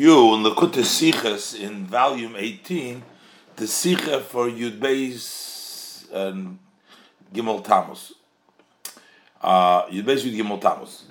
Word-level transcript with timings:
review 0.00 0.34
in 0.34 0.42
Lekutei 0.42 0.82
Sichas 0.82 1.60
in 1.60 1.84
volume 1.84 2.34
18, 2.34 3.02
the 3.56 3.66
Sicha 3.66 4.22
for 4.22 4.48
Yud 4.48 4.78
Beis 4.78 6.10
and 6.10 6.58
Gimel 7.34 7.62
Tammuz. 7.62 8.14
Uh, 9.42 9.82
Yud 9.88 10.04
Beis 10.04 10.22
Gimel 10.22 10.58
Tammuz. 10.58 11.04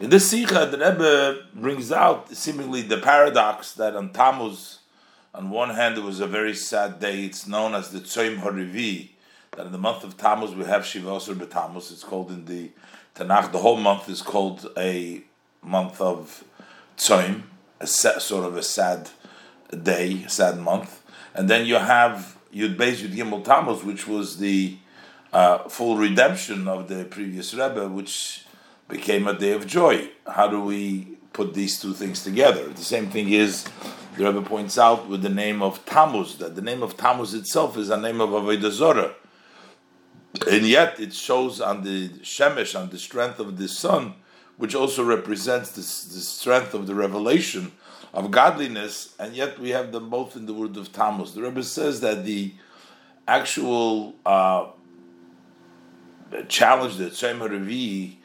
In 0.00 0.10
this 0.10 0.32
Sicha, 0.32 0.68
the 0.68 0.76
Rebbe 0.76 1.44
brings 1.54 1.92
out 1.92 2.34
seemingly 2.34 2.82
the 2.82 2.98
paradox 2.98 3.74
that 3.74 3.94
on 3.94 4.12
Tammuz, 4.12 4.80
on 5.32 5.48
one 5.50 5.70
hand, 5.70 5.96
it 5.96 6.02
was 6.02 6.18
a 6.18 6.26
very 6.26 6.54
sad 6.54 6.98
day. 6.98 7.26
It's 7.26 7.46
known 7.46 7.76
as 7.76 7.90
the 7.90 8.00
Tzoyim 8.00 8.40
Harivi, 8.40 9.10
that 9.52 9.66
in 9.66 9.70
the 9.70 9.78
month 9.78 10.02
of 10.02 10.16
Tammuz 10.16 10.52
we 10.52 10.64
have 10.64 10.84
Shiva 10.84 11.10
Osir 11.10 11.36
B'Tammuz. 11.36 11.92
It's 11.92 12.02
called 12.02 12.32
in 12.32 12.46
the 12.46 12.72
Tanakh, 13.14 13.52
the 13.52 13.58
whole 13.58 13.76
month 13.76 14.08
is 14.08 14.20
called 14.20 14.68
a 14.76 15.22
month 15.62 16.00
of 16.00 16.42
Tzoyim, 16.98 17.42
a 17.80 17.86
sort 17.86 18.44
of 18.44 18.56
a 18.56 18.62
sad 18.62 19.10
day, 19.82 20.24
sad 20.28 20.58
month. 20.58 21.02
And 21.34 21.50
then 21.50 21.66
you 21.66 21.76
have 21.76 22.36
Yud 22.54 22.76
Beis 22.76 22.96
Yud 22.96 23.14
Gimel 23.14 23.44
Tammuz, 23.44 23.84
which 23.84 24.06
was 24.06 24.38
the 24.38 24.76
uh, 25.32 25.68
full 25.68 25.96
redemption 25.96 26.68
of 26.68 26.88
the 26.88 27.04
previous 27.04 27.52
Rebbe, 27.52 27.88
which 27.88 28.44
became 28.88 29.26
a 29.26 29.34
day 29.34 29.52
of 29.52 29.66
joy. 29.66 30.08
How 30.26 30.48
do 30.48 30.62
we 30.62 31.18
put 31.32 31.52
these 31.52 31.78
two 31.78 31.92
things 31.92 32.22
together? 32.22 32.68
The 32.68 32.84
same 32.84 33.10
thing 33.10 33.30
is, 33.30 33.66
the 34.16 34.24
Rebbe 34.24 34.40
points 34.42 34.78
out 34.78 35.08
with 35.08 35.22
the 35.22 35.28
name 35.28 35.62
of 35.62 35.84
Tammuz, 35.84 36.38
that 36.38 36.54
the 36.54 36.62
name 36.62 36.82
of 36.82 36.96
Tammuz 36.96 37.34
itself 37.34 37.76
is 37.76 37.90
a 37.90 38.00
name 38.00 38.20
of 38.22 38.30
Avodah 38.30 38.70
Zorah. 38.70 39.14
And 40.50 40.66
yet 40.66 40.98
it 41.00 41.12
shows 41.12 41.60
on 41.60 41.82
the 41.82 42.08
Shemesh, 42.20 42.78
on 42.78 42.88
the 42.90 42.98
strength 42.98 43.38
of 43.38 43.58
the 43.58 43.68
sun, 43.68 44.14
which 44.56 44.74
also 44.74 45.04
represents 45.04 45.70
the, 45.70 45.80
the 45.80 46.20
strength 46.20 46.74
of 46.74 46.86
the 46.86 46.94
revelation 46.94 47.72
of 48.14 48.30
godliness, 48.30 49.14
and 49.18 49.34
yet 49.34 49.58
we 49.58 49.70
have 49.70 49.92
them 49.92 50.08
both 50.08 50.36
in 50.36 50.46
the 50.46 50.54
word 50.54 50.76
of 50.76 50.92
Tammuz. 50.92 51.34
The 51.34 51.42
Rebbe 51.42 51.62
says 51.62 52.00
that 52.00 52.24
the 52.24 52.52
actual 53.28 54.14
uh, 54.24 54.68
challenge 56.48 56.96
that 56.96 57.14
Shem 57.14 57.40
Revi 57.40 58.16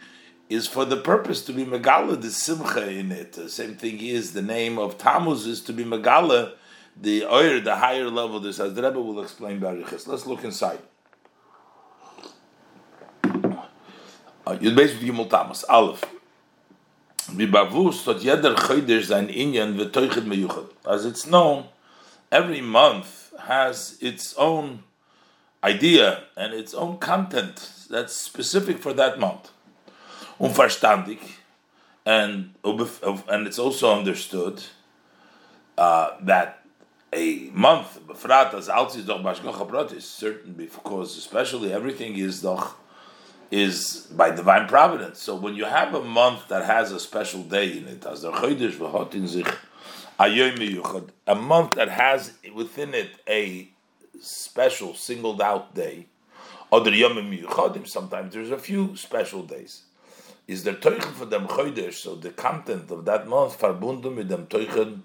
is 0.49 0.67
for 0.67 0.85
the 0.85 0.97
purpose 0.97 1.43
to 1.45 1.53
be 1.53 1.65
Megala 1.65 2.21
the 2.21 2.29
Simcha 2.29 2.89
in 2.89 3.11
it. 3.11 3.33
The 3.33 3.49
same 3.49 3.75
thing 3.75 3.99
is 3.99 4.33
the 4.33 4.41
name 4.41 4.77
of 4.77 4.97
Tammuz 4.97 5.45
is 5.45 5.61
to 5.61 5.73
be 5.73 5.83
Megala 5.83 6.53
the 6.99 7.25
oir, 7.25 7.59
the 7.59 7.75
higher 7.75 8.09
level. 8.09 8.39
This 8.39 8.59
as 8.59 8.73
the 8.73 8.83
Rebbe 8.83 9.01
will 9.01 9.21
explain 9.21 9.59
Barichas. 9.59 10.07
Let's 10.07 10.25
look 10.25 10.43
inside. 10.43 10.79
Uh, 13.23 14.55
Yud 14.55 14.75
Beis 14.75 14.97
Gimel 14.99 15.29
Tammuz 15.29 15.63
Aleph. 15.65 16.03
As 20.87 21.05
it's 21.05 21.27
known, 21.27 21.65
every 22.31 22.61
month 22.61 23.33
has 23.39 23.97
its 24.01 24.35
own 24.37 24.83
idea 25.63 26.23
and 26.35 26.53
its 26.53 26.73
own 26.73 26.97
content 26.97 27.71
that's 27.89 28.15
specific 28.15 28.79
for 28.79 28.93
that 28.93 29.19
month. 29.19 29.51
Unverstandig, 30.39 31.19
and 32.05 32.53
and 32.63 33.47
it's 33.47 33.59
also 33.59 33.95
understood 33.95 34.63
uh, 35.77 36.11
that 36.21 36.65
a 37.13 37.49
month, 37.53 37.99
befrat 38.07 38.53
as 38.53 38.69
doch 39.05 40.03
certain 40.03 40.53
because 40.53 41.17
especially 41.17 41.73
everything 41.73 42.15
is 42.17 42.41
doch 42.41 42.80
is 43.51 44.07
by 44.11 44.31
divine 44.31 44.67
providence. 44.67 45.21
So 45.21 45.35
when 45.35 45.55
you 45.55 45.65
have 45.65 45.93
a 45.93 46.03
month 46.03 46.47
that 46.47 46.65
has 46.65 46.91
a 46.91 46.99
special 46.99 47.43
day 47.43 47.77
in 47.77 47.87
it, 47.87 48.05
as 48.05 48.21
der 48.21 48.31
chodesh 48.31 48.73
v'hotin 48.73 49.27
sich 49.27 49.53
a 51.27 51.35
month 51.35 51.71
that 51.71 51.89
has 51.89 52.33
within 52.53 52.93
it 52.93 53.11
a 53.27 53.69
special 54.19 54.93
singled 54.93 55.41
out 55.41 55.75
day, 55.75 56.07
miyuchadim, 56.71 57.87
sometimes 57.87 58.33
there's 58.33 58.51
a 58.51 58.57
few 58.57 58.95
special 58.95 59.43
days. 59.43 59.83
Is 60.47 60.63
there 60.63 60.75
teuchen 60.75 61.13
for 61.13 61.25
them 61.25 61.47
chodesh, 61.47 61.95
so 61.95 62.15
the 62.15 62.29
content 62.29 62.89
of 62.91 63.05
that 63.05 63.27
month 63.27 63.59
verbunden 63.59 64.15
with 64.15 64.29
them 64.29 64.47
teuchen 64.47 65.01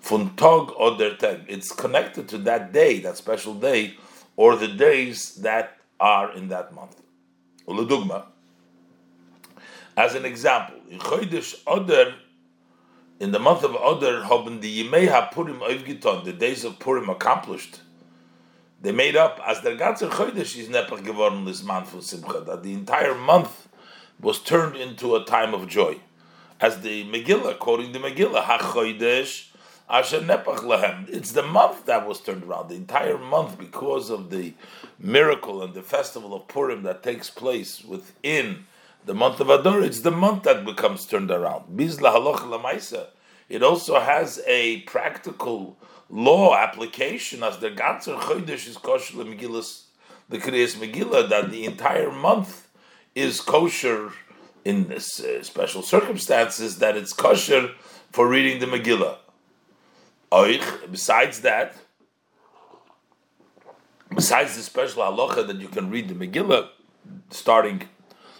von 0.00 0.34
tog 0.36 0.72
oder 0.78 1.16
tag. 1.16 1.44
It's 1.48 1.72
connected 1.72 2.28
to 2.28 2.38
that 2.38 2.72
day, 2.72 3.00
that 3.00 3.16
special 3.16 3.54
day, 3.54 3.94
or 4.36 4.56
the 4.56 4.68
days 4.68 5.34
that 5.36 5.78
are 5.98 6.32
in 6.32 6.48
that 6.48 6.74
month. 6.74 7.00
As 9.96 10.14
an 10.14 10.24
example, 10.24 10.76
in 10.90 10.98
Chodesh 10.98 11.56
Oder, 11.66 12.14
in 13.18 13.32
the 13.32 13.38
month 13.38 13.64
of 13.64 13.74
Oder, 13.74 14.24
haben 14.24 14.60
the 14.60 14.84
Yimei 14.84 15.08
HaPurim 15.08 15.60
Oivgiton, 15.60 16.24
the 16.24 16.32
days 16.32 16.64
of 16.64 16.78
Purim 16.78 17.08
accomplished. 17.08 17.80
They 18.82 18.92
made 18.92 19.16
up, 19.16 19.40
as 19.44 19.62
der 19.62 19.76
ganze 19.76 20.08
Chodesh 20.08 20.56
is 20.56 20.68
nepach 20.68 21.02
geworden, 21.04 21.44
this 21.44 21.62
month 21.62 21.94
of 21.94 22.04
Simcha, 22.04 22.40
that 22.40 22.62
the 22.62 22.72
entire 22.72 23.14
month 23.14 23.68
was 24.20 24.38
turned 24.38 24.76
into 24.76 25.16
a 25.16 25.24
time 25.24 25.54
of 25.54 25.66
joy. 25.66 25.98
As 26.60 26.80
the 26.80 27.04
Megillah, 27.04 27.58
quoting 27.58 27.92
the 27.92 27.98
Megillah, 27.98 28.44
Nepach 28.44 28.74
Lahem. 28.74 29.55
It's 29.88 31.32
the 31.32 31.42
month 31.42 31.86
that 31.86 32.06
was 32.08 32.20
turned 32.20 32.42
around, 32.42 32.68
the 32.70 32.74
entire 32.74 33.18
month, 33.18 33.56
because 33.56 34.10
of 34.10 34.30
the 34.30 34.54
miracle 34.98 35.62
and 35.62 35.74
the 35.74 35.82
festival 35.82 36.34
of 36.34 36.48
Purim 36.48 36.82
that 36.82 37.04
takes 37.04 37.30
place 37.30 37.84
within 37.84 38.66
the 39.04 39.14
month 39.14 39.38
of 39.38 39.48
Adar. 39.48 39.82
It's 39.82 40.00
the 40.00 40.10
month 40.10 40.42
that 40.42 40.64
becomes 40.64 41.06
turned 41.06 41.30
around. 41.30 41.80
It 43.48 43.62
also 43.62 44.00
has 44.00 44.42
a 44.48 44.80
practical 44.80 45.76
law 46.10 46.56
application 46.56 47.44
as 47.44 47.58
the 47.58 47.70
ganzer 47.70 48.18
Chodesh 48.18 48.66
is 48.66 48.76
kosher 48.76 49.14
Megillah, 49.14 49.82
the 50.28 50.38
Kriyas 50.38 50.74
Megillah, 50.74 51.28
that 51.28 51.50
the 51.52 51.64
entire 51.64 52.10
month 52.10 52.66
is 53.14 53.40
kosher 53.40 54.10
in 54.64 54.88
this, 54.88 55.20
uh, 55.20 55.44
special 55.44 55.82
circumstances, 55.82 56.78
that 56.78 56.96
it's 56.96 57.12
kosher 57.12 57.70
for 58.10 58.26
reading 58.26 58.58
the 58.58 58.66
Megillah. 58.66 59.18
Oich, 60.32 60.90
besides 60.90 61.40
that, 61.42 61.76
besides 64.14 64.56
the 64.56 64.62
special 64.62 65.02
halacha 65.02 65.46
that 65.46 65.56
you 65.56 65.68
can 65.68 65.88
read 65.88 66.08
the 66.08 66.14
Megillah 66.14 66.68
starting 67.30 67.88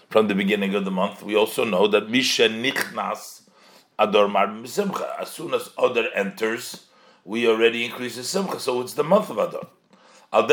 from 0.09 0.27
the 0.27 0.35
beginning 0.35 0.75
of 0.75 0.83
the 0.85 0.91
month, 0.91 1.23
we 1.23 1.35
also 1.35 1.63
know 1.63 1.87
that 1.87 2.09
Misha 2.09 2.49
Nichnas 2.49 3.41
Ador 3.97 4.27
Mar 4.27 4.53
Simcha. 4.65 5.15
As 5.19 5.29
soon 5.29 5.53
as 5.53 5.69
Adar 5.77 6.09
enters, 6.13 6.87
we 7.23 7.47
already 7.47 7.85
increase 7.85 8.15
the 8.15 8.23
Simcha, 8.23 8.59
so 8.59 8.81
it's 8.81 8.93
the 8.93 9.03
month 9.03 9.29
of 9.29 9.37
Adar. 9.37 9.67
Al 10.33 10.47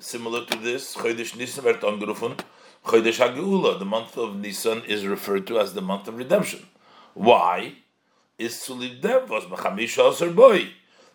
similar 0.00 0.46
to 0.46 0.58
this, 0.58 0.96
Chodesh 0.96 1.36
Nisan 1.36 1.64
werd 1.64 1.80
angerufen, 1.82 2.38
Chodesh 2.84 3.18
HaGeula, 3.18 3.78
the 3.78 3.84
month 3.84 4.16
of 4.16 4.36
Nisan 4.36 4.82
is 4.84 5.06
referred 5.06 5.46
to 5.46 5.58
as 5.58 5.74
the 5.74 5.82
month 5.82 6.08
of 6.08 6.16
redemption. 6.16 6.66
Why? 7.12 7.74
Is 8.38 8.64
to 8.66 8.74
leave 8.74 9.02
them 9.02 9.28
was 9.28 9.44
mechamisha 9.44 10.34
boy. 10.34 10.68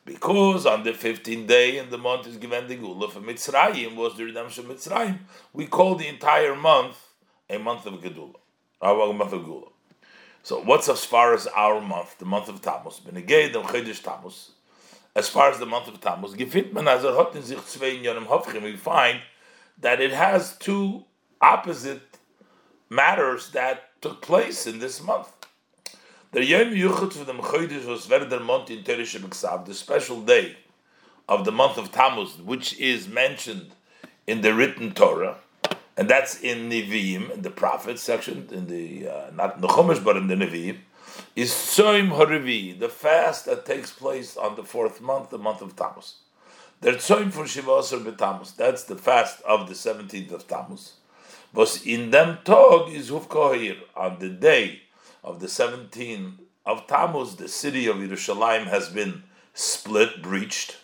Because 0.05 0.65
on 0.65 0.83
the 0.83 0.91
15th 0.91 1.47
day 1.47 1.77
in 1.77 1.89
the 1.89 1.97
month 1.97 2.27
is 2.27 2.35
given 2.35 2.67
the 2.67 2.75
Gula 2.75 3.09
for 3.09 3.21
Mitzrayim, 3.21 3.95
was 3.95 4.17
the 4.17 4.25
redemption 4.25 4.69
of 4.69 4.75
Mitzrayim. 4.75 5.19
We 5.53 5.65
call 5.67 5.95
the 5.95 6.07
entire 6.07 6.55
month 6.55 6.97
a 7.49 7.57
month 7.57 7.85
of 7.85 7.93
Gedula, 8.01 8.35
ah, 8.81 8.91
a 8.91 9.13
month 9.13 9.31
of 9.31 9.45
Gula. 9.45 9.67
So 10.43 10.61
what's 10.61 10.89
as 10.89 11.05
far 11.05 11.33
as 11.33 11.47
our 11.47 11.79
month, 11.79 12.17
the 12.19 12.25
month 12.25 12.49
of 12.49 12.61
Tammuz? 12.61 12.99
Benegay 12.99 13.53
dem 13.53 13.63
Chedesh 13.63 14.03
Tammuz. 14.03 14.51
As 15.15 15.29
far 15.29 15.49
as 15.49 15.59
the 15.59 15.65
month 15.65 15.87
of 15.87 16.01
Tammuz, 16.01 16.33
gefindt 16.33 16.73
man 16.73 16.87
also 16.89 17.15
hat 17.15 17.35
in 17.35 18.63
we 18.63 18.75
find 18.75 19.21
that 19.79 20.01
it 20.01 20.11
has 20.11 20.57
two 20.57 21.05
opposite 21.39 22.19
matters 22.89 23.51
that 23.51 24.01
took 24.01 24.21
place 24.21 24.67
in 24.67 24.79
this 24.79 25.01
month. 25.01 25.31
The 26.33 26.43
Yom 26.43 26.71
Yuchot 26.73 27.13
for 27.13 27.25
the 27.25 27.33
Mechoidish 27.33 27.85
was 27.85 28.07
Verder 28.07 28.39
Mont 28.39 28.67
in 28.71 28.79
Teresh 28.79 29.65
the 29.67 29.73
special 29.75 30.19
day 30.21 30.57
of 31.29 31.45
the 31.45 31.51
month 31.51 31.77
of 31.77 31.91
Tammuz, 31.91 32.39
which 32.39 32.75
is 32.79 33.07
mentioned 33.07 33.75
in 34.25 34.41
the 34.41 34.55
written 34.55 34.95
Torah, 34.95 35.35
and 35.95 36.09
that's 36.09 36.41
in 36.41 36.71
Nevi'im, 36.71 37.29
in 37.29 37.43
the 37.43 37.51
Prophet 37.51 37.99
section, 37.99 38.49
in 38.51 38.65
the 38.65 39.07
uh, 39.07 39.29
not 39.35 39.57
in 39.57 39.61
the 39.61 39.67
Chumash 39.67 40.03
but 40.03 40.17
in 40.17 40.25
the 40.25 40.33
Nevi'im, 40.33 40.77
is 41.35 41.51
Soim 41.51 42.09
Harivi, 42.09 42.79
the 42.79 42.89
fast 42.89 43.45
that 43.45 43.67
takes 43.67 43.91
place 43.91 44.35
on 44.35 44.55
the 44.55 44.63
fourth 44.63 45.01
month, 45.01 45.29
the 45.29 45.37
month 45.37 45.61
of 45.61 45.75
Tammuz. 45.75 46.15
The 46.81 46.93
Soim 46.93 47.31
for 47.31 47.45
Shiva 47.45 47.73
Asar 47.73 47.99
B'Tammuz, 47.99 48.55
that's 48.55 48.85
the 48.85 48.95
fast 48.95 49.39
of 49.43 49.69
the 49.69 49.75
seventeenth 49.75 50.31
of 50.31 50.47
Tammuz. 50.47 50.93
Was 51.53 51.85
in 51.85 52.09
them 52.09 52.39
tog 52.43 52.91
is 52.91 53.11
Hufkohir 53.11 53.77
on 53.95 54.17
the 54.17 54.29
day 54.29 54.79
of 55.23 55.39
the 55.39 55.47
17 55.47 56.39
of 56.65 56.87
Tammuz, 56.87 57.35
the 57.35 57.47
city 57.47 57.87
of 57.87 57.97
Yerushalayim 57.97 58.67
has 58.67 58.89
been 58.89 59.23
split, 59.53 60.21
breached. 60.21 60.77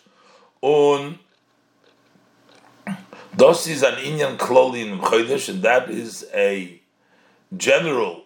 On 0.62 1.18
Das 3.36 3.66
is 3.66 3.82
an 3.82 3.94
Inyan 3.94 4.36
Kloli 4.36 4.84
in 4.84 4.98
Chodesh, 4.98 5.48
and 5.48 5.62
that 5.62 5.88
is 5.88 6.28
a 6.34 6.80
general 7.56 8.24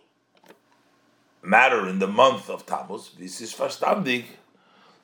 matter 1.43 1.88
in 1.88 1.99
the 1.99 2.06
month 2.06 2.49
of 2.49 2.66
Tammuz, 2.66 3.11
this 3.19 3.40
is 3.40 3.52
verstandig, 3.52 4.25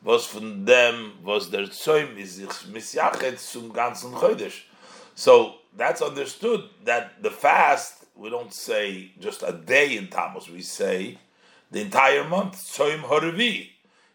was 0.02 0.26
von 0.26 0.64
dem, 0.64 1.12
was 1.22 1.50
der 1.50 1.66
Zoim 1.66 2.16
is 2.16 2.36
sich 2.36 2.66
misjachet 2.72 3.38
zum 3.38 3.70
ganzen 3.72 4.12
Chodesh. 4.14 4.62
So 5.14 5.56
that's 5.76 6.00
understood 6.00 6.64
that 6.84 7.22
the 7.22 7.30
fast, 7.30 7.99
we 8.20 8.28
don't 8.28 8.52
say 8.52 9.12
just 9.18 9.42
a 9.42 9.50
day 9.50 9.96
in 9.96 10.08
Tammuz, 10.08 10.50
we 10.50 10.60
say 10.60 11.16
the 11.70 11.80
entire 11.80 12.22
month, 12.22 12.54
Zoim 12.56 13.00
Horevi. 13.00 13.70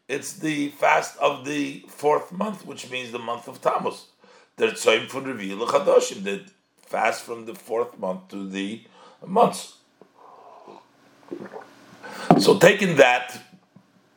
It's 0.08 0.34
the 0.34 0.70
fast 0.70 1.18
of 1.18 1.44
the 1.44 1.84
fourth 1.88 2.32
month, 2.32 2.68
which 2.68 2.92
means 2.92 3.12
the 3.12 3.18
month 3.18 3.48
of 3.48 3.60
Tammuz. 3.62 4.06
The 4.58 4.68
Zoim 4.68 5.08
for 5.08 5.22
Revi 5.22 6.24
the 6.24 6.46
fast 6.86 7.24
from 7.24 7.48
the 7.48 7.56
fourth 7.56 7.98
month 7.98 8.28
to 8.30 8.48
the 8.48 8.84
months. 9.26 9.78
So 12.40 12.60
taking 12.60 12.98
that, 12.98 13.42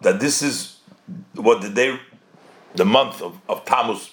that 0.02 0.20
this 0.20 0.42
is 0.42 0.80
what 1.34 1.62
the 1.62 1.70
day, 1.70 1.98
the 2.74 2.84
month 2.84 3.22
of, 3.22 3.40
of 3.48 3.64
Tammuz 3.64 4.10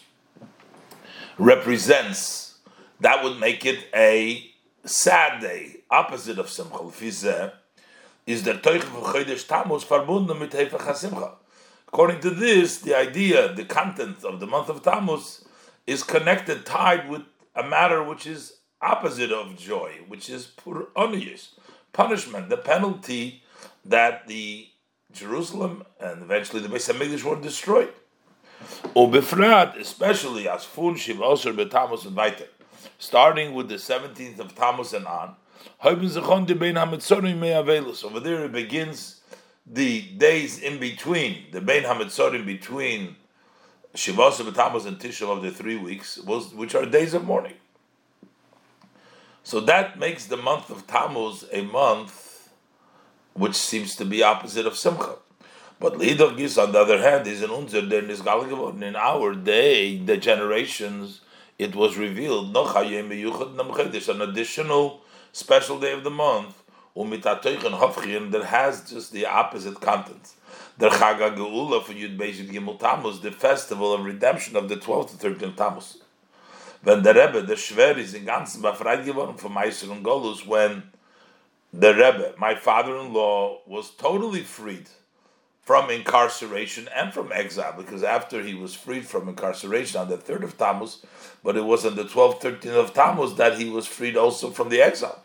represents, 1.37 2.55
that 3.01 3.21
would 3.23 3.39
make 3.39 3.65
it 3.65 3.85
a 3.93 4.54
sad 4.85 5.41
day, 5.41 5.77
opposite 5.89 6.39
of 6.39 6.49
Simcha. 6.49 6.77
Lefizeh, 6.77 7.51
is 8.25 8.43
der 8.43 8.55
Teuchel 8.55 8.89
von 8.89 9.03
Chodesh 9.03 9.47
Tammuz 9.47 9.83
verbunden 9.83 10.39
mit 10.39 10.51
Hefech. 10.51 11.35
According 11.87 12.19
to 12.21 12.29
this, 12.29 12.79
the 12.79 12.95
idea, 12.95 13.53
the 13.53 13.65
content 13.65 14.23
of 14.23 14.39
the 14.39 14.47
month 14.47 14.69
of 14.69 14.81
Tammuz 14.81 15.45
is 15.85 16.03
connected, 16.03 16.65
tied 16.65 17.09
with 17.09 17.21
a 17.55 17.63
matter 17.63 18.03
which 18.03 18.25
is 18.27 18.57
opposite 18.81 19.31
of 19.31 19.57
joy, 19.57 19.99
which 20.07 20.29
is 20.29 20.47
puronius, 20.47 21.49
punishment, 21.93 22.49
the 22.49 22.57
penalty 22.57 23.43
that 23.85 24.27
the 24.27 24.67
Jerusalem 25.11 25.83
and 25.99 26.21
eventually 26.23 26.61
the 26.61 26.67
Beis 26.67 26.91
Hamikdash 26.91 27.23
were 27.23 27.41
destroyed. 27.41 27.93
Ubefrat, 28.95 29.79
especially 29.79 30.47
as 30.49 30.65
Fun 30.65 30.95
Shiv 30.95 31.17
Osir 31.17 31.55
Betamus 31.55 32.05
and 32.05 32.15
weiter, 32.15 32.47
starting 33.05 33.53
with 33.53 33.69
the 33.69 33.75
17th 33.75 34.39
of 34.39 34.55
Tammuz 34.55 34.93
and 34.93 35.05
on, 35.05 35.35
over 35.83 36.05
there 38.19 38.45
it 38.45 38.51
begins 38.51 39.21
the 39.65 40.01
days 40.01 40.59
in 40.59 40.79
between, 40.79 41.45
the 41.51 41.61
Bein 41.61 41.83
Hametzorim 41.83 42.45
between 42.45 43.15
Shivasa 43.95 44.49
B'Tammuz 44.49 44.85
and 44.85 44.99
Tisha 44.99 45.29
of 45.29 45.41
the 45.41 45.51
three 45.51 45.77
weeks, 45.77 46.17
which 46.17 46.75
are 46.75 46.85
days 46.85 47.13
of 47.13 47.25
mourning. 47.25 47.55
So 49.43 49.59
that 49.61 49.97
makes 49.99 50.25
the 50.25 50.37
month 50.37 50.69
of 50.69 50.87
Tammuz 50.87 51.45
a 51.51 51.61
month 51.61 52.49
which 53.33 53.55
seems 53.55 53.95
to 53.97 54.05
be 54.05 54.23
opposite 54.23 54.65
of 54.65 54.77
Simcha. 54.77 55.15
But 55.79 55.95
Lidor 55.95 56.37
Gis, 56.37 56.57
on 56.57 56.71
the 56.71 56.79
other 56.79 57.01
hand, 57.01 57.27
is 57.27 57.41
an 57.41 57.49
unzer 57.49 57.87
der 57.89 58.01
Nisgal 58.01 58.81
In 58.81 58.95
our 58.95 59.35
day, 59.35 59.97
the 59.97 60.15
generations, 60.15 61.19
it 61.57 61.75
was 61.75 61.97
revealed, 61.97 62.53
there's 62.53 64.09
an 64.09 64.21
additional 64.21 65.01
special 65.31 65.79
day 65.79 65.93
of 65.93 66.03
the 66.03 66.09
month, 66.09 66.61
that 66.95 68.45
has 68.49 68.89
just 68.89 69.11
the 69.11 69.25
opposite 69.25 69.79
contents. 69.81 70.35
The 70.77 70.89
Chaga 70.89 71.35
Geula 71.35 71.83
for 71.83 71.93
Yud 71.93 72.17
Beis 72.17 72.45
Gimel 72.49 72.79
Tammuz, 72.79 73.21
the 73.21 73.31
festival 73.31 73.93
of 73.93 74.03
redemption 74.03 74.55
of 74.55 74.69
the 74.69 74.75
12th 74.75 75.19
to 75.19 75.29
13th 75.29 75.55
Tammuz 75.55 75.97
when 76.85 77.01
the 77.01 77.13
Rebbe, 77.13 77.41
the 77.41 77.55
Schwer, 77.55 77.97
is 77.97 78.13
in 78.13 78.25
ganzen 78.25 78.61
befreit 78.61 79.03
geworden 79.03 79.37
from 79.37 79.53
Meister 79.53 79.91
and 79.91 80.05
Golus, 80.05 80.45
when 80.45 80.83
the 81.73 81.93
Rebbe, 81.93 82.35
my 82.37 82.53
father-in-law, 82.53 83.61
was 83.65 83.89
totally 83.89 84.41
freed 84.41 84.87
from 85.65 85.89
incarceration 85.89 86.87
and 86.95 87.11
from 87.11 87.31
exile, 87.31 87.73
because 87.75 88.03
after 88.03 88.43
he 88.43 88.53
was 88.53 88.75
freed 88.75 89.05
from 89.05 89.27
incarceration 89.27 89.99
on 89.99 90.07
the 90.07 90.17
3rd 90.17 90.43
of 90.43 90.57
Tammuz, 90.57 91.03
but 91.43 91.57
it 91.57 91.65
was 91.65 91.83
on 91.85 91.95
the 91.95 92.05
12th, 92.05 92.39
13th 92.39 92.79
of 92.79 92.93
Tammuz 92.93 93.33
that 93.35 93.57
he 93.57 93.67
was 93.67 93.87
freed 93.87 94.15
also 94.15 94.51
from 94.51 94.69
the 94.69 94.79
exile. 94.79 95.23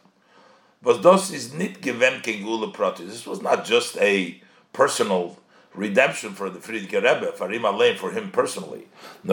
But 0.83 1.03
this 1.03 1.31
is 1.31 1.53
nit 1.53 1.83
given 1.83 2.23
kengula 2.23 2.73
pratis. 2.73 3.09
This 3.09 3.27
was 3.27 3.43
not 3.43 3.67
just 3.67 3.99
a 3.99 4.41
personal 4.73 5.37
redemption 5.75 6.33
for 6.33 6.49
the 6.49 6.59
Frierdiker 6.59 7.03
Rebbe, 7.03 7.33
for 7.33 7.51
him 7.51 7.97
for 7.97 8.11
him 8.13 8.31
personally. 8.31 8.89
In 9.23 9.29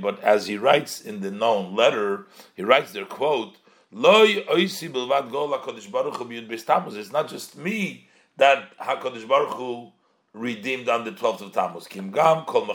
but 0.00 0.20
as 0.22 0.46
he 0.46 0.58
writes 0.58 1.00
in 1.00 1.20
the 1.20 1.30
known 1.30 1.74
letter, 1.74 2.26
he 2.54 2.62
writes 2.62 2.92
their 2.92 3.06
quote, 3.06 3.56
Loi 3.90 4.44
oisi 4.44 4.90
bilvad 4.90 5.30
gol 5.30 5.48
HaKadosh 5.48 5.90
Baruch 5.90 6.16
Hu 6.16 6.26
b'yud 6.26 6.96
It's 6.96 7.12
not 7.12 7.28
just 7.28 7.56
me 7.56 8.08
that 8.36 8.76
HaKadosh 8.78 9.28
Baruch 9.28 9.54
Hu 9.54 9.92
redeemed 10.32 10.88
on 10.88 11.04
the 11.04 11.12
12th 11.12 11.42
of 11.42 11.52
Tammuz. 11.52 11.86
Kim 11.86 12.10
gam 12.10 12.44
kol. 12.44 12.66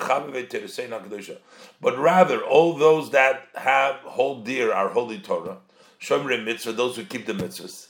But 1.82 1.98
rather, 1.98 2.42
all 2.44 2.74
those 2.74 3.10
that 3.12 3.48
have, 3.56 3.96
hold 3.96 4.46
dear 4.46 4.72
our 4.74 4.90
holy 4.90 5.20
Torah, 5.20 5.58
Shomrei 6.00 6.44
mitzvah, 6.44 6.74
those 6.74 6.96
who 6.96 7.04
keep 7.04 7.26
the 7.26 7.34
mitzvahs, 7.34 7.88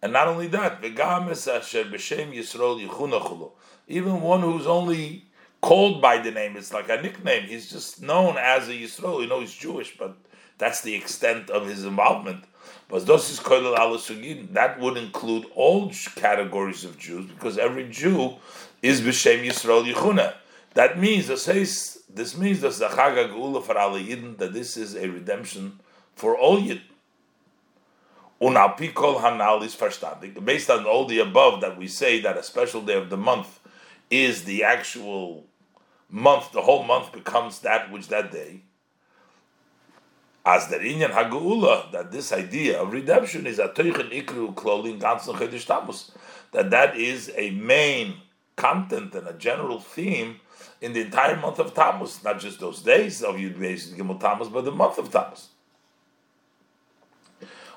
and 0.00 0.12
not 0.12 0.26
only 0.26 0.48
that, 0.48 0.82
even 3.88 4.20
one 4.20 4.40
who's 4.40 4.66
only 4.66 5.24
called 5.60 6.02
by 6.02 6.18
the 6.18 6.30
name, 6.32 6.56
it's 6.56 6.72
like 6.72 6.88
a 6.88 7.00
nickname. 7.00 7.44
He's 7.44 7.70
just 7.70 8.02
known 8.02 8.36
as 8.36 8.68
a 8.68 8.72
Yisrael. 8.72 9.20
You 9.20 9.28
know, 9.28 9.40
he's 9.40 9.54
Jewish, 9.54 9.96
but 9.96 10.16
that's 10.58 10.80
the 10.80 10.94
extent 10.94 11.50
of 11.50 11.68
his 11.68 11.84
involvement. 11.84 12.44
But 12.92 13.06
that 13.06 14.76
would 14.78 14.96
include 14.98 15.46
all 15.54 15.90
categories 16.14 16.84
of 16.84 16.98
Jews 16.98 17.24
because 17.24 17.56
every 17.56 17.88
Jew 17.88 18.34
is 18.82 19.00
b'shem 19.00 19.46
Yisrael 19.46 19.90
Yichuna. 19.90 20.34
That 20.74 20.98
means 20.98 21.26
this 21.26 22.36
means 22.36 22.60
that 22.60 22.74
the 22.74 22.88
Chag 22.88 23.64
for 23.64 24.36
that 24.36 24.52
this 24.52 24.76
is 24.76 24.94
a 24.94 25.08
redemption 25.08 25.80
for 26.14 26.36
all 26.36 26.58
Yidden. 26.58 26.82
Unalpikol 28.42 29.22
hanal 29.22 29.62
is 29.62 29.74
verstandig. 29.74 30.44
Based 30.44 30.68
on 30.68 30.84
all 30.84 31.06
the 31.06 31.20
above 31.20 31.62
that 31.62 31.78
we 31.78 31.88
say 31.88 32.20
that 32.20 32.36
a 32.36 32.42
special 32.42 32.82
day 32.82 32.96
of 32.96 33.08
the 33.08 33.16
month 33.16 33.60
is 34.10 34.44
the 34.44 34.64
actual 34.64 35.46
month, 36.10 36.52
the 36.52 36.60
whole 36.60 36.82
month 36.82 37.10
becomes 37.10 37.60
that 37.60 37.90
which 37.90 38.08
that 38.08 38.30
day. 38.30 38.60
As 40.44 40.68
the 40.68 40.76
inyan 40.76 41.12
hageula, 41.12 41.92
that 41.92 42.10
this 42.10 42.32
idea 42.32 42.80
of 42.80 42.92
redemption 42.92 43.46
is 43.46 43.58
a 43.58 43.68
teuchen 43.68 44.10
ikru 44.10 44.54
klolin 44.54 45.00
ganzen 45.00 45.34
chedesh 45.34 45.66
tamus, 45.66 46.10
that 46.50 46.70
that 46.70 46.96
is 46.96 47.30
a 47.36 47.50
main 47.50 48.14
content 48.56 49.14
and 49.14 49.26
a 49.26 49.32
general 49.34 49.80
theme 49.80 50.40
in 50.80 50.92
the 50.92 51.00
entire 51.00 51.36
month 51.36 51.60
of 51.60 51.74
Tammuz, 51.74 52.22
not 52.24 52.40
just 52.40 52.58
those 52.58 52.82
days 52.82 53.22
of 53.22 53.36
Yud 53.36 53.56
Gimel 53.56 54.20
Tammuz, 54.20 54.48
but 54.48 54.64
the 54.64 54.72
month 54.72 54.98
of 54.98 55.10
Tammuz. 55.10 55.48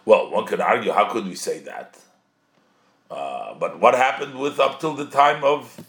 Well, 0.03 0.31
one 0.31 0.45
could 0.45 0.59
argue, 0.59 0.91
how 0.91 1.05
could 1.11 1.25
we 1.25 1.35
say 1.35 1.59
that? 1.59 1.99
Uh, 3.09 3.53
but 3.55 3.79
what 3.79 3.95
happened 3.95 4.37
with 4.39 4.59
up 4.59 4.79
till 4.79 4.93
the 4.93 5.05
time 5.05 5.43
of 5.43 5.79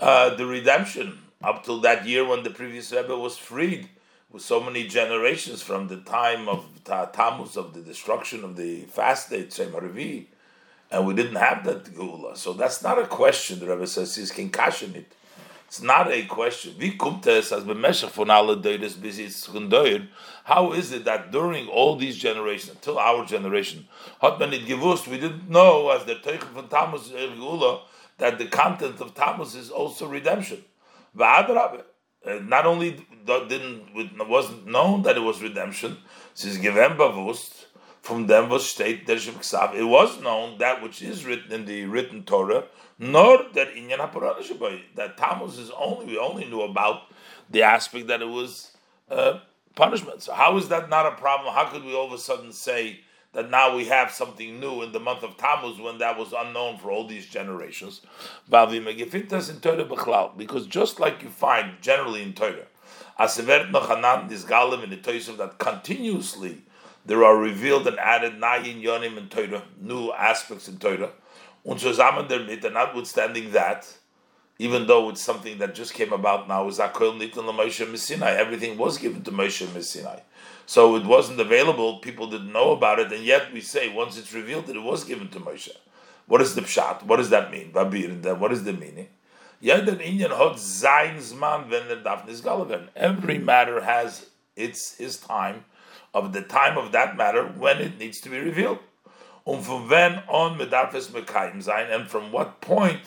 uh, 0.00 0.34
the 0.34 0.46
redemption, 0.46 1.18
up 1.42 1.64
till 1.64 1.80
that 1.80 2.06
year 2.06 2.26
when 2.26 2.42
the 2.42 2.50
previous 2.50 2.92
Rebbe 2.92 3.16
was 3.16 3.36
freed, 3.36 3.88
so 4.38 4.60
many 4.60 4.86
generations 4.86 5.62
from 5.62 5.88
the 5.88 5.98
time 5.98 6.48
of 6.48 6.64
Tammuz, 6.84 7.56
of 7.56 7.74
the 7.74 7.80
destruction 7.80 8.44
of 8.44 8.56
the 8.56 8.82
fast 8.82 9.30
day, 9.30 9.44
Tzemaravi, 9.44 10.26
and 10.90 11.06
we 11.06 11.14
didn't 11.14 11.36
have 11.36 11.64
that 11.64 11.84
Geula. 11.84 12.36
So 12.36 12.52
that's 12.52 12.82
not 12.82 12.98
a 12.98 13.06
question, 13.06 13.60
the 13.60 13.66
Rebbe 13.66 13.86
says, 13.86 14.14
he's 14.16 14.30
can 14.30 14.50
caution 14.50 14.94
it. 14.94 15.14
It's 15.66 15.82
not 15.82 16.12
a 16.12 16.24
question. 16.26 16.74
Wie 16.78 16.96
kommt 16.96 17.26
es, 17.26 17.52
als 17.52 17.64
bemeshach 17.64 18.10
von 18.10 18.30
alle 18.30 18.56
Deures 18.56 18.94
bis 18.94 19.18
jetzt 19.18 19.50
How 20.44 20.72
is 20.72 20.92
it 20.92 21.04
that 21.04 21.32
during 21.32 21.68
all 21.68 21.96
these 21.96 22.16
generations, 22.16 22.76
until 22.76 22.98
our 22.98 23.24
generation, 23.24 23.88
hat 24.20 24.38
man 24.38 24.50
we 24.50 24.58
didn't 24.58 25.48
know, 25.48 25.90
as 25.90 26.04
the 26.04 26.14
Teuchel 26.14 26.52
von 26.52 26.68
Tammuz 26.68 27.10
äh, 27.10 27.28
Ergula, 27.28 27.80
that 28.18 28.38
the 28.38 28.46
content 28.46 29.00
of 29.00 29.14
Tammuz 29.14 29.56
is 29.56 29.70
also 29.70 30.06
redemption. 30.06 30.62
V'adrabe. 32.24 32.48
Not 32.48 32.66
only 32.66 33.06
didn't 33.26 34.28
wasn't 34.28 34.66
known 34.66 35.02
that 35.02 35.16
it 35.16 35.20
was 35.20 35.42
redemption, 35.42 35.98
since 36.34 36.56
given 36.56 36.96
bewusst, 36.96 37.66
from 38.02 38.26
them 38.26 38.50
was 38.50 38.68
state 38.68 39.06
der 39.06 39.14
It 39.14 39.84
was 39.84 40.20
known 40.20 40.58
that 40.58 40.82
which 40.82 41.02
is 41.02 41.24
written 41.24 41.52
in 41.52 41.64
the 41.64 41.86
written 41.86 42.24
Torah, 42.24 42.64
nor 42.98 43.44
that 43.54 43.74
inyan 43.74 43.98
haparana 43.98 44.80
that 44.94 45.16
Tammuz 45.16 45.58
is 45.58 45.70
only 45.70 46.06
we 46.06 46.18
only 46.18 46.44
knew 46.44 46.62
about 46.62 47.02
the 47.50 47.62
aspect 47.62 48.08
that 48.08 48.20
it 48.20 48.28
was 48.28 48.72
uh, 49.10 49.40
punishment. 49.74 50.22
So 50.22 50.34
how 50.34 50.56
is 50.58 50.68
that 50.68 50.90
not 50.90 51.06
a 51.06 51.12
problem? 51.12 51.54
How 51.54 51.64
could 51.66 51.84
we 51.84 51.94
all 51.94 52.06
of 52.06 52.12
a 52.12 52.18
sudden 52.18 52.52
say 52.52 53.00
that 53.34 53.50
now 53.50 53.76
we 53.76 53.84
have 53.86 54.10
something 54.10 54.58
new 54.58 54.82
in 54.82 54.92
the 54.92 55.00
month 55.00 55.22
of 55.22 55.36
Tammuz 55.36 55.78
when 55.78 55.98
that 55.98 56.18
was 56.18 56.32
unknown 56.36 56.78
for 56.78 56.90
all 56.90 57.06
these 57.06 57.26
generations? 57.26 58.00
Because 58.48 60.66
just 60.66 61.00
like 61.00 61.22
you 61.22 61.28
find 61.28 61.72
generally 61.80 62.22
in 62.22 62.32
Torah, 62.32 62.66
that 65.36 65.58
continuously 65.58 66.62
there 67.06 67.24
are 67.24 67.36
revealed 67.36 67.86
and 67.86 67.98
added 67.98 68.40
nayin 68.40 68.82
yonim 68.82 69.18
in 69.18 69.28
Torah, 69.28 69.62
new 69.80 70.10
aspects 70.12 70.68
in 70.68 70.78
Torah 70.78 71.10
Und 71.64 71.80
zusammen 71.80 72.30
and 72.30 72.74
notwithstanding 72.74 73.52
that, 73.52 73.86
even 74.58 74.86
though 74.86 75.08
it's 75.08 75.20
something 75.22 75.58
that 75.58 75.74
just 75.74 75.94
came 75.94 76.12
about 76.12 76.48
now, 76.48 76.68
is 76.68 76.78
Akol. 76.78 77.20
Everything 78.22 78.78
was 78.78 78.98
given 78.98 79.22
to 79.22 79.32
Moshe 79.32 79.82
Sinai. 79.82 80.20
So 80.66 80.96
it 80.96 81.04
wasn't 81.04 81.40
available, 81.40 81.98
people 81.98 82.28
didn't 82.28 82.52
know 82.52 82.72
about 82.72 82.98
it, 82.98 83.12
and 83.12 83.22
yet 83.24 83.52
we 83.52 83.60
say 83.60 83.88
once 83.92 84.16
it's 84.16 84.32
revealed 84.32 84.66
that 84.66 84.76
it 84.76 84.82
was 84.82 85.04
given 85.04 85.28
to 85.28 85.40
Moshe. 85.40 85.68
What 86.26 86.40
is 86.40 86.54
the 86.54 86.62
pshat? 86.62 87.02
What 87.02 87.18
does 87.18 87.28
that 87.30 87.50
mean? 87.50 87.70
What 87.72 88.52
is 88.52 88.64
the 88.64 88.72
meaning? 88.72 89.08
Every 92.96 93.38
matter 93.38 93.80
has 93.82 94.26
its 94.56 94.96
his 94.96 95.16
time 95.18 95.64
of 96.14 96.32
the 96.32 96.42
time 96.42 96.78
of 96.78 96.92
that 96.92 97.16
matter 97.16 97.44
when 97.44 97.78
it 97.78 97.98
needs 97.98 98.20
to 98.20 98.28
be 98.30 98.38
revealed. 98.38 98.78
Um, 99.46 99.62
zayin, 99.62 99.94
and 101.94 102.08
from 102.08 102.32
what 102.32 102.60
point 102.62 103.02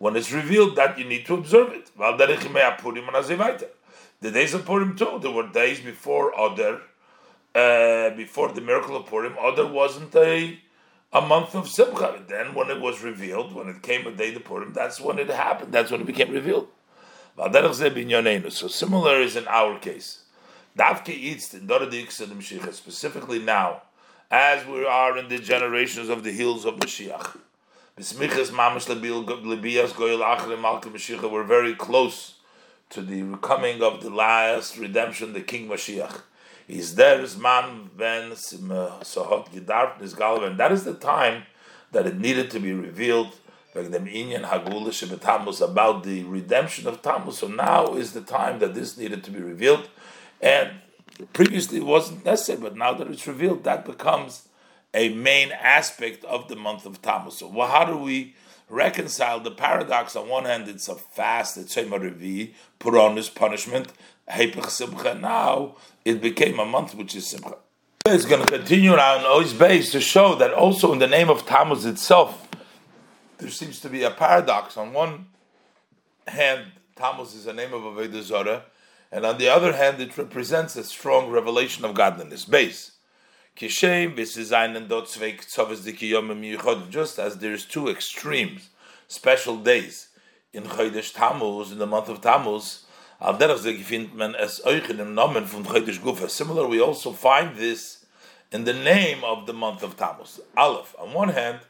when 0.00 0.16
it's 0.16 0.32
revealed 0.32 0.76
that 0.76 0.98
you 0.98 1.04
need 1.04 1.26
to 1.26 1.34
observe 1.34 1.72
it. 1.72 1.90
The 4.22 4.30
days 4.30 4.54
of 4.54 4.64
Purim 4.64 4.96
too, 4.96 5.18
there 5.22 5.30
were 5.30 5.46
days 5.46 5.80
before 5.80 6.34
other, 6.34 6.80
uh, 7.54 8.10
before 8.16 8.50
the 8.50 8.62
miracle 8.62 8.96
of 8.96 9.06
Purim, 9.06 9.34
other 9.38 9.66
wasn't 9.66 10.16
a 10.16 10.58
a 11.12 11.20
month 11.20 11.54
of 11.54 11.68
Simcha. 11.68 12.22
Then, 12.26 12.54
when 12.54 12.70
it 12.70 12.80
was 12.80 13.02
revealed, 13.02 13.52
when 13.54 13.68
it 13.68 13.82
came 13.82 14.06
a 14.06 14.12
day 14.12 14.32
to 14.32 14.40
Purim, 14.40 14.72
that's 14.72 15.00
when 15.00 15.18
it 15.18 15.28
happened. 15.28 15.72
That's 15.72 15.90
when 15.90 16.00
it 16.00 16.06
became 16.06 16.30
revealed. 16.30 16.68
So 17.36 18.68
similar 18.68 19.20
is 19.20 19.36
in 19.36 19.48
our 19.48 19.78
case. 19.78 20.24
Specifically 22.72 23.38
now, 23.40 23.82
as 24.30 24.66
we 24.66 24.86
are 24.86 25.18
in 25.18 25.28
the 25.28 25.38
generations 25.38 26.08
of 26.08 26.22
the 26.22 26.32
hills 26.32 26.64
of 26.64 26.76
Mashiach. 26.76 27.36
We're 28.02 28.28
very 31.44 31.74
close 31.74 32.34
to 32.88 33.02
the 33.02 33.36
coming 33.42 33.82
of 33.82 34.02
the 34.02 34.08
last 34.08 34.78
redemption, 34.78 35.34
the 35.34 35.42
King 35.42 35.68
Mashiach. 35.68 36.22
Is 36.66 36.94
there 36.94 37.20
is 37.20 37.36
man 37.36 37.90
when 37.94 38.30
sohot 38.30 39.52
gedarf 39.52 40.00
is 40.00 40.14
and 40.14 40.58
that 40.58 40.72
is 40.72 40.84
the 40.84 40.94
time 40.94 41.42
that 41.92 42.06
it 42.06 42.18
needed 42.18 42.50
to 42.52 42.58
be 42.58 42.72
revealed 42.72 43.36
about 43.74 43.90
the 46.02 46.24
redemption 46.24 46.86
of 46.86 47.02
Tammuz. 47.02 47.38
So 47.38 47.48
now 47.48 47.96
is 47.96 48.14
the 48.14 48.22
time 48.22 48.60
that 48.60 48.74
this 48.74 48.96
needed 48.96 49.22
to 49.24 49.30
be 49.30 49.40
revealed, 49.40 49.90
and 50.40 50.70
previously 51.34 51.76
it 51.78 51.84
wasn't 51.84 52.24
necessary, 52.24 52.60
but 52.60 52.76
now 52.76 52.94
that 52.94 53.08
it's 53.08 53.26
revealed, 53.26 53.64
that 53.64 53.84
becomes 53.84 54.48
a 54.94 55.10
main 55.10 55.52
aspect 55.52 56.24
of 56.24 56.48
the 56.48 56.56
month 56.56 56.86
of 56.86 57.00
Tammuz. 57.02 57.38
So 57.38 57.48
well, 57.48 57.68
how 57.68 57.84
do 57.84 57.96
we 57.96 58.34
reconcile 58.68 59.40
the 59.40 59.50
paradox? 59.50 60.16
On 60.16 60.28
one 60.28 60.44
hand, 60.44 60.68
it's 60.68 60.88
a 60.88 60.94
fast, 60.94 61.56
it's 61.56 61.74
put 62.78 62.94
on 62.94 63.14
this 63.14 63.28
punishment, 63.28 63.92
Simcha. 64.68 65.14
Now 65.14 65.76
it 66.04 66.20
became 66.20 66.58
a 66.58 66.64
month 66.64 66.94
which 66.94 67.14
is 67.14 67.26
Simcha. 67.26 67.56
It's 68.06 68.24
going 68.24 68.44
to 68.44 68.58
continue 68.58 68.96
now 68.96 69.18
in 69.18 69.24
Ois 69.24 69.56
base 69.56 69.92
to 69.92 70.00
show 70.00 70.34
that 70.36 70.52
also 70.52 70.92
in 70.92 70.98
the 70.98 71.06
name 71.06 71.28
of 71.28 71.46
Tammuz 71.46 71.84
itself, 71.84 72.48
there 73.38 73.50
seems 73.50 73.80
to 73.80 73.88
be 73.88 74.02
a 74.02 74.10
paradox. 74.10 74.76
On 74.76 74.92
one 74.92 75.26
hand, 76.26 76.72
Tammuz 76.96 77.34
is 77.34 77.46
a 77.46 77.52
name 77.52 77.74
of 77.74 77.82
Avodah 77.82 78.62
and 79.12 79.26
on 79.26 79.38
the 79.38 79.48
other 79.48 79.72
hand, 79.72 80.00
it 80.00 80.16
represents 80.16 80.76
a 80.76 80.84
strong 80.84 81.30
revelation 81.30 81.84
of 81.84 81.94
godliness. 81.94 82.44
Base. 82.44 82.92
Just 83.56 83.82
as 87.18 87.38
there's 87.38 87.64
two 87.66 87.88
extremes, 87.88 88.68
special 89.08 89.56
days 89.56 90.08
in 90.52 90.64
Chodesh 90.64 91.12
Tammuz, 91.12 91.72
in 91.72 91.78
the 91.78 91.86
month 91.86 92.08
of 92.08 92.20
Tammuz, 92.20 92.84
Similar, 96.28 96.66
we 96.66 96.80
also 96.80 97.12
find 97.12 97.56
this 97.56 98.06
in 98.50 98.64
the 98.64 98.72
name 98.72 99.22
of 99.24 99.46
the 99.46 99.52
month 99.52 99.82
of 99.82 99.96
Tammuz. 99.96 100.40
Aleph. 100.56 100.94
On 100.98 101.12
one 101.12 101.28
hand, 101.28 101.60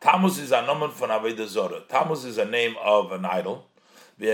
Tammuz 0.00 0.38
is 0.38 0.52
a 0.52 0.62
nomen 0.62 0.90
von 0.90 1.08
Aveda 1.08 1.46
Zorah. 1.46 1.82
Tammuz 1.88 2.24
is 2.24 2.38
a 2.38 2.44
name 2.44 2.76
of 2.82 3.10
an 3.10 3.24
idol. 3.24 3.66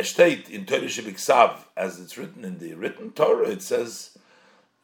State 0.03 0.51
in 0.51 0.67
Torah 0.67 0.83
Shebiksav, 0.83 1.65
as 1.75 1.99
it's 1.99 2.19
written 2.19 2.45
in 2.45 2.59
the 2.59 2.75
written 2.75 3.13
Torah, 3.13 3.49
it 3.49 3.63
says, 3.63 4.18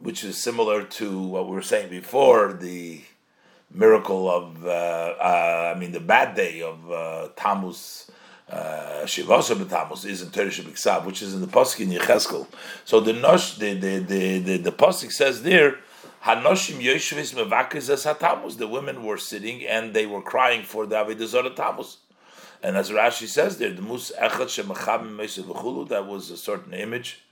which 0.04 0.22
is 0.22 0.36
similar 0.36 0.84
to 0.84 1.18
what 1.18 1.48
we 1.48 1.52
were 1.52 1.62
saying 1.62 1.88
before, 1.88 2.52
the 2.52 3.00
miracle 3.72 4.30
of, 4.30 4.66
uh, 4.66 4.68
uh, 4.68 5.72
I 5.74 5.78
mean, 5.78 5.92
the 5.92 6.00
bad 6.00 6.36
day 6.36 6.60
of 6.60 6.90
uh, 6.90 7.28
Tammuz 7.36 8.10
uh, 8.50 9.04
Shivasa 9.04 9.56
B'Tammuz 9.56 10.04
is 10.04 10.20
in 10.20 10.28
Teresh 10.28 10.60
B'Ksav, 10.60 11.06
which 11.06 11.22
is 11.22 11.32
in 11.32 11.40
the 11.40 11.46
Pasuk 11.46 11.80
in 11.80 11.88
Yecheskel. 11.88 12.46
So 12.84 13.00
the 13.00 13.12
Nosh, 13.12 13.56
the 13.58 13.72
the 13.72 13.98
the 14.00 14.38
the, 14.40 14.56
the 14.58 14.72
Pasuk 14.72 15.10
says 15.10 15.42
there, 15.42 15.78
Hanoshim 16.24 16.82
Yeshvis 16.82 17.34
Mevakis 17.34 17.88
as 17.88 18.04
Hatamuz. 18.04 18.58
The 18.58 18.68
women 18.68 19.04
were 19.04 19.16
sitting 19.16 19.64
and 19.66 19.94
they 19.94 20.04
were 20.04 20.20
crying 20.20 20.64
for 20.64 20.84
the 20.84 20.96
Avodah 20.96 21.56
Tammuz. 21.56 21.96
And 22.62 22.76
as 22.76 22.90
Rashi 22.90 23.26
says 23.26 23.56
there, 23.56 23.72
the 23.72 23.80
Mus 23.80 24.12
Echad 24.20 24.48
Shemacham 24.48 25.16
V'Chulu, 25.16 25.88
that 25.88 26.06
was 26.06 26.30
a 26.30 26.36
certain 26.36 26.74
image 26.74 27.23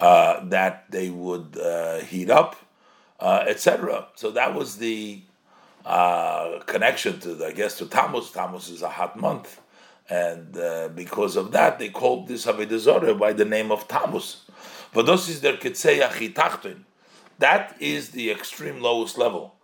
uh, 0.00 0.44
that 0.44 0.90
they 0.90 1.10
would 1.10 1.58
uh, 1.58 1.98
heat 2.00 2.30
up, 2.30 2.56
uh, 3.20 3.44
etc. 3.46 4.06
So 4.14 4.30
that 4.32 4.54
was 4.54 4.76
the 4.76 5.22
uh, 5.84 6.60
connection 6.66 7.20
to, 7.20 7.34
the, 7.34 7.46
I 7.46 7.52
guess, 7.52 7.78
to 7.78 7.86
Tammuz. 7.86 8.30
Tammuz 8.30 8.68
is 8.68 8.82
a 8.82 8.88
hot 8.88 9.18
month 9.18 9.60
and 10.08 10.56
uh, 10.56 10.88
because 10.94 11.36
of 11.36 11.52
that, 11.52 11.78
they 11.78 11.88
called 11.88 12.28
this 12.28 12.46
Avodah 12.46 13.18
by 13.18 13.32
the 13.32 13.44
name 13.44 13.72
of 13.72 13.88
Tammuz. 13.88 14.42
But 14.92 15.06
this 15.06 15.28
is 15.28 15.40
That 17.38 17.76
is 17.80 18.10
the 18.10 18.30
extreme 18.30 18.80
lowest 18.80 19.18
level. 19.18 19.54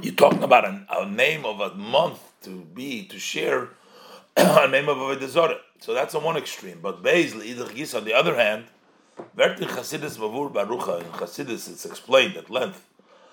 You're 0.00 0.14
talking 0.14 0.42
about 0.42 0.64
a, 0.64 0.86
a 0.90 1.06
name 1.08 1.44
of 1.44 1.60
a 1.60 1.74
month 1.74 2.20
to 2.42 2.64
be, 2.74 3.04
to 3.06 3.18
share 3.18 3.70
a 4.36 4.68
name 4.68 4.88
of 4.88 4.96
Avodah 4.96 5.58
So 5.80 5.94
that's 5.94 6.14
on 6.14 6.24
one 6.24 6.36
extreme. 6.36 6.80
But 6.82 7.02
Gis, 7.02 7.94
on 7.94 8.04
the 8.04 8.14
other 8.14 8.36
hand, 8.36 8.64
Vert 9.34 9.60
in 9.60 9.68
Chassidus 9.68 10.18
Mavur 10.18 10.52
Barucha, 10.52 11.00
in 11.00 11.06
Chassidus 11.12 11.70
it's 11.70 11.84
explained 11.84 12.36
at 12.36 12.50
length, 12.50 12.86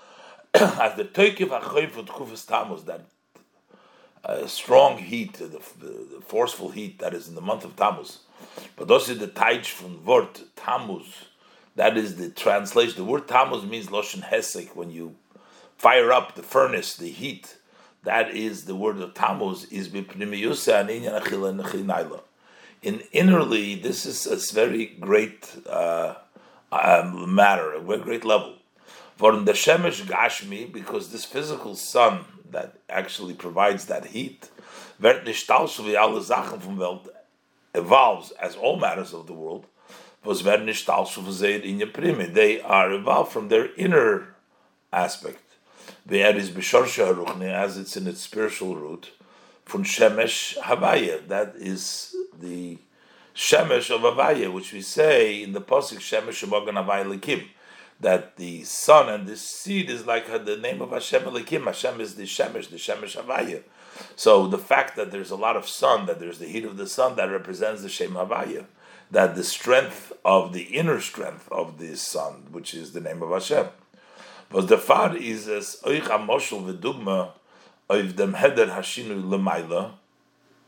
as 0.53 0.95
the 0.95 1.05
Toikiv 1.05 1.49
HaChoyim 1.49 1.91
for 1.91 2.03
Tkufas 2.03 2.47
Tammuz, 2.47 2.83
that 2.83 3.01
a 4.23 4.47
strong 4.47 4.97
heat, 4.97 5.33
the, 5.33 5.47
the, 5.47 6.21
forceful 6.25 6.69
heat 6.69 6.99
that 6.99 7.13
is 7.13 7.27
in 7.27 7.35
the 7.35 7.41
month 7.41 7.63
of 7.63 7.75
Tammuz. 7.75 8.19
But 8.75 8.89
also 8.89 9.13
the 9.13 9.27
taich 9.27 9.65
from 9.67 10.03
word 10.03 10.39
Tammuz. 10.55 11.25
That 11.75 11.97
is 11.97 12.15
the 12.15 12.29
translation. 12.29 12.95
The 12.97 13.03
word 13.03 13.27
Tammuz 13.27 13.63
means 13.63 13.87
loshen 13.87 14.23
hesek 14.23 14.75
when 14.75 14.89
you 14.89 15.15
fire 15.77 16.11
up 16.11 16.35
the 16.35 16.43
furnace, 16.43 16.95
the 16.95 17.09
heat. 17.09 17.57
That 18.03 18.31
is 18.31 18.65
the 18.65 18.75
word 18.75 18.97
of 18.97 19.13
Tammuz 19.13 19.65
is 19.65 19.89
b'pnimiyusa 19.89 20.81
and 20.81 20.89
inyan 20.89 22.21
In 22.81 23.03
innerly, 23.13 23.81
this 23.81 24.05
is 24.05 24.27
a 24.27 24.35
very 24.53 24.87
great 24.99 25.49
uh, 25.67 26.15
um, 26.71 27.33
matter, 27.33 27.73
a 27.73 27.81
very 27.81 27.99
great 27.99 28.25
level. 28.25 28.55
For 29.15 29.35
the 29.35 29.53
shemesh 29.53 30.03
gashmi, 30.03 30.71
because 30.71 31.11
this 31.11 31.25
physical 31.25 31.75
sun 31.75 32.25
that 32.51 32.75
actually 32.89 33.33
provides 33.33 33.85
that 33.85 34.05
heat, 34.07 34.49
evolves 34.99 35.79
as 38.31 38.55
all 38.55 38.77
matters 38.77 39.13
of 39.13 39.27
the 39.27 39.33
world, 39.33 39.67
they 40.23 40.41
are 42.61 42.91
evolved 42.91 43.31
from 43.31 43.49
their 43.49 43.75
inner 43.75 44.35
aspect. 44.91 45.41
As 46.09 47.77
it's 47.77 47.97
in 47.97 48.07
its 48.07 48.21
spiritual 48.21 48.75
root, 48.75 49.11
from 49.65 49.83
Shemesh 49.83 50.57
Havaya, 50.57 51.27
that 51.27 51.55
is 51.55 52.15
the 52.39 52.77
Shemesh 53.35 53.93
of 53.93 54.01
Havaya, 54.01 54.53
which 54.53 54.71
we 54.71 54.81
say 54.81 55.43
in 55.43 55.51
the 55.51 55.61
Pasuk 55.61 55.97
Shemesh 55.97 56.45
Shemagan 56.45 56.83
Havaya 56.83 57.05
Likim 57.05 57.47
that 57.99 58.35
the 58.37 58.63
sun 58.63 59.09
and 59.09 59.27
the 59.27 59.37
seed 59.37 59.89
is 59.89 60.05
like 60.05 60.27
the 60.45 60.57
name 60.57 60.81
of 60.81 60.91
Hashem 60.91 61.23
Elikim. 61.23 61.65
Hashem 61.65 62.01
is 62.01 62.15
the 62.15 62.23
Shemesh, 62.23 62.69
the 62.69 62.77
Shemesh 62.77 63.21
Havaya. 63.21 63.63
So 64.15 64.47
the 64.47 64.57
fact 64.57 64.95
that 64.97 65.11
there's 65.11 65.31
a 65.31 65.35
lot 65.35 65.55
of 65.55 65.67
sun, 65.67 66.05
that 66.05 66.19
there's 66.19 66.39
the 66.39 66.47
heat 66.47 66.65
of 66.65 66.77
the 66.77 66.87
sun, 66.87 67.15
that 67.15 67.31
represents 67.31 67.81
the 67.81 67.89
Shem 67.89 68.11
Havaya. 68.11 68.65
That 69.11 69.35
the 69.35 69.43
strength 69.43 70.11
of 70.25 70.51
the 70.51 70.63
inner 70.63 70.99
strength 70.99 71.47
of 71.51 71.77
the 71.77 71.95
sun, 71.95 72.47
which 72.51 72.73
is 72.73 72.91
the 72.91 72.99
name 72.99 73.21
of 73.21 73.29
Hashem. 73.29 73.67
But 74.49 74.67
the 74.67 74.77
far 74.77 75.15
is 75.15 75.47
as 75.47 75.77
oich 75.83 76.03
amoshel 76.03 76.65
v'dugma 76.65 77.31
of 77.89 78.15
dem 78.15 78.33
heder 78.33 78.67
hashinu 78.67 79.23
lemaila. 79.23 79.93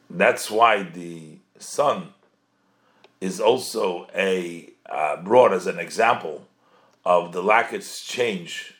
That's 0.09 0.49
why 0.49 0.83
the 0.83 1.37
sun 1.59 2.13
is 3.19 3.39
also 3.39 4.07
a 4.15 4.69
uh, 4.85 5.17
brought 5.17 5.53
as 5.53 5.67
an 5.67 5.79
example 5.79 6.47
of 7.05 7.31
the 7.33 7.41
lack 7.41 7.73
of 7.73 7.83
change 7.83 8.75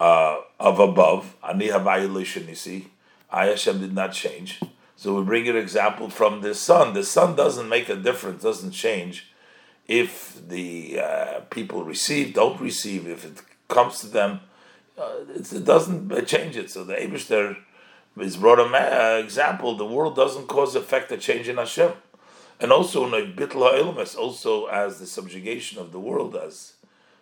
uh, 0.00 0.38
of 0.60 0.78
above. 0.78 1.34
Ani 1.42 1.68
havayalishanisi. 1.68 2.86
I 3.30 3.46
Hashem 3.46 3.80
did 3.80 3.94
not 3.94 4.12
change. 4.12 4.60
So 4.96 5.14
we 5.14 5.24
bring 5.24 5.48
an 5.48 5.56
example 5.56 6.08
from 6.08 6.40
the 6.40 6.54
sun. 6.54 6.94
The 6.94 7.02
sun 7.02 7.34
doesn't 7.34 7.68
make 7.68 7.88
a 7.88 7.96
difference, 7.96 8.42
doesn't 8.42 8.70
change 8.70 9.26
if 9.86 10.40
the 10.48 11.00
uh, 11.00 11.40
people 11.50 11.84
receive, 11.84 12.34
don't 12.34 12.60
receive, 12.60 13.06
if 13.06 13.24
it 13.24 13.42
comes 13.68 14.00
to 14.00 14.06
them, 14.06 14.40
uh, 14.98 15.24
it 15.28 15.64
doesn't 15.64 16.26
change 16.26 16.56
it. 16.56 16.70
So 16.70 16.84
the 16.84 16.94
Abishter 16.94 17.56
is 18.18 18.36
brought 18.36 18.60
an 18.60 18.74
uh, 18.74 19.22
example. 19.22 19.76
The 19.76 19.84
world 19.84 20.16
doesn't 20.16 20.46
cause 20.46 20.74
effect 20.74 21.10
a 21.12 21.16
change 21.16 21.48
in 21.48 21.56
Hashem, 21.56 21.92
and 22.60 22.72
also 22.72 23.04
in 23.04 23.32
bitla 23.34 23.74
ilmus, 23.78 24.16
also 24.16 24.66
as 24.66 24.98
the 25.00 25.06
subjugation 25.06 25.78
of 25.78 25.92
the 25.92 26.00
world, 26.00 26.36
as 26.36 26.74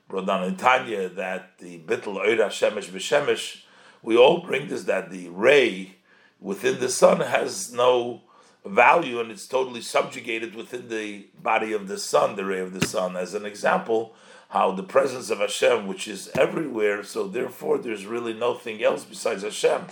brought 0.09 0.27
down 0.27 0.45
in 0.45 0.57
Tanya 0.57 1.09
that 1.09 1.59
the 1.59 1.79
bitl 1.81 2.17
oira 2.23 2.49
shemesh 2.49 2.91
b'shemesh. 2.91 3.63
We 4.03 4.17
all 4.17 4.43
bring 4.43 4.69
this 4.69 4.85
that 4.85 5.11
the 5.11 5.29
ray 5.29 5.97
within 6.41 6.81
the 6.81 6.89
sun 6.89 7.21
has 7.21 7.73
no 7.73 8.23
value 8.65 9.21
and 9.21 9.31
it's 9.31 9.47
totally 9.47 9.81
subjugated 9.81 10.55
within 10.55 10.89
the 10.89 11.27
body 11.41 11.73
of 11.73 11.89
the 11.89 11.99
sun, 11.99 12.37
the 12.37 12.45
ray 12.45 12.61
of 12.61 12.73
the 12.73 12.87
sun. 12.87 13.17
As 13.17 13.35
an 13.35 13.47
example, 13.47 14.15
how 14.53 14.71
the 14.71 14.83
presence 14.83 15.31
of 15.31 15.39
Hashem, 15.39 15.87
which 15.87 16.07
is 16.07 16.31
everywhere, 16.39 17.03
so 17.05 17.27
therefore 17.27 17.79
there's 17.79 18.05
really 18.05 18.35
nothing 18.35 18.85
else 18.85 19.03
besides 19.03 19.43
Hashem. 19.43 19.87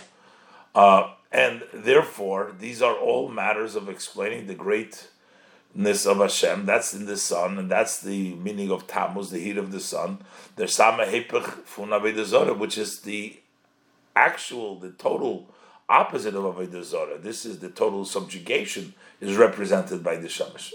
Uh, 0.75 1.15
and 1.33 1.63
therefore, 1.73 2.53
these 2.59 2.83
are 2.83 2.95
all 2.95 3.31
matters 3.31 3.75
of 3.75 3.89
explaining 3.89 4.47
the 4.47 4.55
greatness 4.55 6.05
of 6.05 6.19
Hashem. 6.19 6.67
That's 6.67 6.93
in 6.93 7.07
the 7.07 7.17
sun, 7.17 7.57
and 7.57 7.71
that's 7.71 8.03
the 8.03 8.35
meaning 8.35 8.71
of 8.71 8.87
Tammuz, 8.87 9.31
the 9.31 9.39
heat 9.39 9.57
of 9.57 9.73
the 9.73 9.81
sun. 9.81 10.19
There's 10.57 10.75
Sama 10.75 11.07
Hepech 11.07 12.59
which 12.59 12.77
is 12.77 13.01
the 13.01 13.41
actual, 14.15 14.79
the 14.79 14.91
total 14.91 15.49
opposite 15.89 16.35
of 16.35 16.45
Avodah 16.45 17.23
This 17.23 17.47
is 17.47 17.61
the 17.61 17.71
total 17.71 18.05
subjugation 18.05 18.93
is 19.23 19.39
represented 19.39 20.05
by 20.05 20.17
the 20.17 20.29
Shamash. 20.29 20.75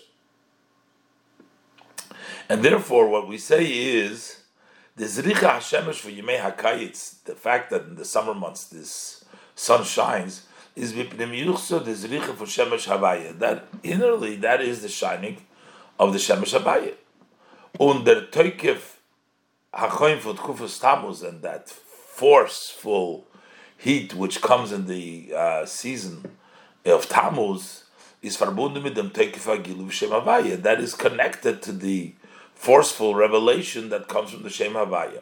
And 2.47 2.63
therefore, 2.63 3.09
what 3.09 3.27
we 3.27 3.37
say 3.37 3.65
is 3.65 4.41
the 4.95 5.05
Zricha 5.05 5.57
Hashemesh 5.57 5.95
for 5.95 6.09
Yimei 6.09 6.39
Hakayitz, 6.39 7.23
the 7.23 7.35
fact 7.35 7.71
that 7.71 7.83
in 7.83 7.95
the 7.95 8.05
summer 8.05 8.33
months 8.33 8.65
this 8.65 9.25
sun 9.55 9.83
shines, 9.83 10.45
is 10.75 10.93
Vipnimiyuchso 10.93 11.83
the 11.83 11.91
Zricha 11.91 12.35
for 12.35 12.45
Shemesh 12.45 12.87
Havaya. 12.87 13.37
That 13.39 13.71
innerly, 13.81 14.39
that 14.41 14.61
is 14.61 14.81
the 14.81 14.89
shining 14.89 15.37
of 15.99 16.13
the 16.13 16.19
Shemesh 16.19 16.59
Havaya. 16.59 16.93
Under 17.79 18.21
Toikef 18.21 18.97
Hachoim 19.73 20.19
for 20.19 20.33
Tkufas 20.33 20.79
Tammuz, 20.79 21.23
and 21.23 21.41
that 21.41 21.69
forceful 21.69 23.25
heat 23.77 24.13
which 24.13 24.41
comes 24.41 24.71
in 24.71 24.85
the 24.87 25.33
uh, 25.35 25.65
season 25.65 26.37
of 26.85 27.09
Tammuz 27.09 27.85
is 28.21 28.37
verbunden 28.37 28.83
mit 28.83 28.95
dem 28.95 29.09
Tekefa 29.09 29.61
Giluv 29.61 29.91
Shem 29.91 30.09
Havaya. 30.09 30.61
That 30.61 30.79
is 30.79 30.93
connected 30.93 31.61
to 31.63 31.71
the 31.71 32.13
forceful 32.65 33.13
revelation 33.13 33.89
that 33.89 34.07
comes 34.07 34.31
from 34.31 34.41
the 34.41 34.49
Shem 34.49 34.73
Havaya. 34.73 35.21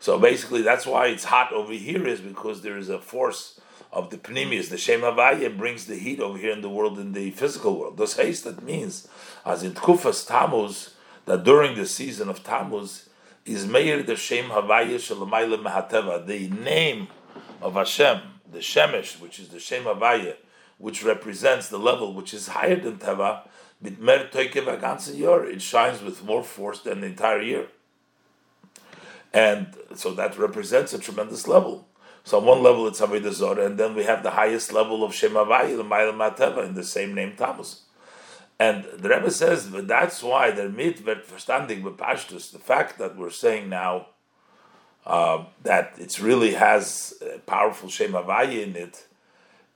So 0.00 0.18
basically, 0.18 0.62
that's 0.62 0.84
why 0.84 1.06
it's 1.06 1.22
hot 1.22 1.52
over 1.52 1.72
here, 1.72 2.04
is 2.08 2.20
because 2.20 2.62
there 2.62 2.76
is 2.76 2.88
a 2.88 2.98
force 2.98 3.60
of 3.92 4.10
the 4.10 4.16
Pneumius. 4.16 4.68
The 4.68 4.76
Shem 4.76 5.02
Havaya 5.02 5.56
brings 5.56 5.86
the 5.86 5.94
heat 5.94 6.18
over 6.18 6.36
here 6.36 6.50
in 6.50 6.62
the 6.62 6.68
world, 6.68 6.98
in 6.98 7.12
the 7.12 7.30
physical 7.30 7.78
world. 7.78 7.98
Thus, 7.98 8.16
haste 8.16 8.42
that 8.42 8.64
means, 8.64 9.06
as 9.44 9.62
in 9.62 9.74
Tkufas 9.74 10.26
Tammuz, 10.26 10.94
that 11.26 11.44
during 11.44 11.76
the 11.76 11.86
season 11.86 12.28
of 12.28 12.42
Tammuz, 12.42 13.10
is 13.44 13.64
Meir 13.64 14.02
the 14.02 14.16
Shem 14.16 14.46
Havaya 14.46 14.96
Shalamayla 14.96 15.62
Mahateva, 15.62 16.26
the 16.26 16.48
name 16.48 17.06
of 17.62 17.74
Hashem, 17.74 18.22
the 18.50 18.58
Shemesh, 18.58 19.20
which 19.20 19.38
is 19.38 19.50
the 19.50 19.60
Shem 19.60 19.84
Havaya, 19.84 20.34
which 20.78 21.04
represents 21.04 21.68
the 21.68 21.78
level 21.78 22.12
which 22.12 22.34
is 22.34 22.48
higher 22.48 22.74
than 22.74 22.98
Teva, 22.98 23.42
it 23.82 25.62
shines 25.62 26.02
with 26.02 26.24
more 26.24 26.42
force 26.42 26.80
than 26.80 27.00
the 27.00 27.06
entire 27.06 27.42
year. 27.42 27.66
And 29.32 29.76
so 29.94 30.12
that 30.14 30.38
represents 30.38 30.94
a 30.94 30.98
tremendous 30.98 31.46
level. 31.46 31.86
So 32.24 32.38
on 32.38 32.46
one 32.46 32.62
level 32.62 32.86
it's 32.88 33.00
Avodah 33.00 33.32
Zorah, 33.32 33.66
and 33.66 33.78
then 33.78 33.94
we 33.94 34.04
have 34.04 34.22
the 34.22 34.30
highest 34.30 34.72
level 34.72 35.04
of 35.04 35.14
Shem 35.14 35.32
Ma'il 35.32 35.82
Mateva, 35.84 36.66
in 36.66 36.74
the 36.74 36.82
same 36.82 37.14
name 37.14 37.34
Tammuz. 37.36 37.82
And 38.58 38.84
the 38.84 39.10
Rebbe 39.10 39.30
says 39.30 39.66
but 39.66 39.86
that's 39.86 40.22
why 40.22 40.50
the 40.50 40.68
mit 40.68 41.04
wird 41.04 41.26
verstandig 41.26 41.82
bepashtus, 41.82 42.50
the 42.50 42.58
fact 42.58 42.98
that 42.98 43.16
we're 43.16 43.30
saying 43.30 43.68
now 43.68 44.06
uh, 45.04 45.44
that 45.62 45.94
it 45.98 46.18
really 46.18 46.54
has 46.54 47.14
a 47.22 47.38
powerful 47.40 47.88
Shem 47.88 48.14
in 48.14 48.74
it, 48.74 49.06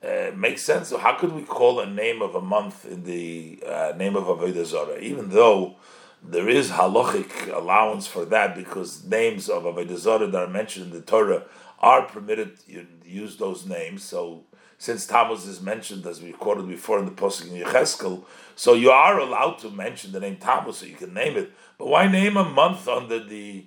uh, 0.03 0.31
makes 0.35 0.63
sense. 0.63 0.89
So 0.89 0.97
how 0.97 1.13
could 1.13 1.33
we 1.33 1.43
call 1.43 1.79
a 1.79 1.85
name 1.85 2.21
of 2.21 2.35
a 2.35 2.41
month 2.41 2.85
in 2.85 3.03
the 3.03 3.63
uh, 3.65 3.93
name 3.97 4.15
of 4.15 4.25
Avodah 4.25 4.65
Zorah, 4.65 4.99
even 4.99 5.29
though 5.29 5.75
there 6.23 6.49
is 6.49 6.71
halachic 6.71 7.51
allowance 7.53 8.07
for 8.07 8.25
that 8.25 8.55
because 8.55 9.03
names 9.05 9.49
of 9.49 9.63
Avodah 9.63 9.97
Zorah 9.97 10.27
that 10.27 10.43
are 10.43 10.47
mentioned 10.47 10.87
in 10.87 10.91
the 10.91 11.01
Torah 11.01 11.43
are 11.79 12.03
permitted 12.03 12.59
to 12.65 12.85
use 13.05 13.37
those 13.37 13.65
names. 13.65 14.03
So 14.03 14.45
since 14.77 15.05
Tammuz 15.05 15.45
is 15.45 15.61
mentioned 15.61 16.05
as 16.05 16.21
we 16.21 16.31
quoted 16.31 16.67
before 16.67 16.99
in 16.99 17.05
the 17.05 17.11
Pasuk 17.11 17.51
in 17.51 17.63
Yecheskel, 17.63 18.23
so 18.55 18.73
you 18.73 18.91
are 18.91 19.19
allowed 19.19 19.57
to 19.59 19.69
mention 19.69 20.11
the 20.11 20.19
name 20.19 20.37
Tammuz, 20.37 20.77
so 20.77 20.85
you 20.85 20.95
can 20.95 21.13
name 21.13 21.37
it. 21.37 21.51
But 21.77 21.87
why 21.87 22.07
name 22.07 22.37
a 22.37 22.43
month 22.43 22.87
under 22.87 23.23
the 23.23 23.65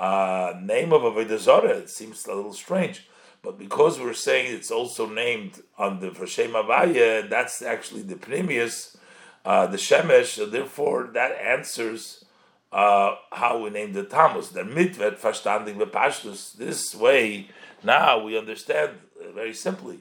uh, 0.00 0.54
name 0.62 0.92
of 0.92 1.02
Avodah 1.02 1.38
Zarah. 1.38 1.76
It 1.76 1.90
seems 1.90 2.26
a 2.26 2.34
little 2.34 2.54
strange, 2.54 3.06
but 3.42 3.58
because 3.58 3.98
we're 3.98 4.12
saying 4.14 4.54
it's 4.54 4.70
also 4.70 5.08
named 5.08 5.62
on 5.78 6.00
the 6.00 6.10
Vershem 6.10 6.52
Avaya, 6.52 7.28
that's 7.28 7.62
actually 7.62 8.02
the 8.02 8.16
Pneumius, 8.16 8.96
uh, 9.44 9.66
the 9.66 9.76
Shemesh, 9.76 10.36
so 10.36 10.46
therefore 10.46 11.10
that 11.14 11.32
answers 11.40 12.24
uh, 12.72 13.16
how 13.32 13.58
we 13.62 13.70
named 13.70 13.94
the 13.94 14.04
Tammuz. 14.04 14.50
The 14.50 14.62
mitvet 14.62 15.18
verstanding 15.18 15.76
bepashtus. 15.78 16.54
This 16.54 16.94
way, 16.94 17.48
now 17.82 18.22
we 18.22 18.38
understand 18.38 18.90
uh, 19.20 19.32
very 19.32 19.54
simply. 19.54 20.00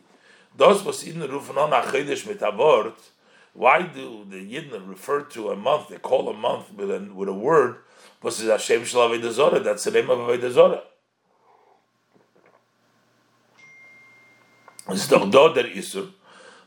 Was 0.57 1.03
in 1.03 1.21
achidish. 1.21 2.93
Why 3.53 3.81
do 3.81 4.25
the 4.29 4.37
Yidden 4.37 4.87
refer 4.87 5.21
to 5.21 5.49
a 5.49 5.55
month? 5.55 5.89
They 5.89 5.97
call 5.97 6.29
a 6.29 6.33
month 6.33 6.73
with 6.73 6.91
a, 6.91 6.99
with 7.13 7.29
a 7.29 7.33
word 7.33 7.77
was 8.21 8.41
is 8.41 8.49
Hashem 8.49 8.85
Shel 8.85 9.09
Avodah 9.09 9.63
That's 9.63 9.83
the 9.85 9.91
name 9.91 10.09
of 10.09 10.19
Avodah 10.19 10.81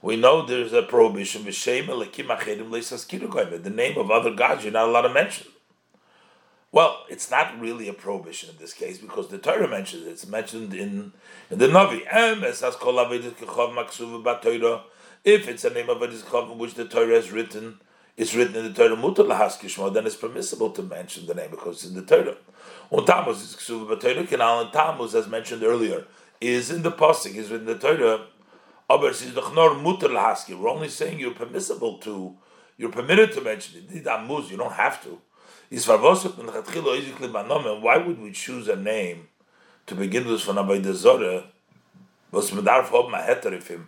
We 0.02 0.16
know 0.16 0.46
there's 0.46 0.72
a 0.72 0.82
prohibition. 0.82 1.44
The 1.44 3.72
name 3.74 3.98
of 3.98 4.10
other 4.10 4.34
gods 4.34 4.64
you're 4.64 4.72
not 4.72 4.88
allowed 4.88 5.02
to 5.02 5.12
mention. 5.12 5.48
Well, 6.70 7.04
it's 7.10 7.30
not 7.30 7.60
really 7.60 7.88
a 7.88 7.92
prohibition 7.92 8.50
in 8.50 8.56
this 8.58 8.72
case 8.72 8.98
because 8.98 9.28
the 9.28 9.38
Torah 9.38 9.68
mentions 9.68 10.06
it. 10.06 10.10
It's 10.10 10.26
mentioned 10.26 10.72
in, 10.72 11.12
in 11.50 11.58
the 11.58 11.66
Navi. 11.66 12.02
If 15.24 15.48
it's 15.48 15.64
a 15.64 15.70
name 15.70 15.90
of 15.90 16.02
a 16.02 16.06
which 16.54 16.74
the 16.74 16.86
Torah 16.86 17.14
has 17.14 17.30
written, 17.30 17.78
it's 18.16 18.34
written 18.34 18.56
in 18.56 18.64
the 18.64 18.72
Torah 18.72 18.96
mutar 18.96 19.26
lahaskishmo, 19.26 19.92
then 19.92 20.06
it's 20.06 20.16
permissible 20.16 20.70
to 20.70 20.82
mention 20.82 21.26
the 21.26 21.34
name 21.34 21.50
because 21.50 21.84
it's 21.84 21.92
in 21.92 21.94
the 21.94 22.02
Torah. 22.02 22.36
On 22.90 23.04
Tammuz 23.04 23.42
is 23.42 23.56
ksuva 23.56 23.96
b'Torah 23.96 24.62
and 24.62 24.72
Tammuz, 24.72 25.14
as 25.14 25.28
mentioned 25.28 25.62
earlier, 25.62 26.06
is 26.42 26.70
in 26.70 26.82
the 26.82 26.90
pasuk, 26.90 27.34
is 27.34 27.50
in 27.50 27.64
the 27.64 27.76
Torah. 27.78 28.26
Lahaski. 28.90 30.58
We're 30.58 30.68
only 30.68 30.88
saying 30.88 31.18
you're 31.18 31.32
permissible 31.32 31.98
to, 31.98 32.36
you're 32.76 32.90
permitted 32.90 33.32
to 33.32 33.40
mention 33.40 33.86
it. 33.88 33.94
You 33.94 34.02
don't 34.56 34.72
have 34.72 35.02
to. 35.04 35.20
Why 37.80 37.96
would 37.96 38.20
we 38.20 38.32
choose 38.32 38.68
a 38.68 38.76
name 38.76 39.28
to 39.86 39.94
begin 39.94 40.26
with 40.26 40.42
for 40.42 40.52
Avodah 40.52 40.92
Zorah? 40.92 41.44
Heterifim 42.32 43.86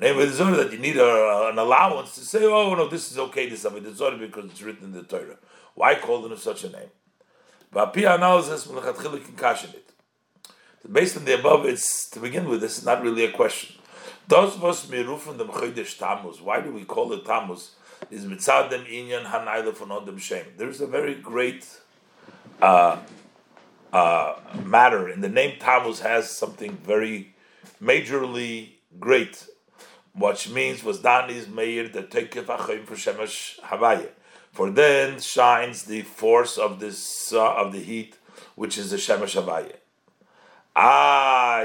name 0.00 0.18
of 0.18 0.56
that 0.56 0.72
you 0.72 0.78
need 0.78 0.96
a, 0.96 1.48
an 1.50 1.58
allowance 1.58 2.14
to 2.16 2.20
say, 2.22 2.44
oh 2.44 2.74
no, 2.74 2.88
this 2.88 3.12
is 3.12 3.18
okay, 3.18 3.48
this 3.48 3.64
is 3.64 3.70
Avodah 3.70 4.18
because 4.18 4.50
it's 4.50 4.62
written 4.62 4.84
in 4.86 4.92
the 4.92 5.04
Torah. 5.04 5.36
Why 5.74 5.94
call 5.94 6.30
it 6.30 6.38
such 6.38 6.64
a 6.64 6.70
name? 6.70 6.90
But 7.70 7.92
Pia 7.92 8.14
analysis 8.16 8.66
it. 9.74 9.93
Based 10.90 11.16
on 11.16 11.24
the 11.24 11.38
above, 11.38 11.64
it's 11.66 12.08
to 12.10 12.20
begin 12.20 12.48
with. 12.48 12.60
This 12.60 12.78
is 12.78 12.84
not 12.84 13.02
really 13.02 13.24
a 13.24 13.32
question. 13.32 13.76
Does 14.28 14.58
was 14.58 14.86
mirufun 14.86 15.38
dem 15.38 15.48
chodesh 15.48 15.98
Tammuz? 15.98 16.40
Why 16.40 16.60
do 16.60 16.72
we 16.72 16.84
call 16.84 17.12
it 17.12 17.24
Tammuz? 17.24 17.72
Is 18.10 18.24
mitzad 18.24 18.70
dem 18.70 18.84
inyan 18.84 19.24
hanayla 19.24 19.74
von 19.74 19.88
odem 19.88 20.18
shem. 20.18 20.46
There's 20.56 20.80
a 20.80 20.86
very 20.86 21.14
great 21.14 21.66
uh, 22.60 22.98
uh, 23.92 24.34
matter, 24.62 25.08
and 25.08 25.24
the 25.24 25.28
name 25.28 25.58
Tammuz 25.58 26.00
has 26.00 26.30
something 26.30 26.76
very 26.84 27.34
majorly 27.82 28.70
great 29.00 29.46
which 30.14 30.48
means 30.48 30.84
was 30.84 31.00
Dani's 31.00 31.48
Meir 31.48 31.88
the 31.88 32.02
Tekef 32.02 32.48
Achim 32.48 32.86
for 32.86 32.94
Shemesh 32.94 33.58
Havaya. 33.60 34.08
For 34.52 34.70
then 34.70 35.18
shines 35.20 35.84
the 35.84 36.02
force 36.02 36.56
of 36.56 36.78
this 36.78 37.32
uh, 37.32 37.54
of 37.54 37.72
the 37.72 37.80
heat, 37.80 38.16
which 38.54 38.78
is 38.78 38.90
the 38.90 38.96
Shemesh 38.96 39.40
Havaya. 39.40 39.74
Ah. 40.76 41.64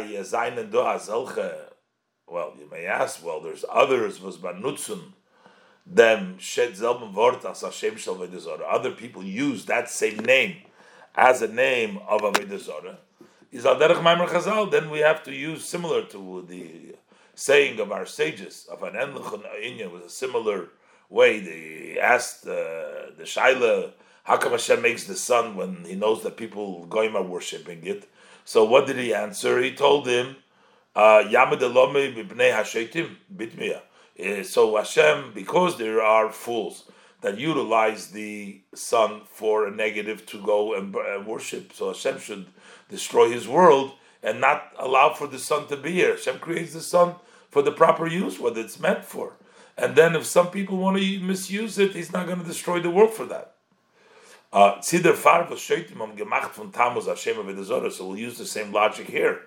Well, 2.27 2.53
you 2.59 2.69
may 2.69 2.85
ask, 2.85 3.25
well, 3.25 3.41
there's 3.41 3.65
others, 3.69 4.21
was 4.21 4.37
banutzun, 4.37 5.13
them 5.85 6.37
shed 6.37 6.73
zelben 6.73 7.11
vort 7.11 7.43
as 7.45 7.61
Hashem 7.61 7.97
shel 7.97 8.21
Other 8.67 8.91
people 8.91 9.23
use 9.23 9.65
that 9.65 9.89
same 9.89 10.17
name 10.17 10.57
as 11.15 11.41
a 11.41 11.47
name 11.47 11.97
of 12.07 12.21
Avodah 12.21 12.97
Is 13.51 13.65
al 13.65 13.77
derech 13.77 14.27
chazal, 14.27 14.69
then 14.69 14.91
we 14.91 14.99
have 14.99 15.23
to 15.23 15.33
use 15.33 15.65
similar 15.65 16.03
to 16.05 16.45
the 16.47 16.95
saying 17.33 17.79
of 17.79 17.91
our 17.91 18.05
sages, 18.05 18.67
of 18.69 18.83
an 18.83 18.93
enluchon 18.93 19.43
inya 19.63 19.89
was 19.89 20.03
a 20.03 20.09
similar 20.09 20.69
way. 21.09 21.39
They 21.39 21.99
asked 21.99 22.45
uh, 22.45 23.15
the 23.17 23.23
Shaila, 23.23 23.93
how 24.25 24.37
come 24.37 24.51
Hashem 24.51 24.81
makes 24.83 25.05
the 25.05 25.15
sun 25.15 25.55
when 25.55 25.83
he 25.85 25.95
knows 25.95 26.21
that 26.21 26.37
people 26.37 26.85
goyim 26.85 27.15
are 27.15 27.23
worshipping 27.23 27.83
it? 27.87 28.07
So 28.49 28.63
what 28.63 28.87
did 28.87 28.97
he 28.97 29.13
answer? 29.13 29.61
He 29.61 29.75
told 29.75 30.07
him, 30.07 30.37
uh, 30.95 31.21
hashetim 31.21 33.17
bitmiya. 33.31 33.81
Uh, 34.19 34.43
so 34.43 34.75
Hashem, 34.75 35.33
because 35.35 35.77
there 35.77 36.01
are 36.01 36.31
fools 36.31 36.89
that 37.21 37.37
utilize 37.37 38.07
the 38.07 38.61
sun 38.73 39.21
for 39.25 39.67
a 39.67 39.71
negative 39.71 40.25
to 40.25 40.41
go 40.41 40.73
and 40.73 40.95
worship, 41.27 41.73
so 41.73 41.89
Hashem 41.89 42.17
should 42.17 42.47
destroy 42.89 43.29
His 43.29 43.47
world 43.47 43.91
and 44.23 44.41
not 44.41 44.73
allow 44.79 45.13
for 45.13 45.27
the 45.27 45.37
sun 45.37 45.67
to 45.67 45.77
be 45.77 45.91
here. 45.91 46.13
Hashem 46.13 46.39
creates 46.39 46.73
the 46.73 46.81
sun 46.81 47.17
for 47.51 47.61
the 47.61 47.71
proper 47.71 48.07
use, 48.07 48.39
what 48.39 48.57
it's 48.57 48.79
meant 48.79 49.05
for. 49.05 49.33
And 49.77 49.95
then 49.95 50.15
if 50.15 50.25
some 50.25 50.49
people 50.49 50.77
want 50.77 50.97
to 50.97 51.19
misuse 51.19 51.77
it, 51.77 51.91
He's 51.91 52.11
not 52.11 52.25
going 52.25 52.39
to 52.39 52.45
destroy 52.45 52.79
the 52.79 52.89
world 52.89 53.13
for 53.13 53.27
that. 53.27 53.53
Uh, 54.51 54.81
so 54.81 54.97
we'll 58.07 58.17
use 58.17 58.37
the 58.37 58.45
same 58.45 58.71
logic 58.71 59.07
here. 59.07 59.41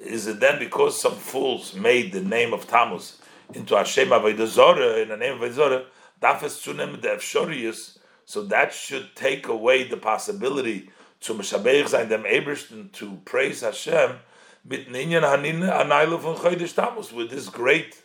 Is 0.00 0.28
it 0.28 0.38
then 0.38 0.60
because 0.60 1.00
some 1.00 1.16
fools 1.16 1.74
made 1.74 2.12
the 2.12 2.20
name 2.20 2.52
of 2.52 2.68
Tammuz 2.68 3.20
into 3.52 3.76
Hashem 3.76 4.10
Avodah 4.10 5.02
in 5.02 5.08
the 5.08 5.16
name 5.16 5.42
of 5.42 5.50
Avodah 5.50 5.86
Dafes 6.22 6.62
Tzunem 6.62 7.00
the 7.00 7.08
Efshorius, 7.08 7.98
so 8.24 8.44
that 8.44 8.72
should 8.72 9.16
take 9.16 9.48
away 9.48 9.82
the 9.82 9.96
possibility 9.96 10.88
to 11.20 11.34
Meshabeich 11.34 11.88
sein 11.88 12.08
dem 12.08 12.22
Ebersten 12.22 12.92
to 12.92 13.18
praise 13.24 13.62
Hashem 13.62 14.18
mit 14.64 14.88
Ninyan 14.88 15.22
Hanin 15.22 15.62
Anayla 15.62 16.20
von 16.20 16.36
Chodesh 16.36 16.76
Tammuz 16.76 17.12
with 17.12 17.30
this 17.30 17.48
great 17.48 18.04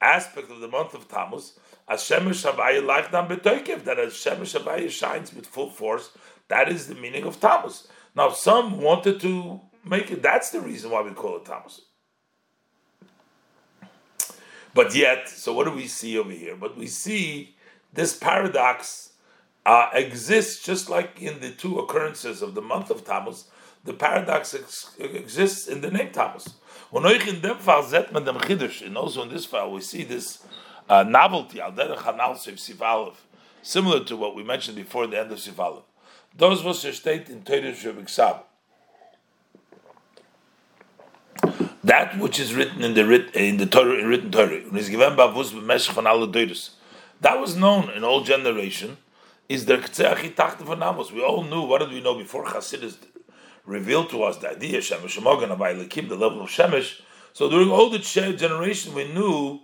aspect 0.00 0.50
of 0.50 0.60
the 0.60 0.68
month 0.68 0.94
of 0.94 1.06
Tammuz 1.06 1.52
Hashem 1.90 2.28
Shavaya 2.28 2.86
like 2.86 3.10
them 3.10 3.26
betoikev 3.26 3.82
that 3.82 3.98
Hashem 3.98 4.38
Shavaya 4.42 4.88
shines 4.88 5.34
with 5.34 5.44
full 5.44 5.70
force. 5.70 6.10
That 6.46 6.68
is 6.70 6.86
the 6.86 6.94
meaning 6.94 7.24
of 7.24 7.40
Tammuz. 7.40 7.88
Now, 8.14 8.30
some 8.30 8.80
wanted 8.80 9.20
to 9.22 9.60
make 9.84 10.12
it. 10.12 10.22
That's 10.22 10.50
the 10.50 10.60
reason 10.60 10.92
why 10.92 11.02
we 11.02 11.10
call 11.10 11.38
it 11.38 11.44
Tammuz. 11.44 11.80
But 14.72 14.94
yet, 14.94 15.28
so 15.28 15.52
what 15.52 15.64
do 15.64 15.72
we 15.72 15.88
see 15.88 16.16
over 16.16 16.30
here? 16.30 16.54
But 16.54 16.76
we 16.76 16.86
see 16.86 17.56
this 17.92 18.16
paradox 18.16 19.14
uh, 19.66 19.90
exists 19.92 20.64
just 20.64 20.88
like 20.88 21.20
in 21.20 21.40
the 21.40 21.50
two 21.50 21.80
occurrences 21.80 22.40
of 22.40 22.54
the 22.54 22.62
month 22.62 22.90
of 22.90 23.04
Tammuz. 23.04 23.46
The 23.82 23.94
paradox 23.94 24.54
ex- 24.54 24.94
exists 25.00 25.66
in 25.66 25.80
the 25.80 25.90
name 25.90 26.12
Tammuz. 26.12 26.54
And 26.92 27.04
also 28.96 29.22
in 29.22 29.28
this 29.28 29.44
file, 29.46 29.72
we 29.72 29.80
see 29.80 30.04
this 30.04 30.46
uh, 30.90 31.04
novelty, 31.04 31.60
al 31.60 31.72
derech 31.72 31.98
hanal 31.98 32.36
sif 32.36 32.60
similar 33.62 34.04
to 34.04 34.16
what 34.16 34.34
we 34.34 34.42
mentioned 34.42 34.76
before 34.76 35.06
the 35.06 35.18
end 35.18 35.30
of 35.30 35.38
sifalev. 35.38 35.84
Those 36.36 36.64
was 36.64 36.80
state 36.96 37.28
in 37.28 37.42
Torah 37.42 37.72
Shabbat 37.72 38.42
That 41.84 42.18
which 42.18 42.40
is 42.40 42.54
written 42.54 42.82
in 42.82 42.94
the 42.94 43.06
writ, 43.06 43.34
in 43.34 43.56
the 43.56 43.66
Torah 43.66 43.94
in 43.94 44.06
written 44.06 44.30
Torah, 44.32 44.60
that 47.20 47.40
was 47.40 47.56
known 47.56 47.90
in 47.90 48.04
all 48.04 48.22
generation. 48.22 48.98
Is 49.48 49.64
the 49.66 49.74
Amos. 49.74 51.10
We 51.10 51.22
all 51.24 51.42
knew. 51.42 51.62
What 51.62 51.78
did 51.78 51.90
we 51.90 52.00
know 52.00 52.14
before 52.16 52.44
Chassidus 52.44 52.98
revealed 53.66 54.10
to 54.10 54.22
us 54.22 54.36
the 54.36 54.50
idea 54.50 54.78
Shemesh 54.78 55.20
Mogan 55.20 55.48
the 55.48 56.16
level 56.16 56.42
of 56.42 56.48
Shemesh? 56.48 57.00
So 57.32 57.50
during 57.50 57.68
all 57.68 57.90
the 57.90 57.98
generation, 57.98 58.94
we 58.94 59.12
knew 59.12 59.60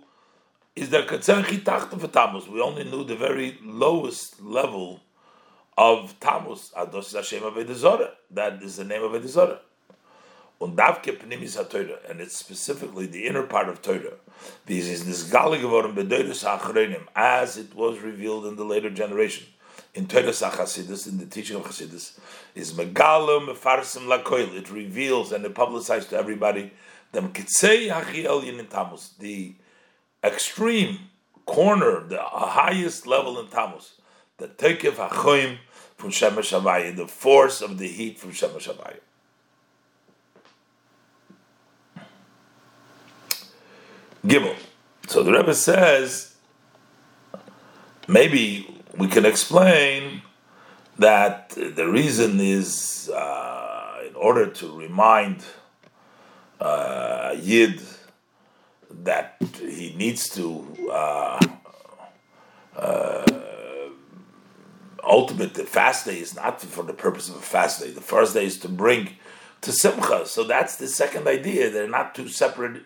is 0.77 0.89
der 0.91 1.07
Katzenchi 1.07 1.63
Tachte 1.63 1.99
for 1.99 2.07
Tammuz. 2.07 2.47
We 2.47 2.61
only 2.61 2.83
knew 2.83 3.03
the 3.03 3.15
very 3.15 3.57
lowest 3.63 4.39
level 4.39 4.99
of 5.75 6.19
Tammuz. 6.19 6.71
Ados 6.77 7.13
Hashem 7.13 7.41
Avedizora. 7.41 8.11
That 8.29 8.61
is 8.61 8.75
the 8.75 8.83
name 8.83 9.01
of 9.01 9.11
Avedizora. 9.11 9.57
Und 10.61 10.77
davke 10.77 11.17
pnimis 11.17 11.55
ha-Torah, 11.55 11.99
and 12.07 12.21
it's 12.21 12.35
specifically 12.35 13.07
the 13.07 13.25
inner 13.25 13.43
part 13.43 13.69
of 13.69 13.81
Torah. 13.81 14.13
This 14.67 14.87
is 14.87 15.05
this 15.05 15.23
gali 15.31 15.59
geworden 15.59 15.95
bedeuters 15.95 16.43
ha 16.43 17.05
as 17.15 17.57
it 17.57 17.75
was 17.75 17.99
revealed 17.99 18.45
in 18.45 18.55
the 18.55 18.63
later 18.63 18.91
generation. 18.91 19.47
In 19.95 20.07
Torah 20.07 20.25
HaChasidus, 20.25 21.07
in 21.07 21.17
the 21.17 21.25
teaching 21.25 21.57
of 21.57 21.63
Chassidus, 21.63 22.19
is 22.53 22.73
megalum 22.73 23.47
mefarsim 23.47 24.07
lakoil. 24.07 24.55
It 24.55 24.69
reveals 24.69 25.31
and 25.31 25.43
it 25.43 25.55
publicizes 25.55 26.09
to 26.09 26.17
everybody 26.17 26.71
them 27.13 27.33
kitzei 27.33 27.89
hachi 27.91 28.25
elyin 28.25 28.59
in 28.59 28.67
Tammuz, 28.67 29.13
the 29.19 29.55
extreme 30.27 31.09
corner, 31.45 32.01
the 32.07 32.21
highest 32.21 33.07
level 33.07 33.39
in 33.39 33.47
Tammuz, 33.47 33.93
the 34.37 34.47
Tekev 34.47 34.93
HaChoim 34.93 35.57
from 35.95 36.11
Shemesh 36.11 36.59
Havaya, 36.59 36.95
the 36.95 37.07
force 37.07 37.61
of 37.61 37.77
the 37.79 37.87
heat 37.87 38.19
from 38.19 38.31
Shemesh 38.31 38.67
Havaya. 38.71 38.99
Gimel. 44.25 44.55
So 45.07 45.23
the 45.23 45.31
Rebbe 45.31 45.55
says, 45.55 46.35
maybe 48.07 48.67
we 48.97 49.07
can 49.07 49.25
explain 49.25 50.21
that 50.99 51.49
the 51.51 51.87
reason 51.87 52.39
is 52.39 53.09
uh, 53.09 54.01
in 54.07 54.15
order 54.15 54.47
to 54.47 54.77
remind 54.77 55.43
uh, 56.59 57.35
Yid 57.39 57.81
that 59.07 59.37
he 59.57 59.93
needs 59.97 60.27
to 60.29 60.67
uh, 60.91 61.39
uh, 62.75 63.25
ultimate 65.01 65.53
the 65.53 65.63
fast 65.63 66.05
day 66.05 66.19
is 66.19 66.35
not 66.35 66.61
for 66.61 66.83
the 66.83 66.93
purpose 66.93 67.29
of 67.29 67.37
a 67.37 67.39
fast 67.39 67.81
day. 67.81 67.89
The 67.89 68.01
first 68.01 68.33
day 68.33 68.45
is 68.45 68.59
to 68.59 68.69
bring 68.69 69.11
to 69.61 69.71
simcha. 69.71 70.25
So 70.25 70.43
that's 70.43 70.75
the 70.75 70.89
second 70.89 71.25
idea. 71.27 71.69
They're 71.69 71.87
not 71.87 72.15
two 72.15 72.27
separate 72.27 72.83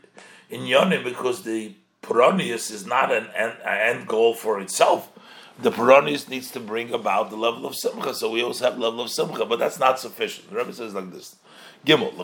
in 0.49 0.61
yonim 0.61 1.03
because 1.03 1.41
the 1.41 1.73
Puranius 2.03 2.69
is 2.69 2.85
not 2.85 3.11
an, 3.11 3.25
an, 3.35 3.53
an, 3.65 3.97
end 3.97 4.07
goal 4.07 4.35
for 4.35 4.59
itself. 4.59 5.11
The 5.59 5.71
Puranius 5.71 6.29
needs 6.29 6.51
to 6.51 6.59
bring 6.59 6.93
about 6.93 7.31
the 7.31 7.35
level 7.35 7.65
of 7.65 7.75
simcha. 7.75 8.13
So 8.13 8.29
we 8.29 8.43
always 8.43 8.59
have 8.59 8.77
level 8.77 9.01
of 9.01 9.09
simcha, 9.09 9.43
but 9.45 9.57
that's 9.57 9.79
not 9.79 9.99
sufficient. 9.99 10.51
The 10.51 10.57
Rebbe 10.57 10.73
says 10.73 10.93
like 10.93 11.11
this: 11.11 11.35
Gimel 11.83 12.15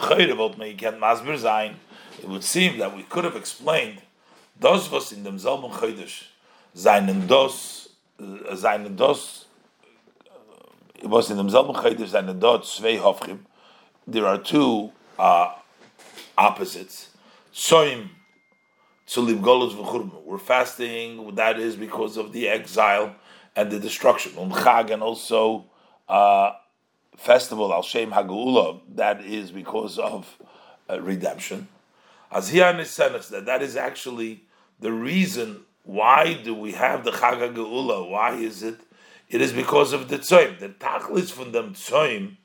it 2.19 2.27
would 2.27 2.43
seem 2.43 2.77
that 2.80 2.95
we 2.95 3.03
could 3.03 3.23
have 3.23 3.36
explained 3.36 4.01
those 4.60 4.89
was 4.89 5.12
in 5.12 5.23
demselben 5.23 5.71
Chodesh. 5.71 6.23
Seinen 6.75 7.27
dos 7.27 7.89
seinen 8.19 8.95
dos 8.95 9.45
it 10.99 11.08
was 11.08 11.30
in 11.30 11.38
demselben 11.38 11.75
Chodesh 11.75 12.10
seinen 12.10 12.39
dort 12.39 12.65
zwei 12.65 12.97
Hofchim. 12.97 13.39
There 14.08 14.25
are 14.25 14.38
two 14.38 14.91
uh, 15.19 15.53
opposites. 16.38 17.10
Soim 17.53 18.10
live 19.15 19.39
golos 19.39 19.75
v'churma. 19.75 20.23
We're 20.23 20.38
fasting 20.39 21.36
that 21.36 21.60
is 21.60 21.75
because 21.75 22.17
of 22.17 22.34
the 22.34 22.47
exile 22.47 23.15
and 23.56 23.71
the 23.71 23.80
destruction. 23.80 24.34
Um 24.38 24.51
chag 24.51 24.91
and 24.91 25.03
also 25.03 25.65
uh, 26.08 26.51
festival 27.15 27.73
al 27.73 27.84
shem 27.84 28.12
hagula 28.12 28.82
that 28.95 29.23
is 29.23 29.51
because 29.51 29.99
of 29.99 30.38
uh, 30.89 30.99
redemption 31.01 31.67
as 32.32 32.50
here 32.50 32.72
that 32.74 33.44
that 33.46 33.62
is 33.62 33.76
actually 33.76 34.44
the 34.80 34.92
reason 34.92 35.62
why 35.84 36.34
do 36.34 36.54
we 36.54 36.74
have 36.74 37.06
the 37.06 37.12
Chag 37.12 37.56
Geula? 37.56 38.10
Why 38.10 38.34
is 38.34 38.62
it? 38.62 38.82
It 39.30 39.42
is 39.42 39.54
because 39.54 39.94
of 39.94 40.10
the 40.10 40.20
tzoyim. 40.20 40.60
The 40.60 40.70
tachlis 40.70 41.32
from 41.32 41.52
the 41.54 41.63
tzoyim, 41.63 42.36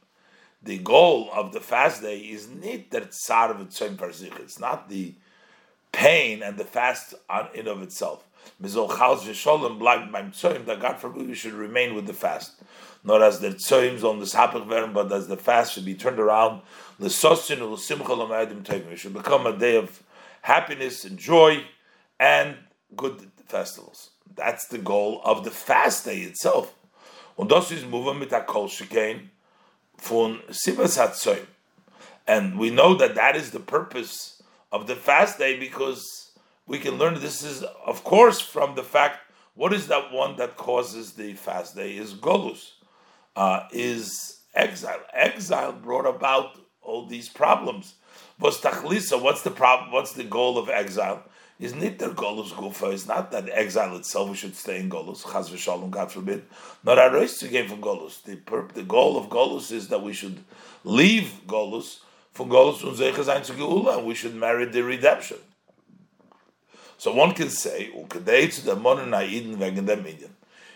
the 0.62 0.78
goal 0.78 1.28
of 1.32 1.52
the 1.52 1.60
fast 1.60 2.02
day 2.02 2.18
is 2.18 2.48
not 2.48 2.90
that 2.90 3.10
tzar 3.10 3.50
of 3.50 3.68
tzoyim. 3.68 4.40
It's 4.40 4.60
not 4.60 4.88
the 4.88 5.14
pain 5.90 6.42
and 6.42 6.56
the 6.56 6.64
fast 6.64 7.14
on, 7.28 7.48
in 7.54 7.66
of 7.66 7.82
itself. 7.82 8.24
Mizol 8.60 8.96
chals 8.96 9.24
v'sholem 9.24 9.78
beim 9.78 10.30
tzoyim 10.30 10.64
that 10.66 10.80
God 10.80 10.98
forbid 10.98 11.28
we 11.28 11.34
should 11.34 11.52
remain 11.52 11.94
with 11.94 12.06
the 12.06 12.14
fast. 12.14 12.52
Not 13.04 13.22
as 13.22 13.40
the 13.40 13.48
tzoyim 13.48 14.02
on 14.04 14.20
the 14.20 14.26
sapach 14.26 14.66
veren, 14.66 14.92
but 14.92 15.12
as 15.12 15.26
the 15.28 15.36
fast 15.36 15.74
should 15.74 15.84
be 15.84 15.94
turned 15.94 16.20
around 16.20 16.62
we 18.88 18.96
should 18.96 19.12
become 19.12 19.46
a 19.46 19.56
day 19.56 19.76
of 19.76 20.02
happiness 20.42 21.04
and 21.04 21.18
joy 21.18 21.64
and 22.18 22.56
good 22.96 23.30
festivals. 23.46 24.10
That's 24.34 24.66
the 24.66 24.78
goal 24.78 25.20
of 25.24 25.44
the 25.44 25.50
fast 25.50 26.04
day 26.04 26.20
itself. 26.20 26.74
Mit 27.38 28.32
And 32.26 32.58
we 32.58 32.70
know 32.70 32.94
that 32.94 33.14
that 33.14 33.36
is 33.36 33.50
the 33.50 33.60
purpose 33.60 34.42
of 34.70 34.86
the 34.86 34.96
fast 34.96 35.38
day 35.38 35.58
because 35.58 36.30
we 36.66 36.78
can 36.78 36.98
learn 36.98 37.14
this 37.14 37.42
is, 37.42 37.62
of 37.62 38.04
course, 38.04 38.40
from 38.40 38.74
the 38.74 38.82
fact 38.82 39.18
what 39.54 39.72
is 39.72 39.88
that 39.88 40.12
one 40.12 40.36
that 40.36 40.56
causes 40.56 41.12
the 41.12 41.34
fast 41.34 41.76
day 41.76 41.96
is 41.96 42.14
golus, 42.14 42.72
uh, 43.36 43.64
is 43.70 44.40
exile. 44.54 45.00
Exile 45.12 45.72
brought 45.72 46.06
about 46.06 46.58
all 46.82 47.06
these 47.06 47.28
problems. 47.28 47.94
What's 48.38 48.60
What's 48.64 49.42
the 49.42 49.50
problem? 49.50 49.92
What's 49.92 50.12
the 50.12 50.24
goal 50.24 50.58
of 50.58 50.68
exile? 50.68 51.22
Is 51.60 51.74
not 51.74 51.98
there 51.98 52.10
golus 52.10 52.48
gufa? 52.48 52.92
It's 52.92 53.06
not 53.06 53.30
that 53.30 53.48
exile 53.48 53.96
itself 53.96 54.36
should 54.36 54.56
stay 54.56 54.80
in 54.80 54.90
golus. 54.90 55.22
Chaz 55.22 55.48
v'shalom, 55.48 55.90
God 55.90 56.10
forbid. 56.10 56.44
Not 56.82 56.98
our 56.98 57.12
race 57.12 57.38
to 57.38 57.48
gain 57.48 57.68
from 57.68 57.80
golus. 57.80 58.22
The 58.22 58.36
the 58.74 58.82
goal 58.82 59.16
of 59.16 59.28
golus 59.28 59.70
is 59.70 59.88
that 59.88 60.02
we 60.02 60.12
should 60.12 60.40
leave 60.82 61.32
golus 61.46 62.00
from 62.32 62.48
golus 62.48 62.78
zu 62.80 63.52
geula, 63.54 63.98
and 63.98 64.06
we 64.06 64.14
should 64.14 64.34
merit 64.34 64.72
the 64.72 64.82
redemption. 64.82 65.38
So 66.98 67.14
one 67.14 67.32
can 67.32 67.48
say, 67.48 67.90
to 68.48 68.64
the 68.64 68.76
modern 68.76 69.12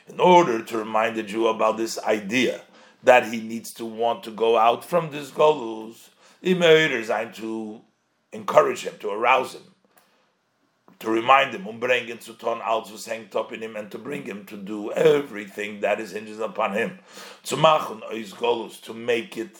in 0.09 0.21
order 0.21 0.63
to 0.63 0.79
remind 0.79 1.17
the 1.17 1.23
Jew 1.23 1.49
about 1.49 1.77
this 1.77 1.99
idea 1.99 2.63
that 3.07 3.33
he 3.33 3.41
needs 3.41 3.73
to 3.73 3.87
want 3.87 4.23
to 4.25 4.31
go 4.31 4.59
out 4.59 4.85
from 4.85 5.11
this 5.11 5.31
golus, 5.31 6.09
to 6.43 7.81
encourage 8.33 8.83
him, 8.83 8.95
to 9.01 9.11
arouse 9.11 9.55
him, 9.55 9.63
to 10.99 11.11
remind 11.11 11.55
him, 11.55 11.65
umbringen 11.65 12.21
zu 12.23 12.35
ton 12.35 12.61
als 12.63 12.91
was 12.91 13.07
hängt 13.07 13.35
up 13.35 13.53
in 13.53 13.61
him, 13.63 13.77
and 13.77 13.91
to 13.91 13.99
bring 13.99 14.25
him 14.25 14.45
to 14.45 14.57
do 14.57 14.91
everything 14.93 15.81
that 15.81 16.01
is 16.01 16.13
hinges 16.13 16.41
upon 16.41 16.73
him. 16.73 16.99
To 17.45 17.57
machen 17.57 18.03
ois 18.11 18.33
golus, 18.33 18.81
to 18.83 18.93
make 18.93 19.37
it 19.37 19.57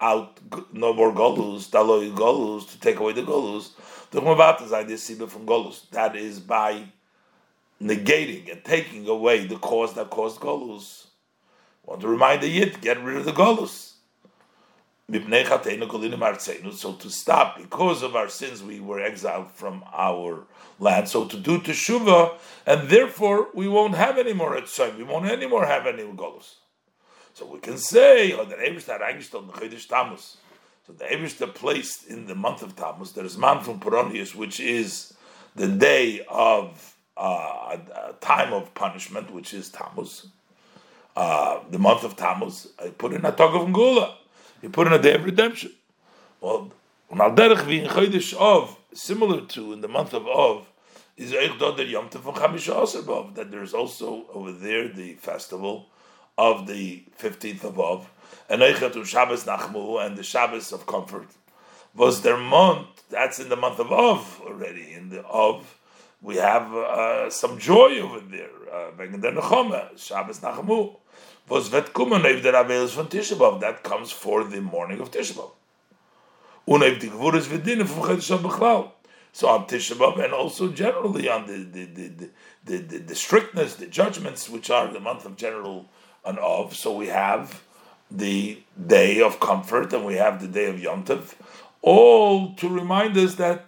out 0.00 0.40
no 0.72 0.92
more 0.92 1.12
golus, 1.12 1.68
daloi 1.68 2.12
golus, 2.14 2.68
to 2.70 2.80
take 2.80 2.98
away 2.98 3.12
the 3.12 3.22
golus. 3.22 3.70
The 4.10 4.20
Chumavata 4.20 4.66
Zayin 4.66 4.88
is 4.88 5.02
Siba 5.02 5.28
from 5.28 5.44
Golus. 5.44 5.88
That 5.90 6.16
is 6.16 6.40
by 6.40 6.84
negating 7.80 8.50
and 8.50 8.64
taking 8.64 9.06
away 9.06 9.46
the 9.46 9.56
cause 9.56 9.92
that 9.94 10.08
caused 10.08 10.40
Golus. 10.40 11.07
Want 11.88 12.02
to 12.02 12.08
remind 12.08 12.42
the 12.42 12.48
Yid, 12.48 12.82
get 12.82 13.02
rid 13.02 13.16
of 13.16 13.24
the 13.24 13.32
Golus. 13.32 13.94
So 16.76 16.92
to 16.92 17.08
stop, 17.08 17.56
because 17.56 18.02
of 18.02 18.14
our 18.14 18.28
sins, 18.28 18.62
we 18.62 18.78
were 18.78 19.00
exiled 19.00 19.50
from 19.50 19.82
our 19.94 20.44
land. 20.78 21.08
So 21.08 21.24
to 21.24 21.38
do 21.38 21.58
teshuva, 21.58 22.36
and 22.66 22.90
therefore 22.90 23.48
we 23.54 23.68
won't 23.68 23.94
have 23.94 24.18
any 24.18 24.34
more 24.34 24.54
etzayim. 24.54 24.98
We 24.98 25.04
won't 25.04 25.24
anymore 25.30 25.64
have 25.64 25.86
any 25.86 26.02
golus. 26.02 26.56
So 27.32 27.46
we 27.46 27.58
can 27.58 27.78
say, 27.78 28.34
oh, 28.34 28.44
the 28.44 28.56
Tammuz. 29.88 30.36
So 30.86 30.92
the 30.92 31.04
Ebershter 31.06 31.54
placed 31.54 32.06
in 32.06 32.26
the 32.26 32.34
month 32.34 32.60
of 32.62 32.76
Tammuz, 32.76 33.12
there 33.12 33.24
is 33.24 33.38
man 33.38 33.62
from 33.62 33.80
Peronius, 33.80 34.34
which 34.34 34.60
is 34.60 35.14
the 35.56 35.68
day 35.68 36.20
of 36.28 36.96
uh, 37.16 37.78
time 38.20 38.52
of 38.52 38.74
punishment, 38.74 39.30
which 39.32 39.54
is 39.54 39.70
Tammuz. 39.70 40.26
Uh, 41.18 41.60
the 41.72 41.80
month 41.80 42.04
of 42.04 42.14
Tammuz, 42.14 42.68
I 42.78 42.90
put 42.90 43.12
in 43.12 43.24
a 43.24 43.32
Tog 43.32 43.56
of 43.56 43.62
Ngula. 43.62 44.14
You 44.62 44.70
put 44.70 44.86
in 44.86 44.92
a 44.92 45.02
day 45.02 45.14
of 45.14 45.24
redemption. 45.24 45.72
Well, 46.40 46.70
of, 47.10 48.76
similar 48.94 49.40
to 49.40 49.72
in 49.72 49.80
the 49.80 49.88
month 49.88 50.14
of 50.14 50.28
Ov, 50.28 50.68
is 51.16 51.32
that 51.32 53.48
there's 53.50 53.74
also 53.74 54.26
over 54.32 54.52
there 54.52 54.86
the 54.86 55.14
festival 55.14 55.86
of 56.38 56.68
the 56.68 57.02
15th 57.18 57.64
of 57.64 57.80
Ov 57.80 58.08
and 58.48 58.62
Eichatu 58.62 59.04
Shabbos 59.04 59.42
Nachmu 59.42 60.06
and 60.06 60.16
the 60.16 60.22
Shabbos 60.22 60.72
of 60.72 60.86
comfort 60.86 61.26
was 61.96 62.22
their 62.22 62.36
month. 62.36 62.86
That's 63.10 63.40
in 63.40 63.48
the 63.48 63.56
month 63.56 63.80
of 63.80 63.90
Av 63.90 64.40
already. 64.46 64.92
In 64.92 65.08
the 65.08 65.26
Av, 65.26 65.66
we 66.20 66.36
have 66.36 66.74
uh, 66.74 67.30
some 67.30 67.58
joy 67.58 68.00
over 68.00 68.20
there. 68.20 68.50
Wegen 68.96 69.20
der 69.20 69.32
Nechome, 69.32 69.96
Shabbos 69.96 70.40
Nachmu. 70.40 70.96
Was 71.48 71.70
wird 71.70 71.92
kommen 71.92 72.24
if 72.24 72.42
der 72.42 72.52
Avelis 72.54 72.90
von 72.90 73.08
Tisha 73.08 73.60
That 73.60 73.82
comes 73.82 74.12
for 74.12 74.44
the 74.44 74.60
morning 74.60 75.00
of 75.00 75.10
Tisha 75.10 75.34
B'Av. 75.34 75.50
Und 76.66 76.82
if 76.82 76.98
die 77.00 77.08
Gvuris 77.08 77.46
Vidine 77.46 77.86
from 77.86 78.02
Chedesh 78.02 78.36
B'Chlal. 78.38 78.90
So 79.32 79.48
on 79.48 79.66
Tisha 79.66 80.24
and 80.24 80.32
also 80.32 80.68
generally 80.68 81.28
on 81.28 81.46
the 81.46 81.58
the, 81.64 81.84
the, 81.84 82.30
the, 82.64 82.76
the, 82.78 82.98
the 82.98 83.14
strictness, 83.14 83.76
the 83.76 83.86
judgments, 83.86 84.50
which 84.50 84.70
are 84.70 84.92
the 84.92 85.00
month 85.00 85.24
of 85.24 85.36
general 85.36 85.86
and 86.24 86.38
of. 86.38 86.74
So 86.74 86.94
we 86.94 87.06
have 87.06 87.62
the 88.10 88.62
day 88.86 89.20
of 89.20 89.38
comfort 89.40 89.92
and 89.92 90.04
we 90.04 90.14
have 90.14 90.40
the 90.40 90.48
day 90.48 90.66
of 90.66 90.80
Yom 90.80 91.04
Tov, 91.04 91.34
all 91.82 92.54
to 92.56 92.68
remind 92.68 93.16
us 93.16 93.36
that 93.36 93.66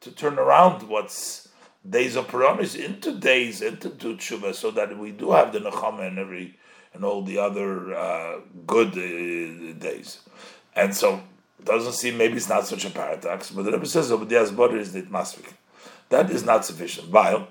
to 0.00 0.10
turn 0.10 0.38
around 0.38 0.88
what's 0.88 1.41
days 1.88 2.16
of 2.16 2.28
Paramis 2.28 2.76
into 2.76 3.14
days, 3.18 3.60
into 3.62 3.90
Tshuva, 3.90 4.54
so 4.54 4.70
that 4.70 4.96
we 4.98 5.12
do 5.12 5.32
have 5.32 5.52
the 5.52 5.60
Nechama 5.60 6.06
and 6.06 6.18
every 6.18 6.56
and 6.94 7.04
all 7.04 7.22
the 7.22 7.38
other 7.38 7.94
uh, 7.94 8.40
good 8.66 8.88
uh, 8.88 9.72
days. 9.78 10.20
And 10.74 10.94
so 10.94 11.22
doesn't 11.64 11.92
seem 11.92 12.16
maybe 12.16 12.36
it's 12.36 12.48
not 12.48 12.66
such 12.66 12.84
a 12.84 12.90
paradox, 12.90 13.50
but 13.50 13.64
the 13.64 13.72
Rebbe 13.72 13.86
says 13.86 14.10
over 14.10 14.24
the 14.24 14.52
body 14.52 14.78
is 14.78 14.92
the 14.92 15.02
Masvik. 15.02 15.52
That 16.08 16.30
is 16.30 16.44
not 16.44 16.64
sufficient. 16.64 17.10
While 17.10 17.48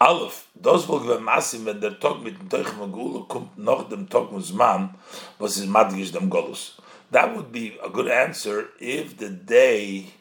Aleph, 0.00 0.46
wohl 0.54 1.00
gewen 1.00 1.24
Masim, 1.24 1.64
wenn 1.64 1.80
der 1.80 1.98
Tag 1.98 2.22
mit 2.22 2.38
dem 2.38 2.48
Teuch 2.48 2.76
Magula 2.78 3.26
kommt 3.26 3.58
noch 3.58 3.88
dem 3.88 4.08
Tag 4.08 4.30
Musman, 4.30 4.94
was 5.38 5.56
ist 5.56 5.66
Madgish 5.66 6.12
dem 6.12 6.30
Golus. 6.30 6.80
That 7.10 7.34
would 7.34 7.50
be 7.50 7.78
a 7.82 7.88
good 7.88 8.06
answer 8.06 8.68
if 8.78 9.16
the 9.16 9.30
day 9.30 10.12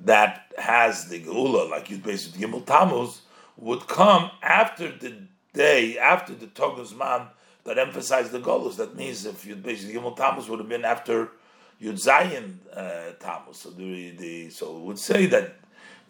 that 0.00 0.52
has 0.58 1.08
the 1.08 1.20
Geula, 1.22 1.70
like 1.70 1.90
you 1.90 1.98
basically 1.98 2.46
Gimel 2.46 2.64
Tammuz, 2.64 3.22
would 3.56 3.86
come 3.86 4.30
after 4.42 4.90
the 4.90 5.14
day, 5.52 5.98
after 5.98 6.34
the 6.34 6.46
Tog 6.48 6.78
Musman 6.78 7.28
that 7.64 7.78
emphasized 7.78 8.32
the 8.32 8.38
Golus. 8.40 8.76
That 8.76 8.94
means 8.96 9.26
if 9.26 9.46
you 9.46 9.56
basically 9.56 9.94
Gimel 9.94 10.16
Tammuz 10.16 10.48
would 10.48 10.58
have 10.58 10.68
been 10.68 10.84
after 10.84 11.30
Yud 11.82 11.94
Zayin 11.94 12.56
uh, 12.74 13.12
Tammuz. 13.18 13.58
So, 13.58 13.70
the, 13.70 14.10
the, 14.10 14.50
so 14.50 14.78
would 14.80 14.98
say 14.98 15.26
that 15.26 15.56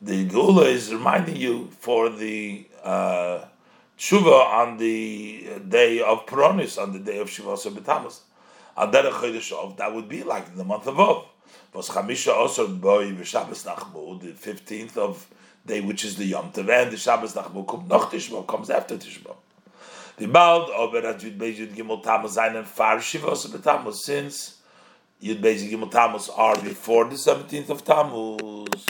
the 0.02 0.28
Geula 0.28 0.66
is 0.66 0.92
reminding 0.92 1.36
you 1.36 1.68
for 1.78 2.08
the 2.08 2.66
uh, 2.82 3.44
tshuva 3.98 4.46
on 4.52 4.76
the 4.76 5.48
day 5.68 6.02
of 6.02 6.26
Peronis, 6.26 6.80
on 6.80 6.92
the 6.92 6.98
day 6.98 7.18
of 7.18 7.30
Shiva 7.30 7.54
Shivasa 7.54 7.72
B'Tamas. 7.72 8.20
That 9.76 9.94
would 9.94 10.08
be 10.08 10.22
like 10.22 10.54
the 10.54 10.64
month 10.64 10.86
of 10.86 11.00
Ov. 11.00 11.24
Was 11.76 11.90
Chamisha 11.90 12.32
also 12.32 12.68
boy 12.68 13.12
v'Shabbos 13.12 13.66
Nachmu, 13.66 14.18
the 14.22 14.32
fifteenth 14.32 14.96
of 14.96 15.28
day, 15.66 15.82
which 15.82 16.06
is 16.06 16.16
the 16.16 16.24
Yom 16.24 16.50
Tov, 16.50 16.70
and 16.70 16.90
the 16.90 16.96
Shabbos 16.96 17.34
Nachmu 17.34 17.68
comes 17.68 17.86
noch 17.86 18.10
Tishba, 18.10 18.46
comes 18.46 18.70
after 18.70 18.96
Tishba. 18.96 19.36
The 20.16 20.26
bald 20.26 20.70
over 20.70 21.06
at 21.06 21.20
Yud 21.20 21.36
Beis 21.36 21.58
Yud 21.58 21.74
Gimel 21.74 22.02
Tammuz 22.02 22.38
Zayin 22.38 22.56
and 22.56 22.66
Far 22.66 22.96
Shivasa 22.96 23.48
B'Tammuz, 23.48 23.96
since 23.96 24.56
Yud 25.22 25.42
Beis 25.42 25.70
Gimel 25.70 25.90
Tammuz 25.90 26.30
are 26.30 26.56
before 26.62 27.10
the 27.10 27.18
seventeenth 27.18 27.68
of 27.68 27.84
Tammuz. 27.84 28.86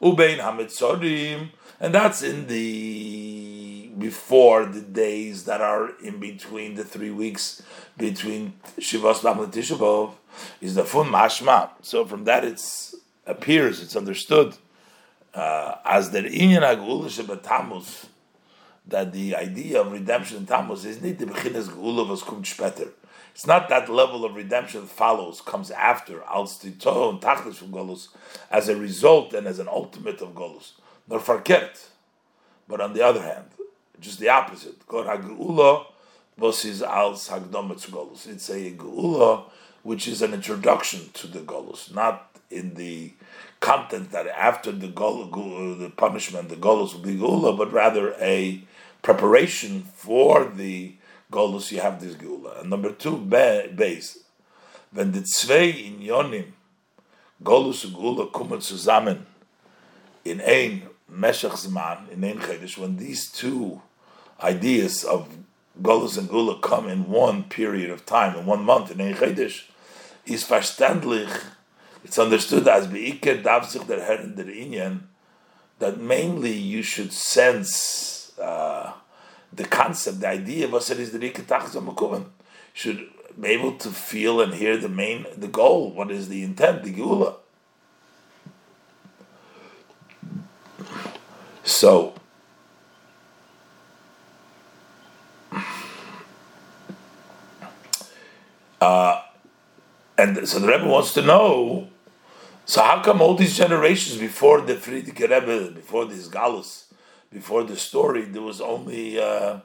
Ubein 0.00 0.38
Hametzorim, 0.38 1.50
and 1.80 1.94
that's 1.94 2.22
in 2.22 2.46
the 2.46 3.90
before 3.98 4.66
the 4.66 4.80
days 4.80 5.44
that 5.44 5.60
are 5.60 5.90
in 6.00 6.20
between 6.20 6.74
the 6.74 6.84
three 6.84 7.10
weeks 7.10 7.62
between 7.96 8.54
Shivas 8.78 9.22
Bam 9.22 9.40
and 9.40 9.52
Tishabov 9.52 10.12
is 10.60 10.74
the 10.74 10.84
Fun 10.84 11.06
Mashma. 11.06 11.70
So 11.82 12.04
from 12.04 12.24
that 12.24 12.44
it 12.44 12.60
appears, 13.26 13.82
it's 13.82 13.96
understood 13.96 14.56
uh, 15.34 15.76
as 15.84 16.10
the 16.10 16.22
Inyan 16.22 16.62
Agul 16.62 17.42
Tammuz 17.42 18.06
that 18.86 19.12
the 19.12 19.36
idea 19.36 19.80
of 19.80 19.92
redemption 19.92 20.38
in 20.38 20.46
Tammuz 20.46 20.84
is 20.84 21.00
not 21.02 21.18
the 21.18 21.26
Bechinas 21.26 21.68
Geula 21.68 22.08
was 22.08 22.22
später. 22.42 22.90
It's 23.32 23.46
not 23.46 23.68
that 23.68 23.88
level 23.88 24.24
of 24.24 24.34
redemption 24.34 24.86
follows, 24.86 25.40
comes 25.40 25.70
after, 25.70 26.22
als 26.24 26.58
and 27.10 27.20
Tachlis 27.20 27.54
from 27.54 27.70
Golus, 27.70 28.08
as 28.50 28.68
a 28.68 28.76
result 28.76 29.32
and 29.34 29.46
as 29.46 29.60
an 29.60 29.68
ultimate 29.68 30.20
of 30.20 30.34
Golus. 30.34 30.72
Nor 31.10 31.20
verkehrt. 31.20 31.88
But 32.68 32.80
on 32.80 32.94
the 32.94 33.02
other 33.02 33.20
hand, 33.20 33.46
just 34.00 34.20
the 34.20 34.28
opposite. 34.28 34.86
Kor 34.86 35.04
HaGeula 35.04 35.86
was 36.38 36.64
is 36.64 36.82
als 36.82 37.28
Hagdomet 37.28 37.90
Golus. 37.90 38.26
It's 38.26 38.48
a 38.48 38.70
Geula 38.70 39.44
which 39.82 40.06
is 40.06 40.22
an 40.22 40.34
introduction 40.34 41.10
to 41.14 41.26
the 41.26 41.40
Golus, 41.40 41.94
not 41.94 42.30
in 42.50 42.74
the 42.74 43.12
content 43.60 44.10
that 44.12 44.26
after 44.26 44.72
the 44.72 44.88
gol, 44.88 45.26
the 45.26 45.90
punishment, 45.96 46.48
the 46.48 46.56
Golus 46.56 46.94
will 46.94 47.02
be 47.02 47.16
Geula, 47.16 47.56
but 47.56 47.72
rather 47.72 48.14
a 48.20 48.62
preparation 49.02 49.82
for 49.94 50.44
the 50.44 50.94
Golus, 51.32 51.70
you 51.70 51.80
have 51.80 52.00
this 52.00 52.14
Geula. 52.14 52.60
And 52.60 52.70
number 52.70 52.92
two, 52.92 53.16
base. 53.16 54.18
Wenn 54.92 55.12
die 55.12 55.22
zwei 55.22 55.70
Inyonim, 55.70 56.52
Golus 57.42 57.84
und 57.84 57.94
Geula, 57.94 58.30
kommen 58.30 58.60
zusammen 58.60 59.26
in 60.24 60.40
ein 60.40 60.89
Meshach 61.10 61.52
Zman, 61.52 62.08
in 62.10 62.24
ein 62.24 62.38
Chedesh, 62.38 62.78
when 62.78 62.96
these 62.96 63.30
two 63.30 63.82
ideas 64.42 65.04
of 65.04 65.28
Golus 65.82 66.16
and 66.16 66.28
Gula 66.28 66.58
come 66.60 66.88
in 66.88 67.08
one 67.08 67.44
period 67.44 67.90
of 67.90 68.06
time, 68.06 68.36
in 68.36 68.46
one 68.46 68.64
month, 68.64 68.90
in 68.90 69.00
ein 69.00 69.14
Chedesh, 69.14 69.64
is 70.26 70.44
verständlich 70.44 71.30
It's 72.04 72.18
understood 72.18 72.66
as 72.66 72.86
Be'ikir 72.86 73.42
Davsich 73.42 73.86
der 73.86 74.02
Herren 74.02 74.34
der 74.36 74.46
Inyan 74.46 75.00
that 75.78 76.00
mainly 76.00 76.52
you 76.52 76.82
should 76.82 77.12
sense 77.12 78.32
uh, 78.38 78.92
the 79.52 79.64
concept, 79.64 80.20
the 80.20 80.28
idea 80.28 80.66
of 80.66 80.72
what 80.72 80.90
it 80.90 81.00
is 81.00 81.12
the 81.12 81.18
Rikatach 81.18 82.26
should 82.72 83.08
be 83.38 83.48
able 83.48 83.76
to 83.78 83.88
feel 83.88 84.40
and 84.40 84.54
hear 84.54 84.76
the 84.76 84.88
main, 84.88 85.26
the 85.36 85.48
goal, 85.48 85.90
what 85.92 86.10
is 86.10 86.28
the 86.28 86.42
intent, 86.42 86.82
the 86.84 86.92
Geula. 86.92 87.36
So, 91.62 92.14
uh, 98.80 99.22
and 100.16 100.48
so 100.48 100.58
the 100.58 100.66
Rebbe 100.66 100.86
wants 100.86 101.12
to 101.14 101.22
know. 101.22 101.88
So 102.64 102.82
how 102.82 103.02
come 103.02 103.20
all 103.20 103.34
these 103.34 103.56
generations 103.56 104.16
before 104.18 104.60
the 104.60 104.74
Frierdiker 104.74 105.28
Rebbe, 105.28 105.72
before 105.72 106.04
this 106.04 106.28
Galus, 106.28 106.84
before 107.32 107.64
the 107.64 107.76
story, 107.76 108.22
there 108.22 108.42
was 108.42 108.60
only 108.60 109.20
uh, 109.20 109.60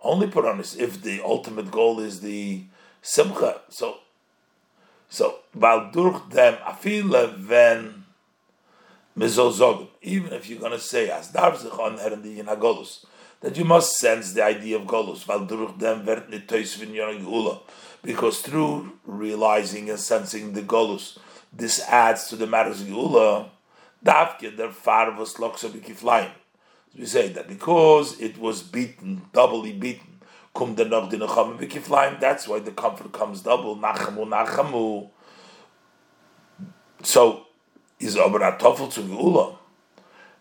only 0.00 0.28
Puranis? 0.28 0.78
If 0.78 1.02
the 1.02 1.20
ultimate 1.22 1.70
goal 1.70 2.00
is 2.00 2.20
the 2.20 2.64
Simcha, 3.02 3.60
so 3.68 3.98
so 5.08 5.40
weil 5.54 5.90
durch 5.92 6.20
dem 6.30 6.56
afile 6.64 7.34
wenn 9.16 9.88
even 10.02 10.32
if 10.32 10.48
you're 10.48 10.60
going 10.60 10.72
to 10.72 10.78
say 10.78 11.10
as 11.10 11.32
anhören 11.32 12.24
in 12.38 12.46
Agolus, 12.46 13.06
that 13.40 13.56
you 13.56 13.64
must 13.64 13.96
sense 13.96 14.32
the 14.32 14.44
idea 14.44 14.76
of 14.76 14.86
Golus, 14.86 15.26
because 18.02 18.40
through 18.40 18.92
realizing 19.04 19.90
and 19.90 19.98
sensing 19.98 20.52
the 20.52 20.62
Golus, 20.62 21.18
this 21.52 21.80
adds 21.88 22.28
to 22.28 22.36
the 22.36 22.46
matters 22.46 22.82
of 22.82 22.88
Geula, 22.88 23.48
Davke, 24.04 24.56
der 24.56 24.70
Far 24.70 25.12
was 25.16 25.34
Loksa 25.34 25.72
We 26.96 27.06
say 27.06 27.28
that 27.28 27.48
because 27.48 28.20
it 28.20 28.38
was 28.38 28.62
beaten, 28.62 29.22
doubly 29.32 29.72
beaten, 29.72 30.20
kum 30.54 30.74
that's 30.74 32.48
why 32.48 32.58
the 32.60 32.72
comfort 32.72 33.12
comes 33.12 33.42
double, 33.42 33.76
Nachamu, 33.76 34.26
Nachamu. 34.28 35.10
So, 37.02 37.45
is 37.98 38.16
aber 38.16 38.42
a 38.42 38.56
Toffel 38.58 38.92
to 38.92 39.00
Geula. 39.00 39.56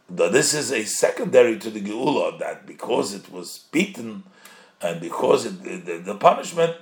This 0.10 0.54
is 0.54 0.72
a 0.72 0.84
secondary 0.86 1.58
to 1.60 1.70
the 1.70 1.82
Geula, 1.82 2.38
that 2.40 2.66
because 2.66 3.14
it 3.14 3.32
was 3.32 3.66
beaten, 3.72 4.24
and 4.82 5.02
because 5.02 5.46
it, 5.46 5.86
the, 5.86 5.98
the 5.98 6.16
punishment 6.16 6.76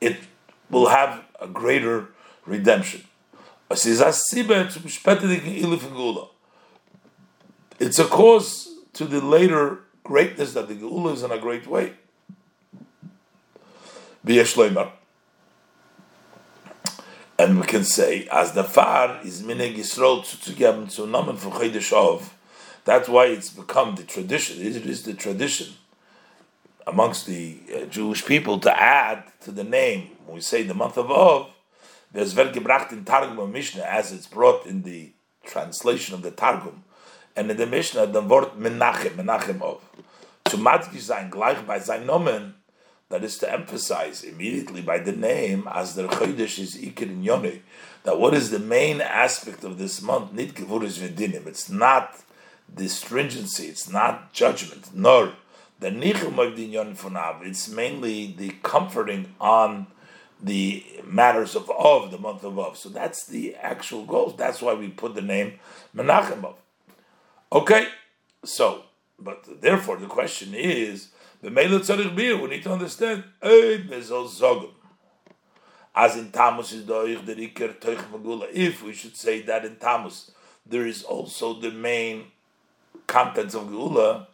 it 0.00 0.18
will 0.70 0.86
have 0.86 1.24
a 1.40 1.46
greater 1.46 2.08
redemption. 2.44 3.04
It's 3.70 3.86
a 7.98 8.04
cause 8.04 8.68
to 8.92 9.04
the 9.04 9.20
later 9.20 9.80
greatness 10.04 10.52
that 10.54 10.68
the 10.68 10.74
Geula 10.74 11.14
is 11.14 11.22
in 11.22 11.32
a 11.32 11.38
great 11.38 11.66
way. 11.66 11.92
And 17.38 17.60
we 17.60 17.66
can 17.66 17.84
say, 17.84 18.26
as 18.32 18.52
the 18.52 18.64
far 18.64 19.20
is 19.22 19.42
minig 19.42 19.76
Yisrael 19.76 20.24
zu 20.24 21.06
Namen 21.06 21.36
von 21.36 21.52
Chodesh 21.52 21.92
Av, 21.92 22.34
that's 22.84 23.08
why 23.08 23.26
it's 23.26 23.50
become 23.50 23.94
the 23.94 24.04
tradition. 24.04 24.60
It 24.60 24.76
is 24.86 25.02
the 25.02 25.14
tradition 25.14 25.74
amongst 26.86 27.26
the 27.26 27.58
uh, 27.74 27.80
Jewish 27.86 28.24
people 28.24 28.58
to 28.60 28.80
add 28.80 29.24
to 29.40 29.50
the 29.50 29.64
name, 29.64 30.10
when 30.24 30.36
we 30.36 30.40
say 30.40 30.62
the 30.62 30.74
month 30.74 30.96
of 30.96 31.10
Av, 31.10 31.48
there's 32.12 32.34
gebracht 32.34 32.92
in 32.92 33.04
Targum 33.04 33.52
Mishnah, 33.52 33.82
as 33.82 34.12
it's 34.12 34.26
brought 34.26 34.64
in 34.66 34.82
the 34.82 35.12
translation 35.44 36.14
of 36.14 36.22
the 36.22 36.30
Targum, 36.30 36.84
and 37.34 37.50
in 37.50 37.56
the 37.56 37.66
Mishnah, 37.66 38.06
the 38.06 38.22
word 38.22 38.52
Menachem, 38.52 39.16
Menachem 39.16 39.60
Av. 39.60 39.80
Zu 40.48 40.58
Matki 40.58 41.00
sein, 41.00 41.30
gleich 41.30 41.66
by 41.66 41.78
sein 41.80 42.06
Nomen, 42.06 42.54
that 43.08 43.22
is 43.22 43.38
to 43.38 43.52
emphasize 43.52 44.24
immediately 44.24 44.82
by 44.82 44.98
the 44.98 45.12
name, 45.12 45.68
as 45.70 45.94
the 45.94 46.08
Chodesh 46.08 46.58
is 46.58 46.76
Iker 46.76 47.02
in 47.02 47.22
Yonei, 47.22 47.60
that 48.02 48.18
what 48.18 48.34
is 48.34 48.50
the 48.50 48.58
main 48.58 49.00
aspect 49.00 49.64
of 49.64 49.78
this 49.78 50.02
month, 50.02 50.32
Nit 50.32 50.54
Gevuris 50.54 50.98
Vedinim, 50.98 51.46
it's 51.46 51.68
not 51.70 52.20
the 52.72 52.88
stringency, 52.88 53.66
it's 53.66 53.88
not 53.88 54.32
judgment, 54.32 54.90
nor 54.92 55.34
the 55.78 55.90
nichum 55.90 56.38
of 56.38 56.98
funav, 56.98 57.46
it's 57.46 57.68
mainly 57.68 58.34
the 58.36 58.50
comforting 58.62 59.34
on 59.40 59.86
the 60.42 60.84
matters 61.04 61.54
of 61.54 61.70
of 61.70 62.10
the 62.10 62.18
month 62.18 62.44
of 62.44 62.58
of. 62.58 62.76
So 62.76 62.88
that's 62.88 63.26
the 63.26 63.54
actual 63.56 64.04
goal. 64.04 64.30
That's 64.30 64.60
why 64.60 64.74
we 64.74 64.88
put 64.88 65.14
the 65.14 65.22
name 65.22 65.58
Menachem 65.94 66.44
Av. 66.44 66.56
Okay, 67.52 67.88
so 68.44 68.84
but 69.18 69.62
therefore 69.62 69.96
the 69.96 70.06
question 70.06 70.54
is 70.54 71.08
the 71.46 71.52
Meilat 71.52 71.82
Tzarich 71.82 72.16
Bir. 72.16 72.36
We 72.36 72.48
need 72.48 72.64
to 72.64 72.72
understand. 72.72 73.22
As 75.94 76.16
in 76.16 76.32
Tammuz 76.32 76.72
is 76.72 76.82
doich 76.84 77.24
the 77.24 77.36
Teuch 77.36 78.02
Magula. 78.10 78.48
If 78.52 78.82
we 78.82 78.92
should 78.92 79.16
say 79.16 79.42
that 79.42 79.64
in 79.64 79.76
Tammuz 79.76 80.32
there 80.66 80.84
is 80.88 81.04
also 81.04 81.54
the 81.60 81.70
main 81.70 82.24
contents 83.06 83.54
of 83.54 83.68
Geula, 83.68 84.26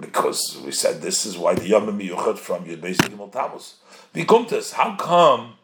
because 0.00 0.60
we 0.64 0.72
said 0.72 1.00
this 1.00 1.24
is 1.24 1.38
why 1.38 1.54
the 1.54 1.68
Yom 1.68 1.96
Miyuchat 1.96 2.38
from 2.38 2.64
Yud 2.64 2.80
Beis 2.80 2.96
Gimel 2.96 3.30
Tammuz. 3.30 3.76
Vikumtes, 4.12 4.72
how 4.72 4.96
come, 4.96 5.54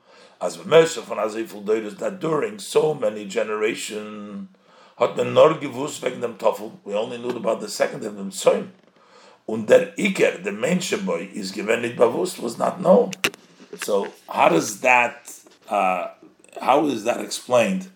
as 0.40 0.58
V'mesha 0.58 1.02
von 1.02 1.18
Aziful 1.18 1.64
Deirus, 1.64 1.98
that 1.98 2.20
during 2.20 2.60
so 2.60 2.94
many 2.94 3.26
generations, 3.26 4.48
hat 4.96 5.16
man 5.16 5.34
Toffel, 5.34 6.78
we 6.84 6.94
only 6.94 7.18
knew 7.18 7.30
about 7.30 7.60
the 7.60 7.68
second 7.68 8.04
of 8.04 8.14
them 8.16 8.30
Zoim. 8.30 8.68
Und 9.46 9.68
der 9.68 9.92
Iker, 9.98 10.42
the 10.42 10.52
main 10.52 10.80
boy, 11.04 11.28
is 11.34 11.52
given 11.52 11.84
it 11.84 11.96
bewusst, 11.96 12.38
was 12.38 12.58
not 12.58 12.80
known. 12.80 13.10
So 13.82 14.08
how 14.28 14.48
does 14.48 14.80
that, 14.80 15.32
uh, 15.68 16.08
how 16.60 16.86
is 16.86 17.04
that 17.04 17.20
explained? 17.20 17.88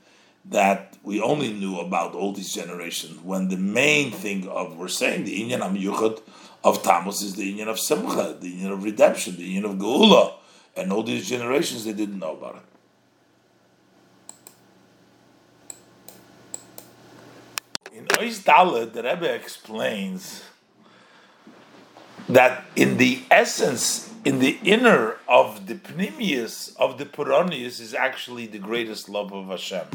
that 0.50 0.96
we 1.02 1.20
only 1.20 1.52
knew 1.52 1.78
about 1.80 2.14
all 2.14 2.32
these 2.32 2.54
generations 2.54 3.20
when 3.22 3.48
the 3.48 3.56
main 3.56 4.12
thing 4.12 4.46
of 4.48 4.76
we're 4.76 4.88
saying 4.88 5.24
the 5.24 5.42
Inyan 5.42 5.60
Amiyuchot 5.60 6.22
of 6.62 6.82
Tammuz 6.82 7.22
is 7.22 7.34
the 7.34 7.52
Inyan 7.52 7.68
of 7.68 7.78
Simcha, 7.78 8.36
the 8.40 8.60
Inyan 8.60 8.72
of 8.72 8.84
redemption, 8.84 9.36
the 9.36 9.56
Inyan 9.56 9.64
of 9.64 9.76
Geula, 9.76 10.34
and 10.76 10.92
all 10.92 11.02
these 11.02 11.28
generations 11.28 11.84
they 11.84 11.92
didn't 11.92 12.18
know 12.18 12.36
about 12.36 12.56
it. 12.56 12.62
In 17.98 18.06
Ois 18.06 18.40
Dalet, 18.42 18.92
the 18.92 19.02
Rebbe 19.02 19.34
explains 19.34 20.42
that 22.28 22.64
in 22.74 22.96
the 22.96 23.22
essence, 23.30 24.12
in 24.24 24.40
the 24.40 24.58
inner 24.62 25.16
of 25.28 25.66
the 25.66 25.74
Pnimius, 25.74 26.74
of 26.76 26.98
the 26.98 27.06
Puranius, 27.06 27.80
is 27.80 27.94
actually 27.94 28.46
the 28.46 28.58
greatest 28.58 29.08
love 29.08 29.32
of 29.32 29.46
Hashem. 29.46 29.86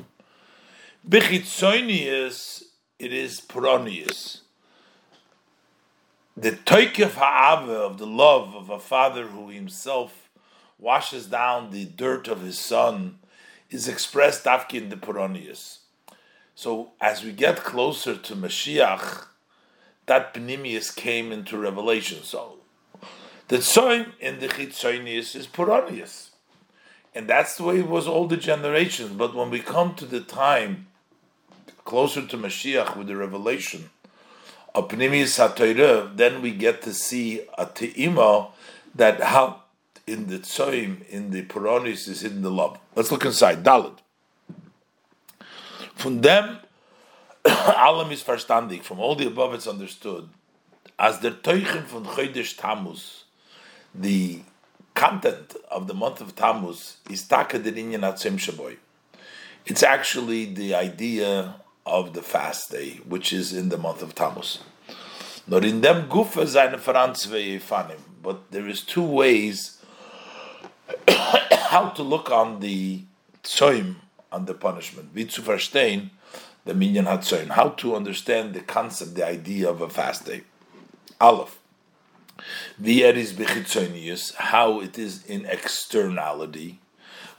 Bechitzonius, 1.08 2.64
it 3.00 3.12
is 3.12 3.42
Puronius. 3.42 4.42
The 6.38 6.52
toikef 6.52 7.16
ha'ava 7.16 7.74
of 7.74 7.98
the 7.98 8.08
love 8.08 8.56
of 8.56 8.70
a 8.70 8.80
father 8.80 9.28
who 9.28 9.50
himself 9.50 10.30
washes 10.80 11.28
down 11.28 11.72
the 11.72 11.86
dirt 11.86 12.28
of 12.28 12.42
his 12.42 12.58
son 12.58 13.20
is 13.70 13.88
expressed 13.88 14.46
afki 14.46 14.76
in 14.76 14.90
the 14.90 14.96
Puronius. 14.96 15.80
So 16.56 16.92
as 17.02 17.24
we 17.24 17.32
get 17.32 17.58
closer 17.58 18.16
to 18.16 18.36
Mashiach, 18.36 19.26
that 20.06 20.34
Pnimius 20.34 20.96
came 20.96 21.32
into 21.32 21.58
revelation. 21.58 22.24
So 22.24 22.58
the 23.48 23.58
Tzoim 23.58 24.14
in 24.20 24.40
the 24.40 24.48
Chitzonius 24.48 25.36
is 25.36 25.48
Puronius. 25.48 26.30
And 27.14 27.28
that's 27.28 27.58
the 27.58 27.64
way 27.64 27.80
it 27.80 27.88
was 27.88 28.08
all 28.08 28.28
the 28.28 28.38
generations. 28.38 29.12
But 29.12 29.36
when 29.36 29.50
we 29.50 29.60
come 29.60 29.96
to 29.96 30.06
the 30.06 30.22
time 30.22 30.88
closer 31.84 32.26
to 32.26 32.38
Mashiach 32.38 32.96
with 32.96 33.08
the 33.08 33.18
revelation 33.18 33.90
of 34.74 34.88
Pnimis 34.88 35.38
HaTorah, 35.38 36.16
then 36.16 36.42
we 36.42 36.52
get 36.52 36.82
to 36.84 36.94
see 36.94 37.42
a 37.58 37.66
te'ima 37.66 38.52
that 38.96 39.22
how 39.22 39.64
in 40.08 40.28
the 40.28 40.40
tzoim, 40.40 41.08
in 41.08 41.32
the 41.32 41.44
Puranis 41.44 42.08
is 42.08 42.22
hidden 42.22 42.42
the 42.42 42.52
love. 42.52 42.80
Let's 42.96 43.12
look 43.12 43.26
inside. 43.26 43.64
Dalit. 43.64 43.98
From 45.96 46.22
them, 46.22 46.60
Alam 47.46 48.12
is 48.12 48.24
verstandig. 48.24 48.84
From 48.84 49.00
all 49.00 49.16
the 49.16 49.28
above, 49.28 49.54
it's 49.54 49.68
understood 49.68 50.30
as 51.02 51.20
the 51.20 51.32
teuchen 51.32 51.84
von 51.86 52.06
Chodesh 52.06 52.56
Tammuz, 52.56 53.24
the 53.96 54.40
content 54.94 55.56
of 55.72 55.88
the 55.88 55.96
month 55.96 56.22
of 56.22 56.36
Tammuz 56.36 56.98
is 57.10 57.28
taka 57.28 57.58
the 57.58 57.72
inyan 57.72 58.02
shaboy. 58.02 58.78
It's 59.66 59.82
actually 59.82 60.46
the 60.46 60.76
idea 60.76 61.56
of 61.88 62.14
the 62.14 62.22
fast 62.22 62.72
day, 62.72 63.00
which 63.08 63.34
is 63.34 63.52
in 63.52 63.70
the 63.70 63.80
month 63.80 64.04
of 64.04 64.14
Tammuz. 64.14 64.60
Not 65.48 65.66
in 65.66 65.82
them 65.82 66.08
gufa 66.08 66.48
seine 66.48 66.78
Franz 66.78 67.28
But 68.22 68.52
there 68.52 68.68
is 68.68 68.82
two 68.82 69.04
ways 69.04 69.84
how 71.08 71.90
to 71.96 72.04
look 72.04 72.30
on 72.30 72.60
the 72.60 73.02
tzoim, 73.44 73.96
on 74.32 74.46
the 74.46 74.54
punishment. 74.54 75.10
Wie 75.16 75.26
zu 75.26 75.42
verstehen, 75.42 76.12
the 76.66 76.74
minyan 76.74 77.06
hatzoim. 77.06 77.50
How 77.50 77.70
to 77.70 77.96
understand 77.96 78.54
the 78.54 78.62
concept, 78.62 79.16
the 79.16 79.26
idea 79.26 79.70
of 79.70 79.82
a 79.82 79.90
fast 79.90 80.26
day. 80.26 80.42
Aleph. 81.20 81.60
Wie 82.78 83.04
er 83.04 83.16
is 83.16 83.34
bechitzonius, 83.34 84.34
how 84.36 84.80
it 84.82 84.98
is 84.98 85.24
in 85.26 85.46
externality. 85.46 86.80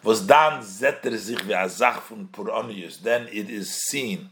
Was 0.02 0.26
dann 0.26 0.62
zetter 0.62 1.16
sich 1.16 1.48
a 1.48 1.68
von 2.00 2.28
Puronius, 2.32 3.02
then 3.02 3.28
it 3.32 3.48
is 3.48 3.72
seen 3.72 4.30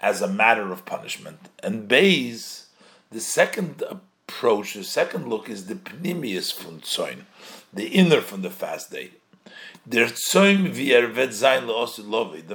as 0.00 0.20
a 0.20 0.28
matter 0.28 0.72
of 0.72 0.84
punishment. 0.84 1.48
And 1.62 1.88
Beis, 1.88 2.64
the 3.10 3.20
second 3.20 3.82
approach, 3.88 4.74
the 4.74 4.82
second 4.82 5.28
look 5.28 5.48
is 5.48 5.66
the 5.66 5.76
pnimius 5.76 6.52
Tzoin, 6.80 7.22
the 7.72 7.86
inner 7.86 8.20
from 8.20 8.42
the 8.42 8.50
fast 8.50 8.90
day. 8.90 9.10
The 9.86 10.08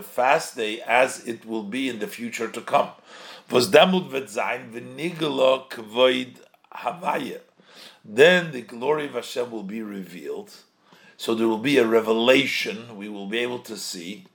fast 0.03 0.55
day 0.55 0.81
as 0.81 1.27
it 1.27 1.45
will 1.45 1.63
be 1.63 1.89
in 1.89 1.99
the 1.99 2.07
future 2.07 2.47
to 2.49 2.61
come. 2.61 2.89
Then 8.09 8.51
the 8.51 8.61
glory 8.61 9.05
of 9.05 9.13
Hashem 9.13 9.51
will 9.51 9.63
be 9.63 9.81
revealed. 9.81 10.53
So 11.17 11.33
there 11.33 11.47
will 11.47 11.57
be 11.57 11.77
a 11.77 11.85
revelation 11.85 12.95
we 12.95 13.09
will 13.09 13.27
be 13.27 13.39
able 13.39 13.59
to 13.59 13.75
see. 13.75 14.27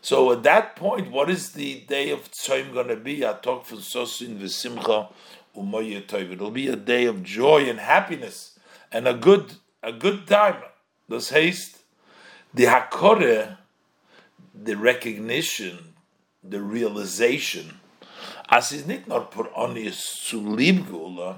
So 0.00 0.30
at 0.30 0.44
that 0.44 0.76
point, 0.76 1.10
what 1.10 1.28
is 1.28 1.52
the 1.52 1.80
day 1.88 2.10
of 2.10 2.30
Tzoim 2.30 2.72
going 2.72 2.88
to 2.88 2.96
be? 2.96 3.22
It'll 6.32 6.50
be 6.50 6.68
a 6.68 6.76
day 6.76 7.06
of 7.06 7.22
joy 7.24 7.68
and 7.68 7.80
happiness 7.80 8.58
and 8.92 9.08
a 9.08 9.14
good 9.14 9.54
a 9.82 9.92
good 9.92 10.26
time. 10.26 10.62
This 11.08 11.30
haste, 11.30 11.75
the 12.56 12.64
hakore, 12.64 13.58
the 14.54 14.74
recognition, 14.76 15.92
the 16.42 16.62
realization. 16.62 17.80
As 18.48 18.72
is 18.72 18.86
not 18.86 19.06
not 19.06 19.30
put 19.30 19.52
on 19.54 19.76
zu 19.92 21.36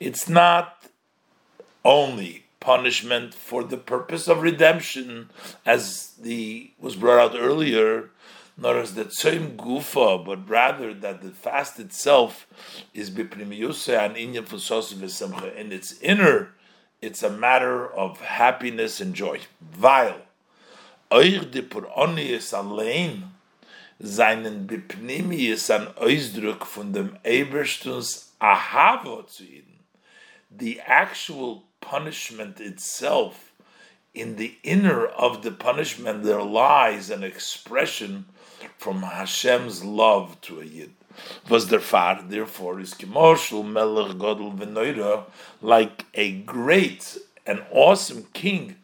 it's 0.00 0.28
not 0.28 0.84
only 1.84 2.44
punishment 2.60 3.34
for 3.34 3.62
the 3.62 3.76
purpose 3.76 4.26
of 4.26 4.40
redemption, 4.40 5.28
as 5.66 6.12
the 6.18 6.70
was 6.80 6.96
brought 6.96 7.18
out 7.18 7.38
earlier, 7.38 8.08
nor 8.56 8.78
as 8.78 8.94
the 8.94 9.10
same 9.10 9.58
gufa, 9.58 10.24
but 10.24 10.48
rather 10.48 10.94
that 10.94 11.20
the 11.20 11.30
fast 11.30 11.78
itself 11.78 12.46
is 12.94 13.10
biprimiyusa 13.10 13.98
and 13.98 14.16
inyan 14.16 14.46
fusos 14.46 15.54
In 15.56 15.72
its 15.72 16.00
inner, 16.00 16.54
it's 17.02 17.22
a 17.22 17.28
matter 17.28 17.86
of 17.86 18.22
happiness 18.22 18.98
and 18.98 19.14
joy. 19.14 19.40
Weil 19.78 20.22
euch 21.14 21.48
de 21.50 21.62
Puronius 21.62 22.52
allein 22.52 23.22
seinen 24.00 24.66
bipnimius 24.66 25.70
an 25.70 25.86
Ausdruck 25.96 26.66
von 26.66 26.92
dem 26.92 27.16
Eberstuns 27.22 28.32
Ahavo 28.40 29.22
zu 29.22 29.44
ihnen. 29.44 29.78
The 30.50 30.80
actual 30.80 31.62
punishment 31.80 32.60
itself, 32.60 33.52
in 34.12 34.36
the 34.36 34.56
inner 34.64 35.06
of 35.06 35.42
the 35.42 35.52
punishment, 35.52 36.24
there 36.24 36.42
lies 36.42 37.10
an 37.10 37.22
expression 37.22 38.26
from 38.76 39.02
Hashem's 39.02 39.84
love 39.84 40.40
to 40.42 40.60
a 40.60 40.64
Yid. 40.64 40.94
Was 41.48 41.66
der 41.66 41.78
far, 41.78 42.22
therefore, 42.22 42.80
is 42.80 42.94
Kimoshul 42.94 43.64
Melech 43.64 44.16
Godel 44.16 44.52
Venoira, 44.56 45.24
like 45.62 46.06
a 46.14 46.32
great 46.32 47.18
and 47.46 47.62
awesome 47.70 48.26
king, 48.32 48.76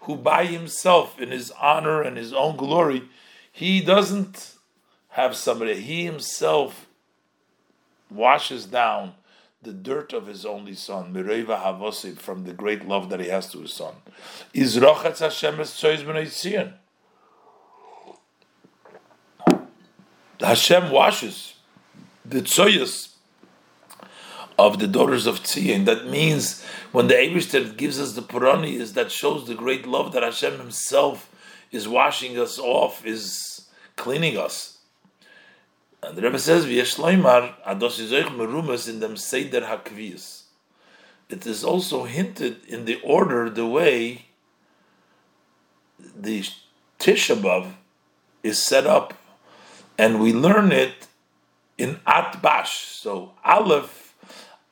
who 0.00 0.16
by 0.16 0.44
himself, 0.44 1.20
in 1.20 1.30
his 1.30 1.50
honor 1.60 2.02
and 2.02 2.16
his 2.16 2.32
own 2.32 2.56
glory, 2.56 3.02
he 3.50 3.80
doesn't 3.80 4.54
have 5.10 5.34
somebody, 5.34 5.74
he 5.74 6.04
himself 6.04 6.86
washes 8.10 8.66
down 8.66 9.14
the 9.62 9.72
dirt 9.72 10.12
of 10.12 10.28
his 10.28 10.46
only 10.46 10.74
son, 10.74 11.12
Mireva 11.12 12.18
from 12.20 12.44
the 12.44 12.52
great 12.52 12.86
love 12.86 13.10
that 13.10 13.18
he 13.18 13.28
has 13.28 13.50
to 13.50 13.58
his 13.58 13.72
son. 13.72 13.94
Izrochatz 14.54 15.18
Hashem 15.18 15.58
es 15.58 15.82
Hashem 20.40 20.90
washes 20.92 21.54
the 22.24 22.40
tzoyas 22.40 23.14
of 24.58 24.80
the 24.80 24.88
daughters 24.88 25.26
of 25.26 25.40
Tzion. 25.40 25.84
That 25.84 26.06
means 26.06 26.64
when 26.90 27.06
the 27.06 27.14
Eberster 27.14 27.76
gives 27.76 28.00
us 28.00 28.14
the 28.14 28.22
Purani, 28.22 28.74
is 28.74 28.94
that 28.94 29.12
shows 29.12 29.46
the 29.46 29.54
great 29.54 29.86
love 29.86 30.12
that 30.12 30.22
Hashem 30.22 30.58
Himself 30.58 31.30
is 31.70 31.86
washing 31.86 32.38
us 32.38 32.58
off, 32.58 33.06
is 33.06 33.68
cleaning 33.96 34.36
us. 34.36 34.78
And 36.02 36.16
the 36.16 36.22
Rebbe 36.22 36.38
says, 36.38 36.64
"V'yeshloimar 36.64 37.54
ados 37.66 37.98
izoich 38.00 38.34
merumas 38.36 38.88
in 38.88 39.00
them 39.00 39.16
seder 39.16 39.62
hakvius." 39.62 40.42
It 41.28 41.46
is 41.46 41.62
also 41.62 42.04
hinted 42.04 42.64
in 42.66 42.84
the 42.84 43.00
order, 43.02 43.50
the 43.50 43.66
way 43.66 44.26
the 45.98 46.44
Tisha 46.98 47.72
is 48.42 48.64
set 48.64 48.86
up, 48.86 49.14
and 49.98 50.20
we 50.20 50.32
learn 50.32 50.72
it 50.72 51.06
in 51.76 51.96
Atbash. 52.06 53.00
So 53.00 53.34
Aleph, 53.44 54.07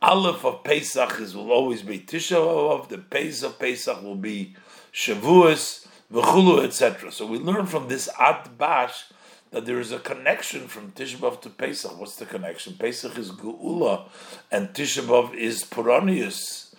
Aleph 0.06 0.44
of 0.44 0.62
Pesach 0.62 1.18
is 1.18 1.34
will 1.34 1.50
always 1.50 1.82
be 1.82 1.98
Tisha 1.98 2.36
B'av. 2.36 2.88
The 2.88 2.98
Pesach 2.98 3.50
of 3.50 3.58
Pesach 3.58 4.02
will 4.04 4.14
be 4.14 4.54
Shavuos, 4.92 5.88
V'chulu, 6.12 6.62
etc. 6.62 7.10
So 7.10 7.26
we 7.26 7.40
learn 7.40 7.66
from 7.66 7.88
this 7.88 8.08
Atbash 8.16 9.10
that 9.50 9.66
there 9.66 9.80
is 9.80 9.90
a 9.90 9.98
connection 9.98 10.68
from 10.68 10.92
Tisha 10.92 11.40
to 11.40 11.50
Pesach. 11.50 11.98
What's 11.98 12.14
the 12.14 12.24
connection? 12.24 12.74
Pesach 12.74 13.18
is 13.18 13.32
Geula, 13.32 14.08
and 14.52 14.68
Tisha 14.68 15.34
is 15.34 15.64
Puranius, 15.64 16.72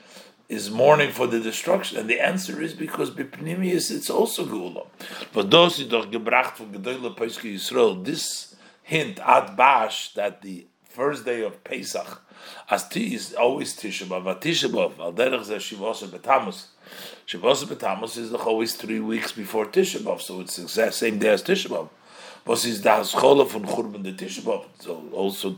is 0.48 0.72
mourning 0.72 1.12
for 1.12 1.28
the 1.28 1.42
destruction. 1.42 2.00
And 2.00 2.10
the 2.10 2.22
answer 2.22 2.62
is 2.62 2.74
because 2.74 3.12
Bipnimius 3.12 3.92
it's 3.92 4.10
also 4.10 4.46
Geula. 4.46 4.88
But 5.34 5.52
those 5.52 5.80
who 5.80 5.86
gebracht 5.86 6.56
von 6.56 6.72
Gedoyle 6.72 7.18
Pesach 7.18 7.44
Yisrael, 7.44 8.06
this 8.06 8.56
hint 8.84 9.18
Atbash 9.18 10.14
that 10.14 10.42
the 10.42 10.68
first 10.98 11.26
day 11.26 11.44
of 11.44 11.64
Pesach, 11.64 12.24
as 12.72 12.90
T 12.90 13.14
is 13.14 13.36
always 13.36 13.76
Tisha 13.78 14.08
B'av, 14.08 14.42
Tisha 14.42 14.68
B'av, 14.68 14.98
al 14.98 15.14
derech 15.14 15.46
zeh 15.46 15.62
Shivos 15.68 16.02
Betamus. 16.08 16.66
Shivos 17.28 17.64
Betamus 17.66 18.18
is 18.18 18.34
always 18.34 18.74
three 18.74 19.00
weeks 19.00 19.32
before 19.32 19.68
Tisha 19.68 20.00
so 20.20 20.42
it's 20.42 20.56
the 20.56 20.92
same 20.92 21.20
day 21.20 21.30
as 21.30 21.44
Tisha 21.44 21.88
was 22.48 22.66
is 22.66 22.82
the 22.82 22.90
Haskola 22.90 23.48
von 23.48 23.66
Churban 23.66 24.02
the 24.04 24.14
Tisha 24.14 24.66
So 24.80 25.04
also 25.14 25.58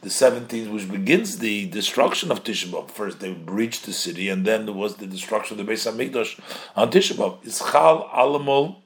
the 0.00 0.10
17th, 0.10 0.70
which 0.70 0.88
begins 0.88 1.38
the 1.38 1.66
destruction 1.70 2.30
of 2.30 2.44
Tisha 2.44 2.88
First 2.90 3.18
they 3.18 3.32
breached 3.32 3.84
the 3.84 3.92
city, 3.92 4.28
and 4.28 4.46
then 4.46 4.66
there 4.66 4.74
was 4.74 4.96
the 4.96 5.08
destruction 5.08 5.58
of 5.58 5.66
the 5.66 5.72
Beis 5.72 5.90
Hamikdash 5.90 6.38
on 6.76 6.92
Tisha 6.92 7.14
B'av. 7.14 7.42
Ischal 7.42 8.08
Alamol 8.10 8.76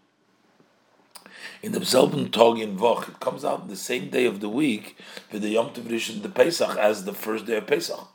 in 1.62 1.72
the 1.72 1.84
Selben 1.84 2.30
Tog 2.30 2.58
in 2.58 2.76
Voch. 2.76 3.08
It 3.08 3.20
comes 3.20 3.44
out 3.44 3.68
the 3.68 3.76
same 3.76 4.10
day 4.10 4.26
of 4.26 4.40
the 4.40 4.48
week 4.48 4.98
with 5.30 5.42
the 5.42 5.50
Yom 5.50 5.70
Tov 5.70 5.84
Rishon 5.84 6.22
the 6.22 6.28
Pesach 6.28 6.76
as 6.76 7.04
the 7.04 7.14
first 7.14 7.46
day 7.46 7.56
of 7.56 7.66
Pesach. 7.66 8.08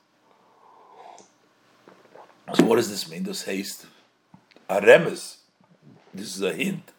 So 2.53 2.65
what 2.65 2.75
does 2.75 2.89
this 2.89 3.09
mean? 3.09 3.23
This 3.23 3.43
haste, 3.43 3.87
a 4.69 4.79
remes. 4.79 5.37
This 6.13 6.35
is 6.35 6.41
a 6.41 6.53
hint 6.53 6.91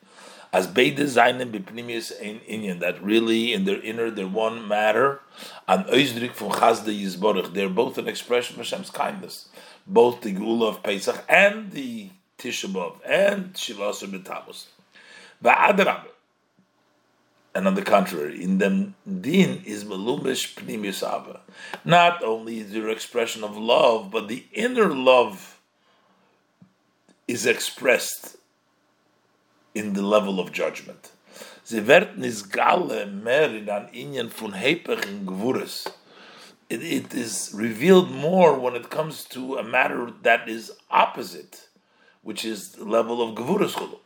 as 0.53 0.67
beide 0.67 1.09
seinen 1.09 1.53
bepnimius 1.53 2.19
in 2.21 2.41
Indian 2.41 2.79
that 2.79 3.03
really 3.03 3.53
in 3.53 3.65
their 3.65 3.81
inner 3.83 4.11
they're 4.11 4.27
one 4.27 4.67
matter 4.67 5.21
and 5.67 5.85
oisdrik 5.87 6.33
from 6.33 6.51
Chazda 6.51 6.93
Yizborich 6.99 7.53
they're 7.53 7.69
both 7.69 7.99
an 7.99 8.09
expression 8.09 8.59
of 8.59 8.67
Hashem's 8.67 8.91
kindness 8.91 9.49
both 9.87 10.23
the 10.23 10.35
Geula 10.35 10.69
of 10.71 10.83
Pesach 10.83 11.23
and 11.29 11.73
the 11.73 12.11
Tisha 12.39 12.71
B'Av 12.73 12.97
and 13.05 13.53
Shivas 13.55 14.03
B'Tamus 14.07 14.67
Va'adrab 15.45 16.07
and 17.59 17.67
on 17.67 17.75
the 17.75 17.83
contrary, 17.83 18.41
in 18.41 18.59
them 18.59 18.95
din 19.05 19.65
is 19.67 19.85
melumish 19.85 20.55
pnimius 20.55 21.03
ava. 21.03 21.41
Not 21.85 22.23
only 22.23 22.61
is 22.61 22.71
there 22.71 22.89
expression 22.89 23.43
of 23.43 23.57
love, 23.57 24.13
but 24.13 24.29
the 24.29 24.45
inner 24.53 24.95
love 24.95 25.61
is 27.27 27.47
expressed 27.47 28.37
in 29.75 29.95
the 29.95 30.03
level 30.03 30.39
of 30.39 30.53
judgment. 30.53 31.11
Sie 31.65 31.81
werden 31.81 32.23
galle 32.43 33.07
mehr 33.07 33.53
in 33.57 33.69
an 33.69 33.89
hepech 34.53 35.05
in. 35.27 35.89
It, 36.71 37.13
is 37.13 37.51
revealed 37.53 38.13
more 38.13 38.57
when 38.57 38.77
it 38.77 38.89
comes 38.89 39.25
to 39.31 39.57
a 39.57 39.65
matter 39.65 40.13
that 40.23 40.49
is 40.49 40.71
opposite, 40.93 41.67
which 42.23 42.45
is 42.45 42.71
the 42.75 42.85
level 42.85 43.21
of 43.21 43.35
gvures 43.35 43.75
chulu. 43.75 43.99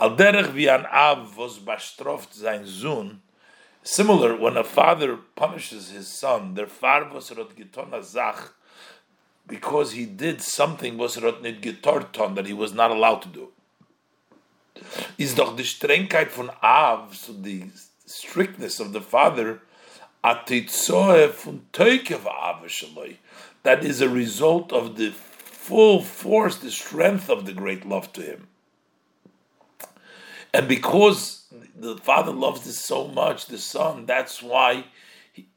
Al 0.00 0.16
derech 0.16 0.54
vi 0.56 0.66
an 0.72 0.86
av 0.86 1.26
bastroft 1.66 2.32
sein 2.34 2.64
zun, 2.64 3.20
similar 3.82 4.34
when 4.34 4.56
a 4.56 4.64
father 4.64 5.18
punishes 5.36 5.90
his 5.90 6.08
son, 6.08 6.54
der 6.54 6.66
far 6.66 7.12
was 7.12 7.30
rot 7.36 7.54
gitona 7.54 8.02
zach, 8.02 8.54
because 9.46 9.92
he 9.92 10.06
did 10.06 10.40
something 10.40 10.96
was 10.96 11.18
rotnit 11.18 11.60
getorton 11.60 12.34
that 12.34 12.46
he 12.46 12.54
was 12.54 12.72
not 12.72 12.90
allowed 12.90 13.20
to 13.20 13.28
do. 13.28 13.48
Is 15.18 15.34
doch 15.34 15.54
die 15.54 15.64
Strengkeit 15.64 16.30
von 16.30 16.50
Av, 16.62 17.14
so 17.14 17.34
the 17.34 17.64
strictness 18.06 18.80
of 18.80 18.94
the 18.94 19.02
father, 19.02 19.60
atitzoe 20.24 21.28
von 21.28 21.66
teukev 21.74 22.24
Av 22.24 22.66
that 23.64 23.84
is 23.84 24.00
a 24.00 24.08
result 24.08 24.72
of 24.72 24.96
the 24.96 25.10
full 25.10 26.00
force, 26.00 26.56
the 26.56 26.70
strength 26.70 27.28
of 27.28 27.44
the 27.44 27.52
great 27.52 27.84
love 27.84 28.10
to 28.14 28.22
him. 28.22 28.46
And 30.52 30.66
because 30.66 31.44
the 31.76 31.96
father 31.96 32.32
loves 32.32 32.62
this 32.62 32.78
so 32.78 33.08
much, 33.08 33.46
the 33.46 33.58
son, 33.58 34.06
that's 34.06 34.42
why 34.42 34.84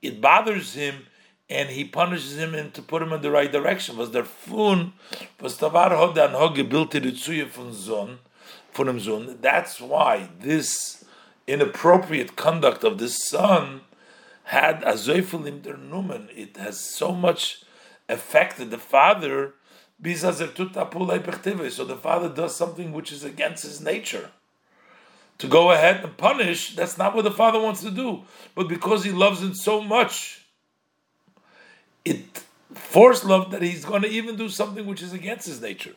it 0.01 0.21
bothers 0.21 0.73
him 0.73 1.07
and 1.49 1.69
he 1.69 1.83
punishes 1.83 2.37
him 2.37 2.53
and 2.53 2.73
to 2.73 2.81
put 2.81 3.01
him 3.01 3.11
in 3.11 3.21
the 3.21 3.31
right 3.31 3.51
direction. 3.51 3.97
Was 3.97 4.11
der 4.11 4.23
Fun, 4.23 4.93
was 5.41 5.57
tavar 5.57 5.91
zon. 8.99 9.37
That's 9.41 9.81
why 9.81 10.29
this 10.39 11.03
inappropriate 11.47 12.35
conduct 12.35 12.83
of 12.83 12.97
this 12.97 13.27
son 13.27 13.81
had 14.45 14.83
a 14.83 14.93
zoifel 14.93 15.61
der 15.61 15.75
numen. 15.75 16.29
It 16.35 16.57
has 16.57 16.79
so 16.79 17.11
much 17.11 17.63
affected 18.07 18.71
the 18.71 18.77
father. 18.77 19.53
So 20.03 20.31
the 20.31 21.99
father 22.01 22.29
does 22.29 22.55
something 22.55 22.91
which 22.91 23.11
is 23.11 23.23
against 23.23 23.63
his 23.63 23.79
nature 23.79 24.31
to 25.43 25.49
go 25.49 25.71
ahead 25.71 26.01
and 26.05 26.15
punish, 26.15 26.73
that's 26.73 26.97
not 26.97 27.13
what 27.13 27.25
the 27.25 27.31
father 27.31 27.59
wants 27.59 27.81
to 27.81 27.91
do. 27.91 28.23
But 28.55 28.69
because 28.69 29.03
he 29.03 29.11
loves 29.11 29.41
him 29.41 29.53
so 29.53 29.81
much, 29.81 30.45
it 32.05 32.43
forced 32.73 33.25
love 33.25 33.51
that 33.51 33.61
he's 33.61 33.83
going 33.83 34.03
to 34.03 34.07
even 34.07 34.37
do 34.37 34.47
something 34.47 34.85
which 34.85 35.01
is 35.01 35.11
against 35.11 35.45
his 35.45 35.59
nature. 35.59 35.95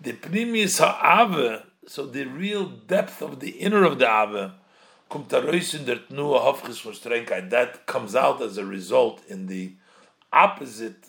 The 0.00 0.14
pnimis 0.14 0.80
ha'ave, 0.80 1.62
so 1.86 2.06
the 2.06 2.24
real 2.24 2.66
depth 2.66 3.22
of 3.22 3.38
the 3.38 3.50
inner 3.50 3.84
of 3.84 4.00
the 4.00 4.10
ave, 4.10 4.50
that 7.50 7.86
comes 7.86 8.16
out 8.16 8.42
as 8.42 8.58
a 8.58 8.66
result 8.66 9.22
in 9.28 9.46
the 9.46 9.74
opposite 10.32 11.06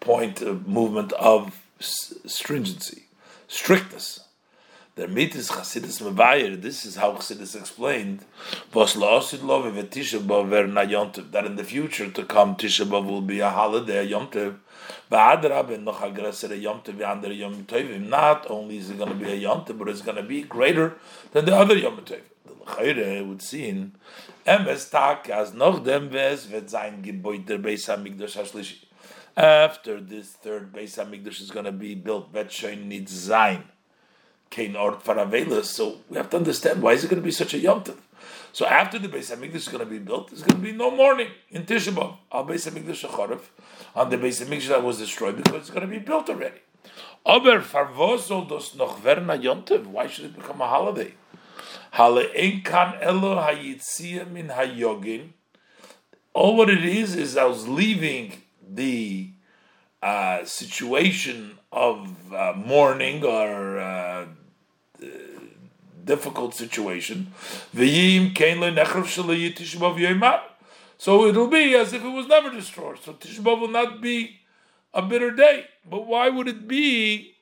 point 0.00 0.42
of 0.42 0.68
movement 0.68 1.14
of 1.14 1.62
stringency, 1.80 3.04
strictness. 3.48 4.23
Der 4.96 5.08
mitis 5.08 5.50
Chassidus 5.50 6.00
Mevayer, 6.02 6.54
this 6.62 6.84
is 6.86 6.94
how 6.94 7.14
Chassidus 7.14 7.56
explained, 7.56 8.24
that 11.32 11.44
in 11.44 11.56
the 11.56 11.64
future 11.64 12.08
to 12.08 12.24
come 12.24 12.54
Tisha 12.54 12.86
B'av 12.86 13.04
will 13.04 13.20
be 13.20 13.40
a 13.40 13.50
holiday, 13.50 13.98
a 13.98 14.02
yom 14.04 14.28
tovim, 14.28 15.82
not 18.08 18.46
only 18.48 18.76
is 18.78 18.90
it 18.90 18.98
going 18.98 19.10
to 19.10 19.16
be 19.16 19.32
a 19.32 19.40
yontev, 19.40 19.76
but 19.76 19.88
it's 19.88 20.00
going 20.00 20.16
to 20.16 20.22
be 20.22 20.42
greater 20.42 20.96
than 21.32 21.44
the 21.44 21.56
other 21.56 21.76
yom 21.76 21.96
tovim. 21.96 22.22
The 22.46 22.52
L'chayre 22.52 23.26
would 23.26 23.42
seem, 23.42 23.94
emes 24.46 24.88
tak, 24.92 25.28
as 25.28 25.52
noch 25.54 25.82
dem 25.82 26.08
ves, 26.08 26.44
vet 26.44 26.68
geboit 27.02 27.46
der 27.46 27.58
Beis 27.58 27.88
HaMikdash 27.88 28.36
HaShlishi. 28.36 28.84
After 29.36 30.00
this 30.00 30.28
third 30.34 30.72
Beis 30.72 30.96
HaMikdash 30.96 31.40
is 31.40 31.50
going 31.50 31.64
to 31.64 31.72
be 31.72 31.96
built, 31.96 32.30
vet 32.32 32.52
shoin 32.52 32.86
needs 32.88 33.12
zayin, 33.28 33.64
Kain 34.50 34.76
or 34.76 34.92
Faravelas. 34.92 35.64
So 35.64 35.98
we 36.08 36.16
have 36.16 36.30
to 36.30 36.36
understand 36.36 36.82
why 36.82 36.92
is 36.92 37.04
it 37.04 37.08
going 37.08 37.22
to 37.22 37.24
be 37.24 37.32
such 37.32 37.54
a 37.54 37.58
Yom 37.58 37.82
Tov? 37.82 37.96
So 38.52 38.66
after 38.66 39.00
the 39.00 39.08
Beis 39.08 39.34
Hamikdash 39.34 39.54
is 39.54 39.68
going 39.68 39.84
to 39.84 39.90
be 39.90 39.98
built, 39.98 40.30
there's 40.30 40.42
going 40.42 40.62
to 40.62 40.62
be 40.62 40.72
no 40.72 40.90
mourning 40.90 41.28
in 41.50 41.64
Tisha 41.64 41.92
B'av. 41.92 42.18
Al 42.32 42.46
Beis 42.46 42.70
Hamikdash 42.70 43.04
Shacharif, 43.04 43.40
on 43.96 44.10
the 44.10 44.16
Beis 44.16 44.44
Hamikdash 44.44 44.68
that 44.68 44.82
was 44.84 44.98
destroyed 44.98 45.36
because 45.36 45.62
it's 45.62 45.70
going 45.70 45.82
to 45.82 45.88
be 45.88 45.98
built 45.98 46.30
already. 46.30 46.60
Aber 47.26 47.60
farvosol 47.60 48.48
dos 48.48 48.74
noch 48.74 49.00
verna 49.00 49.36
yontev. 49.38 49.86
Why 49.86 50.06
should 50.06 50.26
it 50.26 50.36
become 50.36 50.60
a 50.60 50.68
holiday? 50.68 51.14
Hale 51.92 52.30
ein 52.36 52.62
elo 53.00 53.36
hayitzia 53.36 54.30
min 54.30 54.48
hayogin. 54.48 55.30
All 56.32 56.56
what 56.56 56.68
it 56.68 56.84
is 56.84 57.14
is 57.14 57.36
I 57.36 57.44
was 57.44 57.66
leaving 57.66 58.42
the 58.62 59.30
uh, 60.02 60.44
situation 60.44 61.58
of 61.74 62.32
uh, 62.32 62.54
mourning 62.56 63.22
or 63.24 63.78
uh, 63.78 64.26
difficult 66.04 66.54
situation. 66.54 67.32
So 67.72 67.80
it'll 71.26 71.48
be 71.48 71.74
as 71.74 71.92
if 71.92 72.04
it 72.04 72.08
was 72.08 72.28
never 72.28 72.50
destroyed. 72.50 73.00
So 73.02 73.14
Tishbav 73.14 73.60
will 73.60 73.68
not 73.68 74.00
be 74.00 74.38
a 74.94 75.02
bitter 75.02 75.32
day. 75.32 75.66
But 75.88 76.06
why 76.06 76.28
would 76.28 76.46
it 76.46 76.68
be 76.68 77.34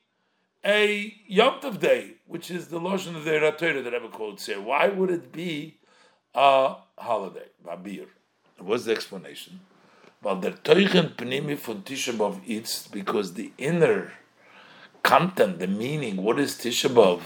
a 0.65 1.13
Yom 1.27 1.59
Tov 1.59 1.79
day, 1.79 2.15
which 2.25 2.49
is 2.49 2.69
the 2.69 2.79
lotion 2.79 3.15
of 3.15 3.25
the 3.25 3.31
Ratayra 3.31 3.83
that 3.83 3.93
ever 3.93 4.07
quotes 4.07 4.47
here? 4.47 4.59
Why 4.59 4.87
would 4.87 5.11
it 5.11 5.31
be 5.31 5.77
a 6.33 6.77
holiday? 6.97 7.49
Babir. 7.65 8.07
What's 8.57 8.85
the 8.85 8.93
explanation? 8.93 9.59
Well, 10.23 10.37
the 10.37 10.51
Teuchen 10.51 11.15
Pnimi 11.15 11.57
von 11.57 11.83
Tisha 11.83 12.41
eats 12.47 12.87
because 12.87 13.33
the 13.33 13.51
inner 13.57 14.13
content, 15.03 15.59
the 15.59 15.67
meaning, 15.67 16.17
what 16.17 16.39
is 16.39 16.55
Tisha 16.55 16.89
B'av, 16.89 17.21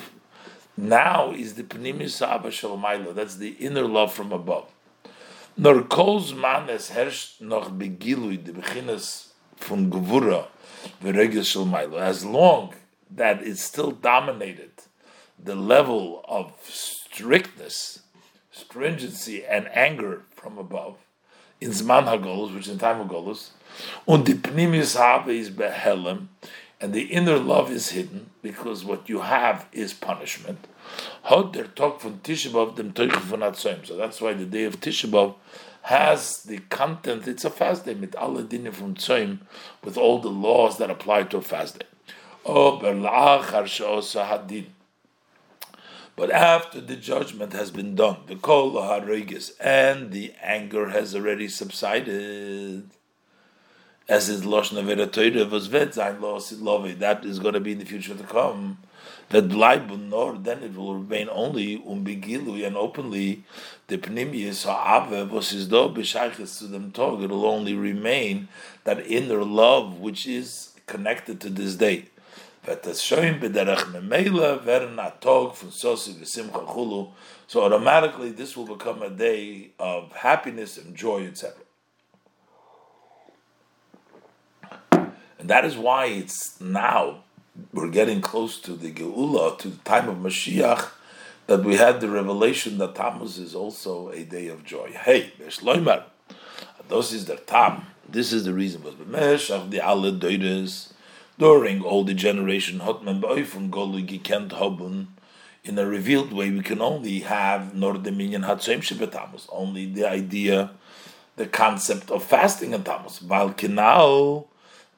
now 0.75 1.31
is 1.31 1.55
the 1.55 1.63
Pnimis 1.63 2.21
Abba 2.21 2.49
Shalmailo. 2.49 3.13
That's 3.15 3.37
the 3.37 3.51
inner 3.51 3.83
love 3.83 4.13
from 4.13 4.31
above. 4.31 4.69
Nor 5.55 5.83
kolz 5.83 6.35
man 6.35 6.69
es 6.69 6.91
herrscht 6.91 7.41
noch 7.41 7.71
begilui, 7.71 8.43
the 8.43 8.51
beginnes 8.51 9.29
von 9.55 9.89
Gevura, 9.89 10.47
v'regel 11.01 11.41
Shalmailo. 11.41 11.99
As 11.99 12.25
long 12.25 12.73
that 13.09 13.41
it 13.41 13.57
still 13.57 13.91
dominated 13.91 14.71
the 15.41 15.55
level 15.55 16.23
of 16.27 16.53
strictness, 16.63 18.01
stringency, 18.51 19.45
and 19.45 19.67
anger 19.73 20.23
from 20.35 20.57
above, 20.57 20.97
in 21.59 21.71
Zman 21.71 22.05
HaGolus, 22.05 22.53
which 22.53 22.65
is 22.65 22.73
in 22.73 22.79
time 22.79 23.01
of 23.01 23.07
Golus, 23.07 23.51
und 24.07 24.25
die 24.25 24.33
Pnimis 24.33 24.95
Habe 24.95 25.35
is 25.35 25.49
behelem, 25.49 26.27
and 26.79 26.93
the 26.93 27.05
inner 27.05 27.37
love 27.37 27.71
is 27.71 27.89
hidden 27.89 28.29
because 28.41 28.85
what 28.85 29.09
you 29.09 29.21
have 29.21 29.65
is 29.71 29.93
punishment. 29.93 30.67
So 31.29 31.51
that's 31.51 31.81
why 34.21 34.33
the 34.33 34.45
day 34.45 34.63
of 34.63 34.79
Tisha 34.79 35.35
has 35.83 36.43
the 36.43 36.57
content. 36.69 37.27
It's 37.27 37.45
a 37.45 37.49
fast 37.49 37.85
day 37.85 37.93
mit 37.93 38.15
alle 38.15 38.43
Dinge 38.43 39.39
with 39.83 39.97
all 39.97 40.19
the 40.19 40.29
laws 40.29 40.77
that 40.77 40.91
apply 40.91 41.23
to 41.23 41.37
a 41.37 41.41
fast 41.41 41.79
day. 41.79 41.85
Oh, 42.45 42.77
but 46.15 46.31
after 46.31 46.81
the 46.81 46.95
judgment 46.95 47.53
has 47.53 47.71
been 47.71 47.95
done, 47.95 48.17
the 48.27 48.35
kol 48.35 48.77
and 49.59 50.11
the 50.11 50.33
anger 50.41 50.89
has 50.89 51.15
already 51.15 51.47
subsided, 51.47 52.91
as 54.09 54.29
is 54.29 54.43
Lashon 54.43 54.81
Avera 54.81 55.11
Torah 55.11 55.45
was 55.45 55.67
vet 55.67 55.89
zayin 55.89 56.21
lo 56.21 56.39
love. 56.61 56.99
That 56.99 57.25
is 57.25 57.39
going 57.39 57.55
to 57.55 57.59
be 57.59 57.73
in 57.73 57.79
the 57.79 57.85
future 57.85 58.15
to 58.15 58.23
come. 58.23 58.77
That 59.29 59.49
bleiben 59.49 60.09
nor 60.09 60.37
then 60.37 60.63
it 60.63 60.75
will 60.75 60.95
remain 60.95 61.27
only 61.29 61.79
umbigilu 61.79 62.65
and 62.65 62.77
openly 62.77 63.43
the 63.87 63.97
pnimius 63.97 64.65
ha'ave 64.65 65.29
was 65.29 65.49
his 65.49 65.67
do 65.67 65.89
b'shayches 65.89 66.59
to 66.59 66.67
them 66.67 66.91
tog. 66.91 67.21
It 67.21 67.29
will 67.29 67.45
only 67.45 67.73
remain 67.75 68.47
that 68.85 69.05
inner 69.05 69.43
love 69.43 69.99
which 69.99 70.25
is 70.25 70.73
connected 70.85 71.41
to 71.41 71.49
this 71.49 71.75
day. 71.75 72.05
So 72.65 72.73
automatically 77.63 78.31
this 78.31 78.57
will 78.57 78.65
become 78.65 79.01
a 79.01 79.09
day 79.09 79.69
of 79.79 80.11
happiness 80.11 80.77
and 80.77 80.95
joy, 80.95 81.27
etc. 81.27 81.66
And 85.39 85.49
that 85.49 85.65
is 85.65 85.77
why 85.77 86.05
it's 86.05 86.59
now, 86.59 87.23
we're 87.73 87.89
getting 87.89 88.21
close 88.21 88.59
to 88.61 88.73
the 88.73 88.91
Geula, 88.91 89.57
to 89.59 89.69
the 89.69 89.77
time 89.83 90.09
of 90.09 90.17
Mashiach, 90.17 90.89
that 91.47 91.63
we 91.63 91.77
had 91.77 92.01
the 92.01 92.09
revelation 92.09 92.77
that 92.79 92.95
Tammuz 92.95 93.37
is 93.37 93.55
also 93.55 94.09
a 94.09 94.23
day 94.23 94.47
of 94.47 94.65
joy. 94.65 94.91
Hey, 94.91 95.33
Beshloimer, 95.39 96.03
this 96.89 97.13
is 97.13 97.25
the 97.25 97.37
Tam. 97.37 97.85
This 98.07 98.33
is 98.33 98.45
the 98.45 98.53
reason. 98.53 98.83
Was 98.83 98.95
B'meshach 98.95 99.69
the 99.69 99.79
alle 99.79 100.11
Deures, 100.11 100.93
during 101.37 101.83
all 101.83 102.03
the 102.03 102.13
generation, 102.13 102.79
Hotman 102.79 103.21
B'oifun 103.21 103.69
Golu 103.69 104.05
Gekent 104.05 104.49
Hobun, 104.49 105.07
in 105.63 105.77
a 105.77 105.85
revealed 105.85 106.31
way, 106.31 106.49
we 106.49 106.61
can 106.61 106.81
only 106.81 107.19
have 107.19 107.75
nor 107.75 107.93
Dominion 107.93 108.41
minyan 108.41 108.43
Hatzoim 108.43 108.79
Shebetamus, 108.79 109.47
only 109.51 109.85
the 109.85 110.05
idea, 110.05 110.71
the 111.35 111.45
concept 111.45 112.09
of 112.09 112.23
fasting 112.23 112.73
in 112.73 112.83
Tammuz. 112.83 113.19
Val 113.19 113.51
Kinao, 113.51 114.45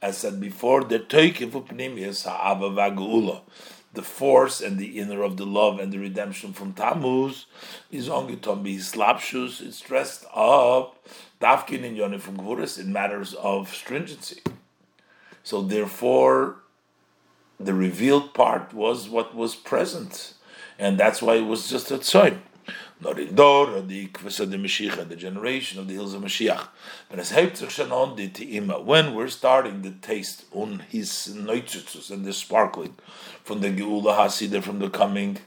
as 0.01 0.17
said 0.17 0.39
before, 0.39 0.83
the 0.83 0.99
the 3.91 4.03
force 4.03 4.61
and 4.61 4.77
the 4.77 4.99
inner 4.99 5.23
of 5.23 5.37
the 5.37 5.45
love 5.45 5.79
and 5.79 5.91
the 5.91 5.97
redemption 5.97 6.53
from 6.53 6.73
Tammuz 6.73 7.47
is 7.91 8.07
ongitom 8.07 8.63
slapshus. 8.63 9.61
It's 9.61 9.81
dressed 9.81 10.25
up 10.33 10.95
dafkin 11.41 11.83
in 11.83 11.95
yoni 11.95 12.17
from 12.19 12.37
gvuras 12.37 12.79
in 12.79 12.93
matters 12.93 13.33
of 13.33 13.73
stringency. 13.73 14.41
So 15.43 15.61
therefore, 15.61 16.57
the 17.59 17.73
revealed 17.73 18.33
part 18.33 18.73
was 18.73 19.09
what 19.09 19.35
was 19.35 19.55
present, 19.55 20.33
and 20.77 20.97
that's 20.97 21.21
why 21.21 21.35
it 21.35 21.45
was 21.45 21.69
just 21.69 21.91
a 21.91 21.97
tzoy. 21.97 22.37
Not 23.01 23.17
in 23.17 23.33
Dor, 23.33 23.81
the 23.81 24.09
of 24.13 24.51
the 24.51 24.57
Mashiach, 24.57 25.07
the 25.07 25.15
generation 25.15 25.79
of 25.79 25.87
the 25.87 25.93
hills 25.93 26.13
of 26.13 26.21
Mashiach. 26.21 26.67
When 28.85 29.15
we're 29.15 29.27
starting 29.29 29.81
the 29.81 29.91
taste 29.91 30.45
on 30.51 30.79
his 30.89 31.09
Neutzutus 31.33 32.11
and 32.11 32.25
the 32.25 32.33
sparkling 32.33 32.95
from 33.43 33.61
the 33.61 33.69
Geula 33.69 34.17
Hasidah, 34.17 34.61
from 34.61 34.79
the 34.79 34.89
coming 34.89 35.37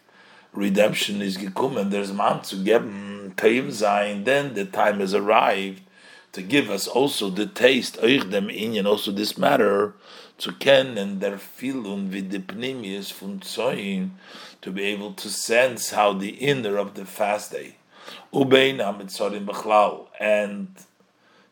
redemption 0.55 1.21
is 1.21 1.37
gekommen, 1.37 1.91
there's 1.91 2.13
man 2.13 2.41
to 2.43 2.57
geben 2.57 3.33
mm, 3.33 3.35
Teim 3.35 3.69
Zayin, 3.69 4.25
then 4.25 4.55
the 4.55 4.65
time 4.65 5.01
has 5.01 5.13
arrived 5.13 5.83
to 6.33 6.41
give 6.41 6.71
us 6.71 6.89
also 6.89 7.29
the 7.29 7.47
taste, 7.47 7.99
euch 8.03 8.87
also 8.87 9.13
this 9.13 9.37
matter, 9.37 9.95
zu 10.39 10.53
kennen 10.53 11.21
der 11.21 11.39
Filun 11.39 12.11
wie 12.11 12.23
die 12.23 12.39
Pnimius 12.39 13.13
von 13.13 13.41
Zoin, 13.41 14.11
to 14.63 14.71
be 14.71 14.85
able 14.85 15.13
to 15.15 15.29
sense 15.29 15.91
how 15.91 16.13
the 16.13 16.31
inner 16.31 16.79
of 16.79 16.95
the 16.95 17.05
fast 17.05 17.53
day, 17.53 17.77
and 20.21 20.69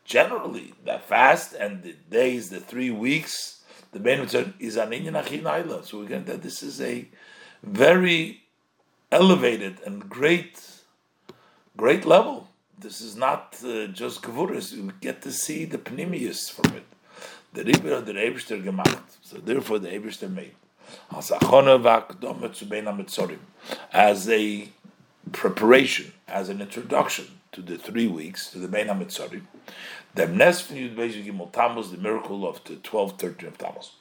generally 0.05 0.75
the 0.85 0.99
fast 0.99 1.53
and 1.55 1.83
the 1.83 1.95
days, 2.11 2.51
the 2.51 2.61
three 2.61 2.91
weeks, 2.91 3.63
the 3.93 4.01
bein 4.01 4.21
is 4.21 4.77
an 4.77 4.91
inyan 4.91 5.85
So 5.85 6.03
again, 6.03 6.25
that 6.27 6.43
this 6.43 6.63
is 6.63 6.81
a 6.81 7.09
very 7.63 8.43
elevated 9.11 9.81
and 9.85 10.09
great, 10.09 10.61
great 11.77 12.07
level. 12.07 12.49
This 12.79 13.01
is 13.01 13.17
not 13.17 13.57
uh, 13.65 13.89
just 13.89 14.23
gevuras. 14.23 14.73
You 14.73 14.93
get 15.01 15.21
to 15.23 15.33
see 15.33 15.65
the 15.65 15.79
pnimius 15.79 16.51
from 16.51 16.77
it. 16.77 16.87
The 17.53 17.65
Rebbe 17.65 18.01
the 18.01 18.13
Eberster 18.13 18.63
gemacht. 18.63 19.03
So 19.23 19.39
therefore, 19.39 19.81
the 19.81 19.89
Eberster 19.89 20.33
made 20.33 20.55
as 23.93 24.29
a 24.29 24.69
preparation, 25.33 26.13
as 26.29 26.49
an 26.49 26.61
introduction 26.61 27.27
to 27.53 27.63
the 27.63 27.77
three 27.77 28.07
weeks, 28.07 28.51
to 28.51 28.59
the 28.59 28.69
Bein 28.69 28.87
HaMetzorim, 28.87 29.43
the 30.15 30.27
Nes 30.27 30.71
Yud 30.71 30.95
Beis 30.97 31.25
Gimel 31.25 31.91
the 31.91 31.99
miracle 31.99 32.47
of 32.47 32.63
the 32.65 32.77
12, 32.77 33.19
13 33.19 33.49
of 33.49 33.59
Tammuz. 33.59 33.93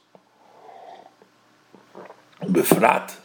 Befrat, 2.42 3.16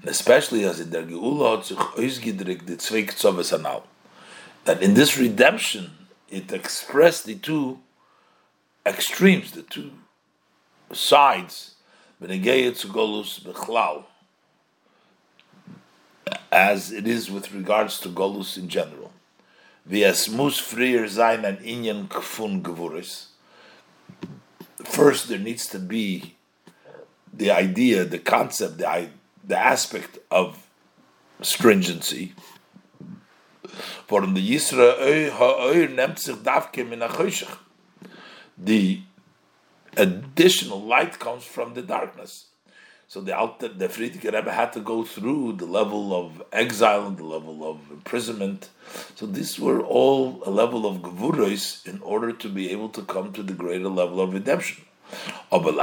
and 0.00 0.08
especially 0.08 0.64
as 0.64 0.80
in 0.80 0.90
der 0.90 1.02
Geula 1.02 1.56
hat 1.56 1.66
sich 1.66 1.78
ausgedrückt 1.78 2.66
the 2.66 2.76
zwei 2.76 3.02
Ktzoves 3.02 3.52
Anal, 3.52 3.84
that 4.64 4.82
in 4.82 4.94
this 4.94 5.18
redemption, 5.18 5.90
it 6.28 6.52
expressed 6.52 7.26
the 7.26 7.34
two 7.34 7.80
extremes, 8.86 9.52
the 9.52 9.62
two 9.62 9.90
sides 10.92 11.73
golus 12.28 13.40
bechlal, 13.40 14.04
as 16.50 16.92
it 16.92 17.06
is 17.06 17.30
with 17.30 17.52
regards 17.52 17.98
to 18.00 18.08
golus 18.08 18.56
in 18.56 18.68
general. 18.68 19.12
Vias 19.88 20.30
mus 20.30 20.60
frier 20.60 21.08
sein 21.08 21.44
an 21.44 21.58
inyan 21.58 22.08
kfun 22.08 22.62
gevuris. 22.62 23.26
First, 24.84 25.28
there 25.28 25.38
needs 25.38 25.66
to 25.68 25.78
be 25.78 26.34
the 27.32 27.50
idea, 27.50 28.04
the 28.04 28.18
concept, 28.18 28.78
the, 28.78 29.08
the 29.42 29.58
aspect 29.58 30.18
of 30.30 30.66
stringency. 31.42 32.34
For 34.06 34.22
in 34.22 34.34
the 34.34 34.54
Yisra 34.54 34.94
The 38.56 39.00
additional 39.96 40.80
light 40.80 41.18
comes 41.18 41.44
from 41.44 41.74
the 41.74 41.82
darkness. 41.82 42.46
So 43.06 43.20
the 43.20 43.36
Alter, 43.36 43.68
the 43.68 43.88
Frierdiker 43.88 44.32
Rebbe 44.32 44.50
had 44.50 44.72
to 44.72 44.80
go 44.80 45.04
through 45.04 45.52
the 45.52 45.66
level 45.66 46.14
of 46.14 46.42
exile 46.52 47.06
and 47.06 47.16
the 47.16 47.24
level 47.24 47.62
of 47.68 47.90
imprisonment. 47.90 48.70
So 49.14 49.26
these 49.26 49.60
were 49.60 49.82
all 49.82 50.42
a 50.44 50.50
level 50.50 50.86
of 50.86 51.02
gevuros 51.02 51.86
in 51.86 52.00
order 52.00 52.32
to 52.32 52.48
be 52.48 52.70
able 52.70 52.88
to 52.90 53.02
come 53.02 53.32
to 53.34 53.42
the 53.42 53.52
greater 53.52 53.88
level 53.88 54.20
of 54.20 54.32
redemption. 54.32 54.84
After 55.52 55.76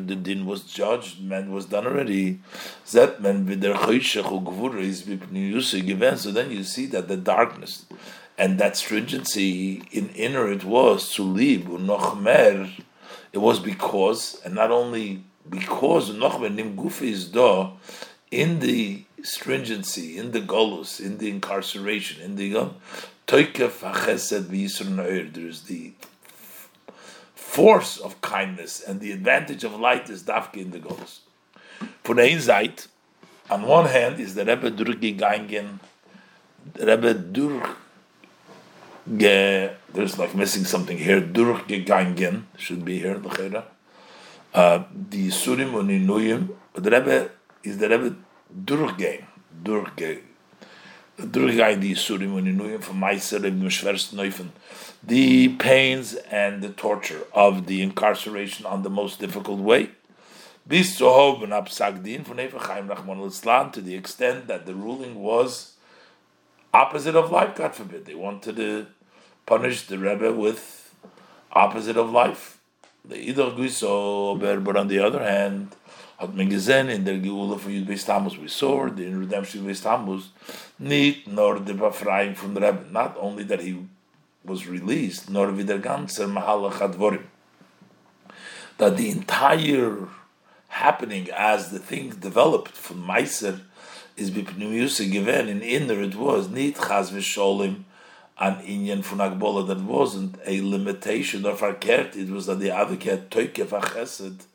the 0.00 0.16
din 0.22 0.46
was 0.46 0.62
judged, 0.62 1.20
man 1.20 1.50
was 1.52 1.66
done 1.66 1.86
already. 1.86 2.38
So 2.84 3.06
then 3.06 3.46
you 6.50 6.62
see 6.64 6.86
that 6.86 7.08
the 7.08 7.16
darkness 7.16 7.84
and 8.36 8.58
that 8.58 8.76
stringency 8.76 9.82
in 9.92 10.08
inner 10.10 10.50
it 10.50 10.64
was 10.64 11.12
to 11.14 11.22
leave 11.22 11.62
unochmer. 11.62 12.70
It 13.32 13.38
was 13.38 13.60
because, 13.60 14.40
and 14.44 14.54
not 14.54 14.70
only 14.70 15.24
because 15.48 16.10
unochmer 16.10 16.52
nim 16.52 16.76
gufi 16.76 17.08
is 17.08 17.28
do 17.28 17.70
in 18.30 18.60
the 18.60 19.04
stringency, 19.22 20.18
in 20.18 20.32
the 20.32 20.40
golus, 20.40 21.00
in 21.00 21.18
the 21.18 21.30
incarceration, 21.30 22.20
in 22.22 22.36
the 22.36 22.56
um, 22.56 22.76
toikef 23.26 23.92
hachesed 23.92 25.34
There's 25.34 25.62
the 25.62 25.92
force 27.34 27.98
of 27.98 28.20
kindness 28.20 28.82
and 28.82 29.00
the 29.00 29.12
advantage 29.12 29.62
of 29.62 29.78
light 29.78 30.10
is 30.10 30.24
dafke 30.24 30.56
in 30.56 30.72
the 30.72 30.80
golus. 30.80 31.20
For 32.02 32.14
the 32.14 32.22
on 33.50 33.62
one 33.62 33.86
hand, 33.86 34.18
is 34.18 34.34
the 34.34 34.44
Rebbe 34.44 34.70
durchgegangen, 34.70 35.78
the 36.72 36.86
Rebbe 36.86 37.14
there's 39.06 40.18
like 40.18 40.34
missing 40.34 40.64
something 40.64 40.96
here. 40.96 41.20
Durchgegangen 41.20 42.44
should 42.56 42.84
be 42.84 42.98
here. 42.98 43.20
Uh, 44.54 44.84
the 45.10 45.28
Surim 45.28 45.72
Uninuyim, 45.72 46.48
the 46.74 46.90
Rebbe 46.90 47.30
is 47.64 47.78
the 47.78 47.88
Rebbe 47.88 48.16
durchgehen, 48.64 49.24
durchgehen. 49.62 50.20
Durchgehen 51.18 51.80
die 51.80 51.94
Surim 51.94 52.34
Uninuyim 52.34 52.80
from 52.82 53.00
Meiser 53.00 53.42
Rebbe 53.42 53.66
Schwerst 53.66 54.14
Neufen. 54.14 54.50
The 55.02 55.48
pains 55.56 56.14
and 56.30 56.62
the 56.62 56.70
torture 56.70 57.24
of 57.32 57.66
the 57.66 57.82
incarceration 57.82 58.64
on 58.64 58.82
the 58.82 58.90
most 58.90 59.20
difficult 59.20 59.58
way. 59.58 59.90
Bis 60.66 60.96
zu 60.96 61.04
hoben 61.04 61.50
Sagdin 61.68 62.24
von 62.24 62.40
Eva 62.40 62.58
Chaim 62.58 62.88
Rahman 62.88 63.18
al 63.20 63.70
to 63.70 63.82
the 63.82 63.94
extent 63.94 64.46
that 64.46 64.64
the 64.64 64.74
ruling 64.74 65.16
was 65.16 65.74
opposite 66.72 67.14
of 67.14 67.30
life, 67.30 67.54
God 67.54 67.74
forbid. 67.74 68.06
They 68.06 68.14
wanted 68.14 68.56
to 68.56 68.86
punish 69.46 69.86
the 69.86 69.98
Rebbe 69.98 70.32
with 70.32 70.94
opposite 71.52 71.96
of 71.96 72.10
life. 72.10 72.60
The 73.04 73.16
Idach 73.16 73.56
Guiso, 73.56 74.64
but 74.64 74.76
on 74.76 74.88
the 74.88 74.98
other 74.98 75.22
hand, 75.22 75.74
hat 76.18 76.34
man 76.34 76.50
in 76.50 77.04
der 77.04 77.18
Geula 77.18 77.58
von 77.58 77.72
Yud 77.72 77.86
Beis 77.86 78.38
we 78.38 78.48
saw 78.48 78.88
the 78.88 79.06
redemption 79.06 79.60
of 79.60 79.66
Beis 79.66 79.82
Tammuz, 79.82 80.28
nicht 80.80 81.26
the 81.26 81.74
Befreiung 81.74 82.34
from 82.36 82.54
the 82.54 82.60
Rebbe, 82.60 82.86
not 82.90 83.16
only 83.18 83.44
that 83.44 83.60
he 83.60 83.86
was 84.44 84.66
released, 84.66 85.28
nor 85.30 85.50
wie 85.52 85.64
der 85.64 85.78
Mahalach 85.78 86.80
Advorim, 86.80 87.24
that 88.78 88.96
the 88.96 89.10
entire 89.10 90.08
happening 90.68 91.28
as 91.30 91.70
the 91.70 91.78
thing 91.78 92.10
developed 92.10 92.72
from 92.72 93.06
Meiser 93.06 93.60
is 94.16 94.30
bipnumiyusa 94.30 95.10
given 95.10 95.48
and 95.48 95.62
in 95.62 95.82
inner 95.82 96.02
it 96.02 96.14
was 96.14 96.48
nit 96.48 96.74
chaz 96.74 97.10
v'sholim 97.10 97.84
an 98.38 98.56
inyan 98.62 99.02
von 99.02 99.18
agbola 99.18 99.66
that 99.66 99.80
wasn't 99.80 100.36
a 100.44 100.60
limitation 100.60 101.46
of 101.46 101.60
verkehrt 101.60 102.16
it 102.16 102.30
was 102.30 102.46
that 102.46 102.58
the 102.58 102.70
advocate 102.70 103.30
toike 103.30 103.64
v'chesed 103.66 104.46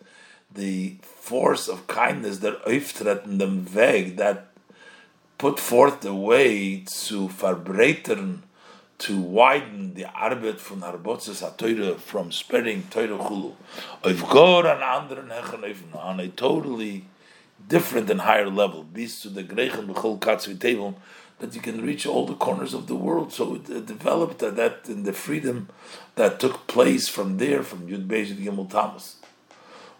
the 0.53 0.97
force 1.03 1.67
of 1.67 1.87
kindness 1.87 2.39
that 2.39 2.63
öftreten 2.65 3.37
dem 3.37 3.65
weg 3.73 4.17
that 4.17 4.47
put 5.37 5.59
forth 5.59 6.01
the 6.01 6.13
way 6.13 6.83
to 6.85 7.27
verbreitern 7.29 8.39
to 8.97 9.21
widen 9.21 9.93
the 9.93 10.03
arbet 10.03 10.59
von 10.59 10.81
harbotzes 10.81 11.41
ha 11.41 11.97
from 11.97 12.31
spreading 12.31 12.83
teure 12.89 13.17
chulu 13.17 13.53
auf 14.03 14.29
gor 14.29 14.67
an 14.67 14.81
anderen 14.81 15.29
hechen 15.29 15.95
on 15.95 16.19
a 16.19 16.27
totally 16.27 17.05
different 17.67 18.09
and 18.09 18.21
higher 18.21 18.49
level. 18.49 18.83
Beast 18.83 19.23
to 19.23 19.29
the 19.29 19.43
Grechen 19.43 19.87
b'chol 19.87 20.19
katzvi 20.19 20.59
table 20.59 20.95
that 21.39 21.55
you 21.55 21.61
can 21.61 21.81
reach 21.85 22.05
all 22.05 22.25
the 22.25 22.35
corners 22.35 22.73
of 22.73 22.87
the 22.87 22.95
world. 22.95 23.33
So 23.33 23.55
it, 23.55 23.69
it 23.69 23.85
developed 23.85 24.39
that, 24.39 24.55
that 24.57 24.87
in 24.87 25.03
the 25.03 25.13
freedom 25.13 25.69
that 26.15 26.39
took 26.39 26.67
place 26.67 27.07
from 27.07 27.37
there, 27.37 27.63
from 27.63 27.87
Yud 27.87 28.07
Beis 28.07 28.35
Gimel 28.35 28.69
Tammuz. 28.69 29.15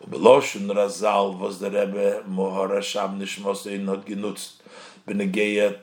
Ubeloshun 0.05 0.67
Razal 0.73 1.37
was 1.37 1.59
the 1.59 1.69
Rebbe 1.71 2.23
Mohara 2.29 2.79
Shab 2.79 3.17
Nishmos 3.17 3.65
not 3.83 4.05
genutzt 4.05 4.61
benegeya 5.07 5.79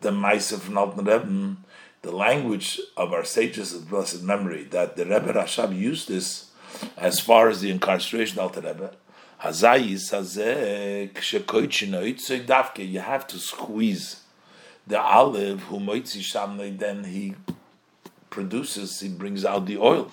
the 0.00 0.10
Meise 0.10 0.58
von 0.58 0.76
Alten 0.76 1.04
Rebbe 1.04 1.56
the 2.02 2.10
language 2.10 2.80
of 2.96 3.12
our 3.12 3.24
sages 3.24 3.74
of 3.74 3.90
blessed 3.90 4.22
memory 4.22 4.64
that 4.64 4.96
the 4.96 5.04
Rebbe 5.04 5.34
Rashab 5.34 5.78
used 5.78 6.08
this 6.08 6.50
as 6.96 7.20
far 7.20 7.48
as 7.48 7.60
the 7.60 7.70
incarceration 7.70 8.38
of 8.38 8.54
the 8.54 8.62
Rebbe. 8.62 8.94
You 12.82 13.00
have 13.00 13.26
to 13.26 13.38
squeeze 13.38 14.19
the 14.86 15.00
olive 15.00 15.62
who 15.64 15.78
moitzi 15.78 16.20
shamnei. 16.20 16.76
Then 16.78 17.04
he 17.04 17.34
produces, 18.30 19.00
he 19.00 19.08
brings 19.08 19.44
out 19.44 19.66
the 19.66 19.78
oil. 19.78 20.10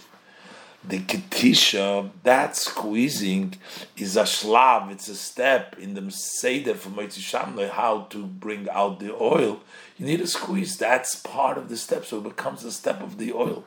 the 0.87 0.99
ketisha, 0.99 2.09
that 2.23 2.55
squeezing 2.55 3.55
is 3.97 4.15
a 4.15 4.23
shlav, 4.23 4.91
it's 4.91 5.09
a 5.09 5.15
step 5.15 5.77
in 5.77 5.93
the 5.93 6.11
seder 6.11 6.75
for 6.75 6.89
Moitzi 6.89 7.19
shamne, 7.19 7.69
how 7.69 8.01
to 8.09 8.25
bring 8.25 8.69
out 8.69 8.99
the 8.99 9.13
oil. 9.13 9.59
You 9.97 10.05
need 10.05 10.21
a 10.21 10.27
squeeze, 10.27 10.77
that's 10.77 11.15
part 11.15 11.57
of 11.57 11.67
the 11.69 11.77
step, 11.77 12.05
so 12.05 12.19
it 12.19 12.23
becomes 12.23 12.63
a 12.63 12.71
step 12.71 13.01
of 13.01 13.17
the 13.17 13.33
oil, 13.33 13.65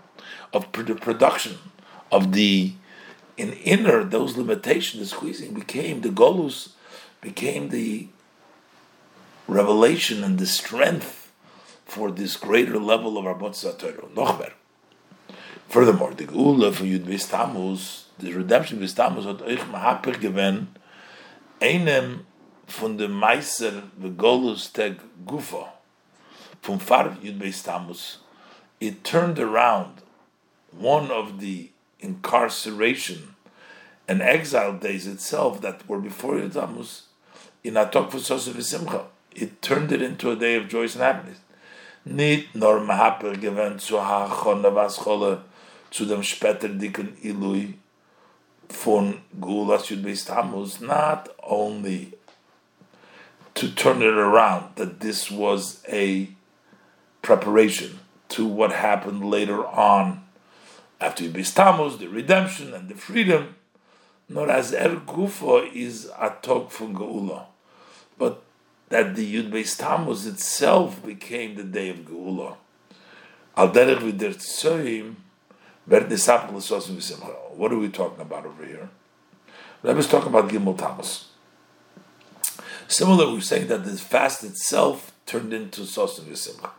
of 0.53 0.73
the 0.73 0.95
production, 0.95 1.59
of 2.11 2.33
the 2.33 2.73
in 3.37 3.53
inner, 3.55 4.05
those 4.05 4.37
limitations, 4.37 5.01
the 5.01 5.07
squeezing 5.17 5.55
became 5.55 6.03
the 6.03 6.11
golus, 6.11 6.71
became 7.23 7.71
the 7.71 8.09
revelation 9.51 10.23
and 10.23 10.39
the 10.39 10.47
strength 10.47 11.33
for 11.85 12.11
this 12.13 12.37
greater 12.37 12.79
level 12.79 13.19
of 13.19 13.25
Rabbot 13.25 13.53
Satorah. 13.53 14.09
Nochmer. 14.15 14.53
Furthermore, 15.69 16.15
the 16.15 16.25
Geula 16.25 16.73
for 16.73 16.85
Yud 16.85 17.05
Beis 17.05 17.29
Tammuz, 17.29 18.07
the 18.19 18.33
redemption 18.33 18.79
of 18.79 18.85
Beis 18.85 18.95
Tammuz 18.95 19.25
hat 19.25 19.43
euch 19.43 19.65
mahapich 19.71 20.21
gewen, 20.21 20.69
einem 21.61 22.27
von 22.69 22.97
dem 22.97 23.13
Meiser 23.21 23.83
Begolus 24.01 24.73
Teg 24.73 25.01
Gufa, 25.27 25.69
from 26.63 26.79
Farv 26.79 27.17
Yud 27.19 27.39
Beis 27.39 27.65
Tammuz, 27.65 28.19
it 28.81 29.03
turned 29.03 29.39
around 29.39 30.03
one 30.71 31.11
of 31.11 31.41
the 31.41 31.71
incarceration 31.99 33.35
and 34.07 34.23
exile 34.23 34.73
days 34.73 35.07
itself 35.09 35.61
that 35.61 35.89
were 35.89 36.01
before 36.01 36.35
Yud 36.35 36.53
Tammuz, 36.53 37.03
in 37.65 37.75
Atok 37.75 38.13
for 38.13 38.21
Sosa 38.21 38.53
It 39.41 39.63
turned 39.63 39.91
it 39.91 40.03
into 40.03 40.31
a 40.31 40.37
day 40.37 40.57
of 40.57 40.69
joy 40.69 40.83
and 40.83 40.91
happiness. 40.91 41.39
Nit 42.05 42.55
nor 42.55 42.81
mahapich 42.81 43.41
gewen 43.41 43.79
zu 43.79 43.97
ha-chon 43.97 44.63
chole 44.63 45.41
zu 45.91 46.05
dem 46.05 46.21
später 46.21 46.69
dicken 46.69 47.17
Ilui 47.25 47.75
von 48.69 49.23
Gulas 49.41 49.89
Yud 49.89 50.03
Beis 50.05 50.27
Tammuz, 50.27 50.83
not 50.83 51.31
only 51.43 52.13
to 53.55 53.71
turn 53.71 54.03
it 54.03 54.15
around, 54.15 54.77
that 54.77 55.01
this 55.01 55.31
was 55.31 55.83
a 55.89 56.29
preparation 57.23 58.01
to 58.29 58.47
what 58.47 58.73
happened 58.73 59.25
later 59.25 59.67
on 59.67 60.23
after 61.01 61.25
Yud 61.25 61.33
Beis 61.33 61.55
Tammuz, 61.55 61.97
the 61.97 62.09
redemption 62.09 62.75
and 62.75 62.91
the 62.91 62.95
freedom, 62.95 63.55
nor 64.29 64.51
as 64.51 64.75
Er 64.75 65.01
Gufo 65.07 65.67
is 65.75 66.11
a 66.19 66.37
talk 66.43 66.71
from 66.71 66.95
Geula, 66.95 67.47
but 68.19 68.43
that 68.91 69.17
the 69.17 69.35
Yud 69.35 69.51
Beis 69.51 69.79
Tammuz 69.79 70.27
itself 70.27 71.05
became 71.05 71.55
the 71.55 71.65
day 71.65 71.89
of 71.89 71.99
Geula. 71.99 72.57
Al 73.57 73.71
derech 73.71 73.99
v'der 73.99 74.35
tzoyim, 74.37 75.17
what 75.87 77.73
are 77.73 77.79
we 77.79 77.89
talking 77.89 78.21
about 78.21 78.47
over 78.47 78.65
here? 78.65 78.89
Rebbe 79.83 79.99
is 79.99 80.07
talking 80.07 80.29
about 80.29 80.49
Gimel 80.49 80.79
Tammuz. 80.79 81.29
Similar, 82.87 83.33
we're 83.33 83.41
saying 83.41 83.67
that 83.69 83.85
the 83.85 83.97
fast 83.97 84.45
itself 84.45 85.13
turned 85.27 85.53
into 85.53 85.81
Sosim 85.81 86.27
V'Simcha. 86.27 86.71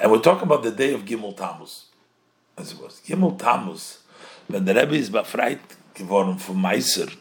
And 0.00 0.12
we're 0.12 0.20
talking 0.20 0.42
about 0.42 0.62
the 0.62 0.72
day 0.72 0.92
of 0.92 1.06
Gimel 1.06 1.34
Tammuz, 1.34 1.86
as 2.58 2.72
it 2.72 2.80
was. 2.80 3.00
Gimel 3.06 3.38
Tammuz, 3.38 4.00
when 4.48 4.64
the 4.66 4.74
Rebbe 4.74 4.94
is 4.94 5.08
befreit 5.08 5.60
geworden 5.94 6.36
from 6.36 6.56
Meiser, 6.56 7.16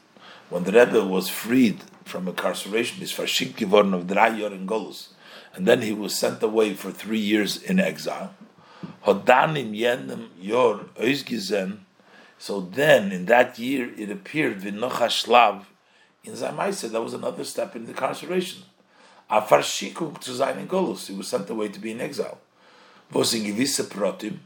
when 0.50 0.64
the 0.66 0.72
Rebbe 0.74 1.06
was 1.06 1.30
freed 1.30 1.80
from 2.06 2.28
incarceration, 2.28 3.04
verschickt 3.04 3.56
geworden 3.56 3.94
of 3.94 4.04
Jahre 4.04 4.52
in 4.52 4.68
Golus, 4.68 5.10
and 5.54 5.68
then 5.68 5.82
he 5.82 5.94
was 5.94 6.16
sent 6.16 6.42
away 6.44 6.74
for 6.74 6.92
three 6.92 7.20
years 7.20 7.62
in 7.62 7.80
exile. 7.80 8.34
Hodanim 9.06 9.78
yenem 9.78 10.30
yor 10.40 10.86
oizgizen. 11.00 11.80
So 12.38 12.62
then, 12.62 13.12
in 13.12 13.26
that 13.26 13.58
year, 13.58 13.92
it 13.98 14.10
appeared 14.10 14.60
v'nocha 14.60 15.66
in 16.24 16.34
Zamaisa. 16.34 16.92
That 16.92 17.02
was 17.02 17.14
another 17.14 17.44
step 17.44 17.76
in 17.76 17.86
the 17.86 17.92
incarceration. 17.92 18.64
Afar 19.30 19.60
to 19.60 19.64
zayin 19.64 20.58
in 20.58 20.68
Golus. 20.68 21.08
He 21.08 21.16
was 21.16 21.28
sent 21.28 21.50
away 21.50 21.70
to 21.70 21.80
be 21.80 21.92
in 21.92 22.02
exile. 22.02 22.40
Vos 23.10 23.34
in 23.34 23.44
gewisse 23.44 23.84
protim, 23.84 24.40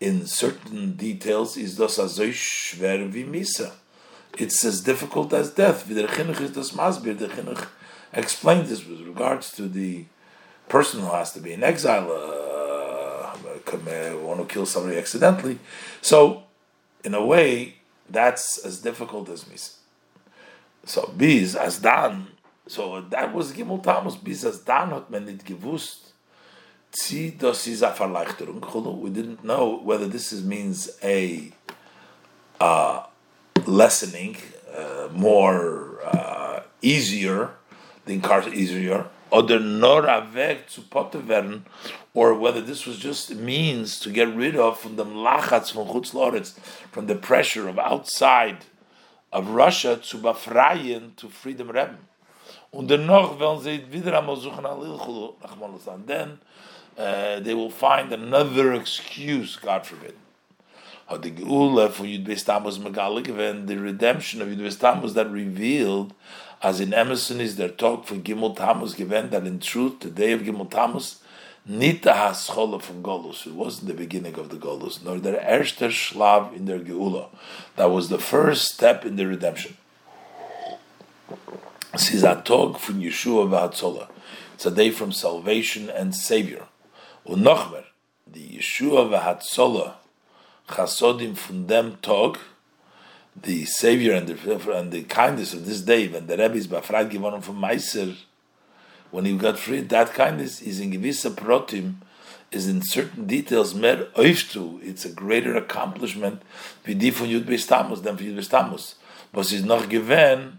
in 0.00 0.26
certain 0.26 0.92
details, 0.92 1.56
is 1.56 1.76
dos 1.76 1.98
azoy 1.98 2.30
shver 2.30 3.10
v'misa. 3.10 3.72
It's 4.38 4.64
as 4.64 4.80
difficult 4.80 5.32
as 5.32 5.50
death. 5.50 5.86
The 5.86 6.02
chinuch 6.04 7.68
explained 8.12 8.66
this 8.66 8.86
with 8.86 9.00
regards 9.02 9.50
to 9.52 9.68
the 9.68 10.04
person 10.68 11.00
who 11.00 11.10
has 11.10 11.32
to 11.32 11.40
be 11.40 11.52
in 11.52 11.62
exile. 11.62 12.10
Uh, 12.10 12.32
want 14.22 14.48
to 14.48 14.52
kill 14.52 14.66
somebody 14.66 14.98
accidentally. 14.98 15.58
So, 16.00 16.44
in 17.04 17.14
a 17.14 17.24
way, 17.24 17.76
that's 18.08 18.58
as 18.64 18.80
difficult 18.80 19.28
as 19.28 19.48
mis. 19.48 19.78
So, 20.84 21.12
bis 21.16 21.54
as 21.54 21.78
dan. 21.78 22.28
So 22.66 23.00
that 23.10 23.34
was 23.34 23.52
Gimel 23.52 23.82
Tammuz. 23.82 24.16
Bis 24.16 24.44
as 24.44 24.60
dan 24.60 24.90
hat 24.90 25.10
man 25.10 25.26
nicht 25.26 25.44
gewusst. 25.44 26.12
Das 27.38 27.66
Verleichterung. 27.66 29.00
We 29.00 29.10
didn't 29.10 29.42
know 29.44 29.80
whether 29.82 30.06
this 30.06 30.32
is, 30.32 30.44
means 30.44 30.98
a 31.02 31.50
uh, 32.60 33.04
lessening, 33.68 34.36
uh, 34.76 35.08
more 35.12 35.98
uh, 36.04 36.60
easier, 36.80 37.50
the 38.06 38.14
incarceration 38.14 38.58
easier, 38.58 39.06
oder 39.30 39.58
nor 39.58 40.02
weg 40.34 40.68
zu 40.68 40.82
potte 40.82 41.26
werden, 41.26 41.64
or 42.14 42.34
whether 42.34 42.60
this 42.60 42.86
was 42.86 42.98
just 42.98 43.30
a 43.30 43.34
means 43.34 43.98
to 44.00 44.10
get 44.10 44.28
rid 44.34 44.56
of 44.56 44.78
from 44.78 44.96
the 44.96 45.04
lachatz 45.04 45.72
from 45.72 45.88
Chutz 45.88 46.54
from 46.90 47.06
the 47.06 47.14
pressure 47.14 47.68
of 47.68 47.78
outside 47.78 48.66
of 49.32 49.48
Russia 49.50 49.96
to 49.96 50.18
befreien 50.18 51.16
to 51.16 51.28
freedom 51.28 51.68
Rebbe. 51.70 51.98
Und 52.70 52.88
dennoch 52.90 53.38
werden 53.38 53.60
sie 53.60 53.82
wieder 53.90 54.18
einmal 54.18 54.36
suchen 54.36 54.64
an 54.64 56.06
then 56.06 56.38
uh, 56.98 57.40
they 57.40 57.54
will 57.54 57.70
find 57.70 58.12
another 58.12 58.72
excuse, 58.72 59.56
God 59.56 59.86
forbid. 59.86 60.14
The 61.10 61.30
Geula 61.30 61.90
for 61.90 62.04
Yud 62.04 62.26
Beis 62.26 62.44
Tammuz 62.44 62.78
the 62.78 63.76
redemption 63.76 64.42
of 64.42 64.48
Yud 64.48 64.78
Tammuz 64.78 65.14
that 65.14 65.30
revealed 65.30 66.14
as 66.62 66.80
in 66.80 66.94
Emerson 66.94 67.40
is 67.40 67.56
their 67.56 67.68
talk 67.68 68.06
for 68.06 68.14
Gimel 68.14 68.56
Tammuz 68.56 68.94
given 68.94 69.30
that 69.30 69.46
in 69.46 69.58
truth 69.58 70.00
the 70.00 70.10
day 70.10 70.32
of 70.32 70.42
Gimel 70.42 70.70
Tammuz 70.70 71.18
Nita 71.64 72.10
haschola 72.10 72.82
from 72.82 73.04
Golus. 73.04 73.46
It 73.46 73.54
wasn't 73.54 73.86
the 73.86 73.94
beginning 73.94 74.34
of 74.34 74.48
the 74.48 74.56
Golus, 74.56 75.02
nor 75.04 75.20
their 75.20 75.40
erster 75.40 75.90
shlav 75.90 76.56
in 76.56 76.64
their 76.64 76.80
Geula. 76.80 77.28
That 77.76 77.90
was 77.90 78.08
the 78.08 78.18
first 78.18 78.74
step 78.74 79.04
in 79.04 79.14
the 79.14 79.26
redemption. 79.26 79.76
Talk 81.92 82.78
from 82.78 83.00
Yeshua 83.00 83.48
v'Hatzola. 83.48 84.08
It's 84.54 84.66
a 84.66 84.72
day 84.72 84.90
from 84.90 85.12
salvation 85.12 85.88
and 85.88 86.14
Savior. 86.16 86.66
Unochmer, 87.28 87.84
the 88.26 88.56
Yeshua 88.56 89.08
v'Hatzola 89.08 89.94
chasodim 90.68 91.36
from 91.36 91.66
them 91.66 91.98
talk 92.02 92.38
the 93.34 93.64
savior 93.64 94.12
and 94.12 94.28
the 94.28 94.72
and 94.76 94.92
the 94.92 95.02
kindness 95.04 95.54
of 95.54 95.64
this 95.64 95.80
day 95.80 96.08
when 96.08 96.26
the 96.26 96.36
Rebbe 96.36 96.54
is 96.54 96.66
bafrag 96.66 97.10
given 97.10 97.40
from 97.40 97.56
Meiser, 97.56 98.16
when 99.10 99.24
he 99.24 99.36
got 99.36 99.58
freed, 99.58 99.88
that 99.88 100.12
kindness 100.12 100.60
is 100.62 100.80
in 100.80 100.92
gewisse 100.92 101.30
protim, 101.34 101.94
is 102.50 102.68
in 102.68 102.82
certain 102.82 103.26
details 103.26 103.74
mer 103.74 104.08
oiftu. 104.16 104.82
It's 104.82 105.04
a 105.04 105.10
greater 105.10 105.56
accomplishment 105.56 106.42
v'di 106.84 107.12
von 107.12 107.28
Yud 107.28 107.44
Beis 107.44 107.66
Tammuz 107.66 108.02
than 108.02 108.16
for 108.16 108.24
Yud 108.24 108.48
Tammuz. 108.48 108.96
But 109.32 109.48
he's 109.48 109.64
not 109.64 109.88
given. 109.88 110.58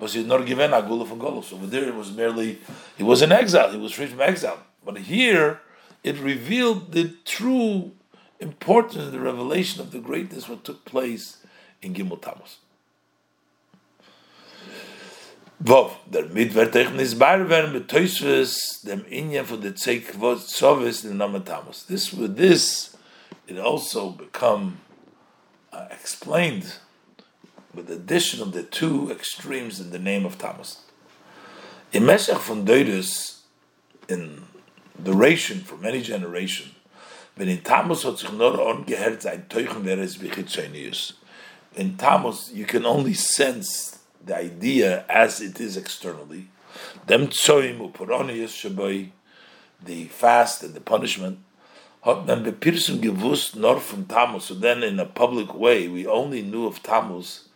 But 0.00 0.10
he's 0.10 0.26
not 0.26 0.46
given 0.46 0.72
a 0.72 0.82
agula 0.82 1.08
from 1.08 1.18
Golos. 1.18 1.52
Over 1.52 1.66
there, 1.66 1.88
it 1.88 1.94
was 1.94 2.12
merely 2.12 2.58
he 2.96 3.02
was 3.02 3.20
in 3.20 3.32
exile. 3.32 3.70
He 3.70 3.78
was 3.78 3.92
free 3.92 4.06
from 4.06 4.20
exile. 4.20 4.58
But 4.84 4.98
here, 4.98 5.60
it 6.04 6.18
revealed 6.18 6.92
the 6.92 7.14
true 7.24 7.92
importance, 8.40 9.10
the 9.10 9.20
revelation 9.20 9.80
of 9.80 9.90
the 9.90 9.98
greatness 9.98 10.48
what 10.48 10.64
took 10.64 10.84
place 10.84 11.38
in 11.82 11.94
Gimel 11.94 12.20
Tammuz. 12.20 12.58
Vov, 15.62 15.96
der 16.08 16.22
Midwer 16.28 16.70
Technis 16.70 17.14
Barwer 17.14 17.72
mit 17.72 17.88
Teusves, 17.88 18.80
dem 18.84 19.04
Inyan 19.10 19.44
for 19.44 19.56
the 19.56 19.72
Tzeik 19.72 20.04
Sovis 20.12 21.04
in 21.04 21.18
Name 21.18 21.42
Tammuz. 21.44 21.84
This, 21.84 22.12
with 22.12 22.36
this, 22.36 22.96
it 23.48 23.58
also 23.58 24.10
become 24.10 24.78
uh, 25.72 25.88
explained 25.90 26.76
with 27.74 27.88
the 27.88 27.94
addition 27.94 28.40
of 28.40 28.52
the 28.52 28.62
two 28.62 29.10
extremes 29.10 29.80
in 29.80 29.90
the 29.90 29.98
name 29.98 30.24
of 30.24 30.38
Tammuz. 30.38 30.78
In 31.92 32.06
Meshach 32.06 32.40
von 32.40 32.64
Deudus, 32.64 33.40
in 34.08 34.44
duration 35.02 35.60
for 35.60 35.76
many 35.76 36.02
generations, 36.02 36.72
wenn 37.38 37.48
in 37.48 37.62
Tammuz 37.62 38.04
hat 38.04 38.18
sich 38.18 38.32
nur 38.32 38.84
sein 39.18 39.48
Teuchen 39.48 39.84
wäre 39.84 40.02
es 40.02 40.16
in 41.76 41.96
you 42.52 42.66
can 42.66 42.84
only 42.84 43.14
sense 43.14 43.98
the 44.26 44.34
idea 44.34 45.04
as 45.08 45.40
it 45.40 45.60
is 45.60 45.76
externally. 45.76 46.48
Dem 47.08 47.28
uporonius 47.28 49.10
the 49.84 50.04
fast 50.06 50.64
and 50.64 50.74
the 50.74 50.80
punishment. 50.80 51.38
hat 52.02 52.26
man 52.26 52.44
bepirsum 52.44 53.00
gewusst 53.00 53.56
nor 53.56 53.80
from 53.80 54.06
Tammuz. 54.06 54.44
So 54.44 54.54
then 54.54 54.82
in 54.82 55.00
a 55.00 55.04
public 55.04 55.54
way, 55.54 55.88
we 55.88 56.06
only 56.06 56.42
knew 56.42 56.66
of 56.66 56.82
Tammuz 56.82 57.48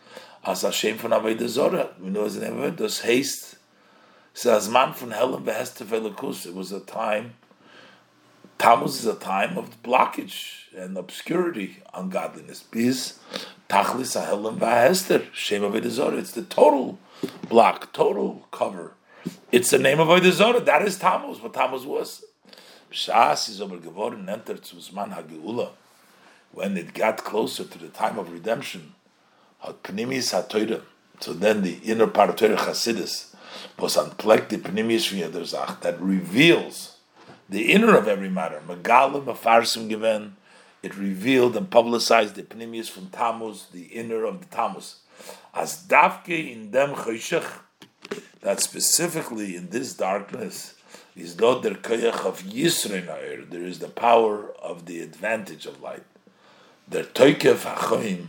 as 0.43 0.61
Hashem 0.61 0.97
von 0.97 1.11
Avodah 1.11 1.47
Zorah. 1.47 1.89
We 1.99 2.09
know 2.09 2.25
his 2.25 2.37
name, 2.37 2.75
das 2.75 3.01
haste. 3.01 3.57
So 4.33 4.51
as 4.51 4.69
man 4.69 4.93
von 4.93 5.11
Helen 5.11 5.43
beheste 5.43 5.85
velikus. 5.85 6.45
It 6.45 6.53
was 6.53 6.71
a 6.71 6.81
time, 6.81 7.33
Tammuz 8.57 8.99
is 8.99 9.05
a 9.05 9.15
time 9.15 9.57
of 9.57 9.81
blockage 9.83 10.73
and 10.75 10.97
obscurity, 10.97 11.77
ungodliness. 11.93 12.63
Bis 12.63 13.19
tachlis 13.69 14.13
ha'helen 14.19 14.57
v'hester, 14.57 15.25
Shem 15.33 15.61
Avodah 15.63 15.89
Zorah. 15.89 16.17
It's 16.17 16.31
the 16.31 16.43
total 16.43 16.99
block, 17.49 17.93
total 17.93 18.47
cover. 18.51 18.93
It's 19.51 19.69
the 19.69 19.79
name 19.79 19.99
of 19.99 20.23
Zorah. 20.33 20.59
That 20.59 20.81
is 20.83 20.97
Tammuz, 20.97 21.41
what 21.41 21.53
Tammuz 21.53 21.85
was. 21.85 22.23
Shas 22.91 23.49
is 23.49 23.59
aber 23.59 23.77
geworden, 23.77 24.29
entered 24.29 24.63
zu 24.63 24.75
Zman 24.75 25.15
HaGeula. 25.15 25.69
When 26.51 26.77
it 26.77 26.93
got 26.93 27.17
closer 27.23 27.63
to 27.63 27.77
the 27.79 27.87
time 27.87 28.19
of 28.19 28.31
redemption, 28.31 28.93
hat 29.59 29.81
Pnimis 29.81 30.31
HaTeure, 30.31 30.83
so 31.19 31.33
then 31.33 31.63
the 31.63 31.79
inner 31.83 32.05
part 32.05 32.29
of 32.29 32.35
Teure 32.35 32.55
Chasidis, 32.55 33.33
was 33.79 33.97
unplugged 33.97 34.49
the 34.49 34.57
Pnimis 34.57 35.45
Zach, 35.45 35.81
that 35.81 35.99
reveals 35.99 36.92
the 37.49 37.71
inner 37.71 37.95
of 37.95 38.07
every 38.07 38.29
matter. 38.29 38.61
Megalim 38.67 39.25
Mefarsim 39.25 39.89
given, 39.89 40.35
it 40.81 40.95
revealed 40.95 41.55
and 41.55 41.69
publicized 41.69 42.35
the 42.35 42.43
Pnimis 42.43 42.89
from 42.89 43.07
Tammuz, 43.07 43.67
the 43.71 43.83
inner 43.85 44.25
of 44.25 44.39
the 44.39 44.55
Tammuz. 44.55 44.97
As 45.53 45.83
Davke 45.83 46.51
in 46.51 46.71
dem 46.71 46.95
Choshech, 46.95 47.59
that 48.41 48.59
specifically 48.59 49.55
in 49.55 49.69
this 49.69 49.93
darkness, 49.93 50.75
is 51.15 51.39
not 51.39 51.61
der 51.63 51.75
koyach 51.75 52.25
of 52.25 52.41
Yisrael 52.41 53.49
There 53.49 53.63
is 53.63 53.79
the 53.79 53.87
power 53.87 54.51
of 54.61 54.85
the 54.85 55.01
advantage 55.01 55.65
of 55.65 55.81
light. 55.81 56.03
Der 56.89 57.03
toikev 57.03 57.73
hachoim 57.75 58.27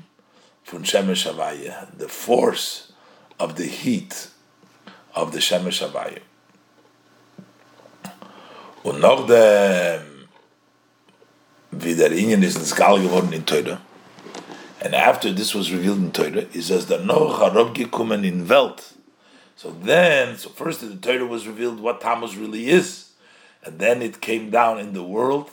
von 0.65 0.83
Shemesh 0.83 1.31
Havaya, 1.31 1.97
the 1.97 2.09
force 2.09 2.93
of 3.41 3.57
the 3.57 3.67
heat 3.67 4.29
of 5.15 5.33
the 5.33 5.39
Shemesh 5.39 5.87
Havaya. 5.87 6.21
Und 8.85 9.01
noch 9.01 9.27
der, 9.27 10.03
wie 11.71 11.95
der 11.95 12.13
Ingen 12.13 12.43
ist 12.43 12.59
ins 12.59 12.75
Gal 12.75 13.01
geworden 13.01 13.33
in 13.33 13.47
Teure, 13.47 13.81
and 14.83 14.95
after 14.95 15.33
this 15.33 15.55
was 15.55 15.73
revealed 15.73 15.99
in 15.99 16.13
Teure, 16.13 16.47
he 16.53 16.61
says, 16.61 16.87
der 16.87 16.99
noch 16.99 17.41
Harob 17.41 17.79
in 18.23 18.47
Welt, 18.47 18.95
so 19.57 19.71
then, 19.71 20.37
so 20.37 20.51
first 20.51 20.83
in 20.83 20.91
the 20.91 20.97
Torah 20.97 21.25
was 21.25 21.47
revealed 21.47 21.81
what 21.81 22.03
Tammuz 22.03 22.37
really 22.37 22.69
is, 22.69 23.13
and 23.65 23.79
then 23.79 24.03
it 24.03 24.21
came 24.21 24.51
down 24.51 24.79
in 24.79 24.93
the 24.93 25.03
world 25.03 25.49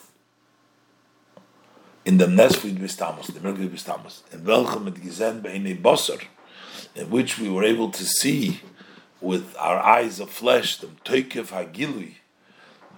in 2.03 2.17
the 2.17 2.25
Nesfid 2.25 2.79
Bistamos, 2.79 3.27
the 3.27 3.39
Merkid 3.39 3.69
Bistamos, 3.69 4.23
in 4.33 4.43
welchem 4.43 4.89
et 4.89 4.95
gesehen 4.95 5.41
beine 5.41 5.81
Bosser, 5.81 6.21
in 6.95 7.09
which 7.09 7.39
we 7.39 7.49
were 7.49 7.63
able 7.63 7.89
to 7.91 8.03
see 8.03 8.59
with 9.21 9.55
our 9.57 9.79
eyes 9.79 10.19
of 10.19 10.29
flesh, 10.29 10.75
the 10.75 10.87
Toikev 11.05 11.47
Hagilui, 11.47 12.15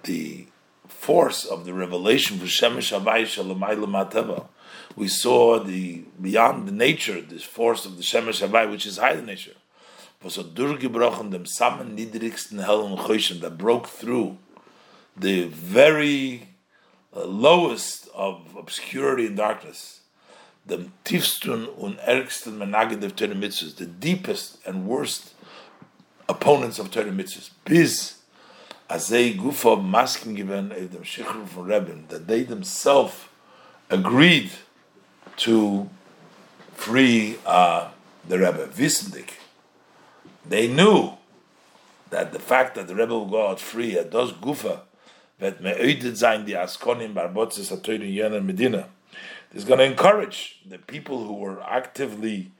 the 0.03 0.47
force 0.87 1.45
of 1.45 1.65
the 1.65 1.73
revelation 1.73 2.37
for 2.39 2.45
Shemesh 2.45 2.91
Mateva. 2.93 4.47
We 4.95 5.07
saw 5.07 5.59
the 5.59 6.03
beyond 6.21 6.67
the 6.67 6.71
nature, 6.71 7.19
this 7.21 7.43
force 7.43 7.85
of 7.85 7.97
the 7.97 8.03
Shemesh 8.03 8.45
Havai, 8.45 8.69
which 8.69 8.85
is 8.85 8.97
higher 8.97 9.21
nature. 9.21 9.55
Hellen 10.21 10.47
Choshen 12.97 13.41
that 13.41 13.57
broke 13.57 13.87
through 13.87 14.37
the 15.17 15.43
very 15.45 16.49
uh, 17.15 17.25
lowest 17.25 18.07
of 18.15 18.55
obscurity 18.57 19.27
and 19.27 19.37
darkness, 19.37 20.01
the 20.65 20.89
tiefsten 21.03 21.67
und 21.77 21.99
ärgsten 21.99 22.57
menagid 22.57 23.03
of 23.03 23.15
Torah 23.15 23.35
mitzvahs, 23.35 23.75
the 23.75 23.85
deepest 23.85 24.65
and 24.65 24.87
worst 24.87 25.33
opponents 26.29 26.79
of 26.79 26.89
Torah 26.89 27.11
mitzvahs, 27.11 27.49
bis 27.65 28.22
as 28.93 29.07
they 29.07 29.33
gufa 29.33 29.83
masking 29.83 30.35
given 30.35 30.71
of 30.71 30.91
them 30.91 31.03
shichru 31.03 31.47
from 31.47 31.65
Rebbe, 31.65 31.95
that 32.09 32.27
they 32.27 32.43
themselves 32.43 33.15
agreed 33.89 34.51
to 35.37 35.89
free 36.75 37.37
uh, 37.43 37.89
the 38.27 38.37
Rebbe, 38.37 38.67
Wissendik. 38.67 39.31
They 40.45 40.67
knew 40.67 41.13
that 42.11 42.33
the 42.33 42.39
fact 42.39 42.75
that 42.75 42.87
the 42.87 42.93
rebbe 42.93 43.11
will 43.11 43.25
go 43.25 43.47
out 43.47 43.59
free 43.59 43.97
at 43.97 44.11
those 44.11 44.31
gufa 44.33 44.81
that 45.39 45.63
me'oidet 45.63 46.13
zayin 46.21 46.45
the 46.45 46.53
askonim 46.53 47.15
barbotzes 47.15 47.75
atoyrin 47.75 48.15
yener 48.15 48.45
medina 48.45 48.87
is 49.55 49.63
going 49.63 49.79
to 49.79 49.85
encourage 49.85 50.59
the 50.69 50.77
people 50.77 51.25
who 51.25 51.33
were 51.33 51.59
actively 51.63 52.51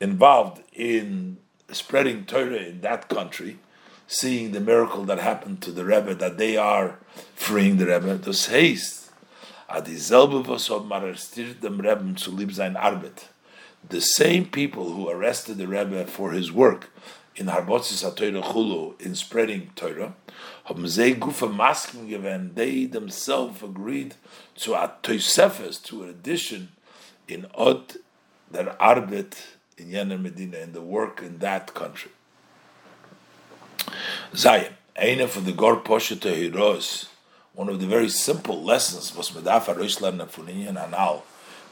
involved 0.00 0.60
in 0.74 1.38
spreading 1.72 2.24
Torah 2.24 2.56
in 2.56 2.80
that 2.82 3.08
country, 3.08 3.58
seeing 4.12 4.50
the 4.50 4.58
miracle 4.58 5.04
that 5.04 5.20
happened 5.20 5.62
to 5.62 5.70
the 5.70 5.84
Rebbe, 5.84 6.16
that 6.16 6.36
they 6.36 6.56
are 6.56 6.98
freeing 7.36 7.76
the 7.76 7.86
Rebbe, 7.86 8.18
das 8.18 8.48
heißt, 8.48 9.08
dieselbe 9.86 10.44
was 10.48 10.68
arrestiert 10.68 11.60
dem 11.60 11.80
Rebbe 11.80 12.16
zu 12.16 12.32
lieb. 12.32 12.50
The 13.88 14.00
same 14.00 14.46
people 14.46 14.90
who 14.90 15.08
arrested 15.08 15.58
the 15.58 15.68
Rebbe 15.68 16.06
for 16.06 16.32
his 16.32 16.50
work 16.50 16.90
in 17.36 17.46
Harbotzis 17.46 18.04
HaTorah 18.04 18.42
Chulu, 18.42 19.00
in 19.00 19.14
spreading 19.14 19.70
Torah, 19.76 20.14
haben 20.64 20.88
sie 20.88 21.14
Gufa 21.14 21.48
Masken 21.48 22.08
given, 22.08 22.52
they 22.56 22.86
themselves 22.86 23.62
agreed 23.62 24.16
to 24.56 24.74
a 24.74 24.92
Toisefes, 25.04 25.80
to 25.84 26.02
an 26.02 26.10
addition 26.10 26.70
in 27.28 27.46
Od 27.54 27.96
der 28.52 28.76
Arbet 28.80 29.36
in 29.78 29.90
Yener 29.90 30.20
Medina, 30.20 30.58
in 30.58 30.72
the 30.72 30.82
work 30.82 31.22
in 31.22 31.38
that 31.38 31.72
country. 31.74 32.10
Zayin, 34.32 34.72
eine 34.96 35.26
von 35.26 35.44
the 35.44 35.52
Gor 35.52 35.76
Poshet 35.82 36.22
Heroes, 36.22 37.08
one 37.54 37.68
of 37.68 37.80
the 37.80 37.86
very 37.86 38.08
simple 38.08 38.62
lessons 38.62 39.10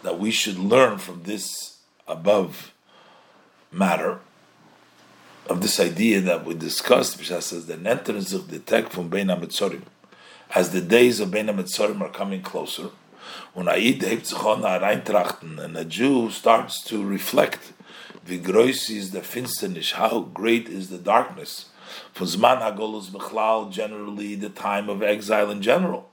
that 0.02 0.18
we 0.18 0.30
should 0.30 0.58
learn 0.58 0.98
from 0.98 1.22
this 1.22 1.78
above 2.06 2.72
matter, 3.70 4.20
of 5.48 5.60
this 5.60 5.80
idea 5.80 6.20
that 6.20 6.44
we 6.44 6.54
discussed, 6.54 7.18
which 7.18 7.28
says 7.28 7.66
the 7.66 7.88
entrance 7.88 8.32
of 8.32 8.50
the 8.50 8.58
tech 8.58 8.90
from 8.90 9.08
Bein 9.08 9.30
as 10.54 10.70
the 10.70 10.80
days 10.80 11.20
of 11.20 11.30
Bein 11.30 11.48
are 11.48 12.08
coming 12.08 12.42
closer, 12.42 12.90
when 13.54 13.68
Aid 13.68 14.02
and 14.02 15.76
a 15.76 15.84
Jew 15.84 16.30
starts 16.30 16.82
to 16.84 17.04
reflect, 17.04 17.72
groß 18.38 18.90
is 18.90 19.10
the 19.10 19.20
finsternis, 19.20 19.92
how 19.92 20.20
great 20.20 20.68
is 20.68 20.90
the 20.90 20.98
darkness, 20.98 21.66
von 22.14 22.26
Zman 22.26 22.60
HaGolus 22.60 23.10
Bechlal, 23.10 23.70
generally 23.70 24.34
the 24.34 24.48
time 24.48 24.88
of 24.88 25.02
exile 25.02 25.50
in 25.50 25.62
general, 25.62 26.04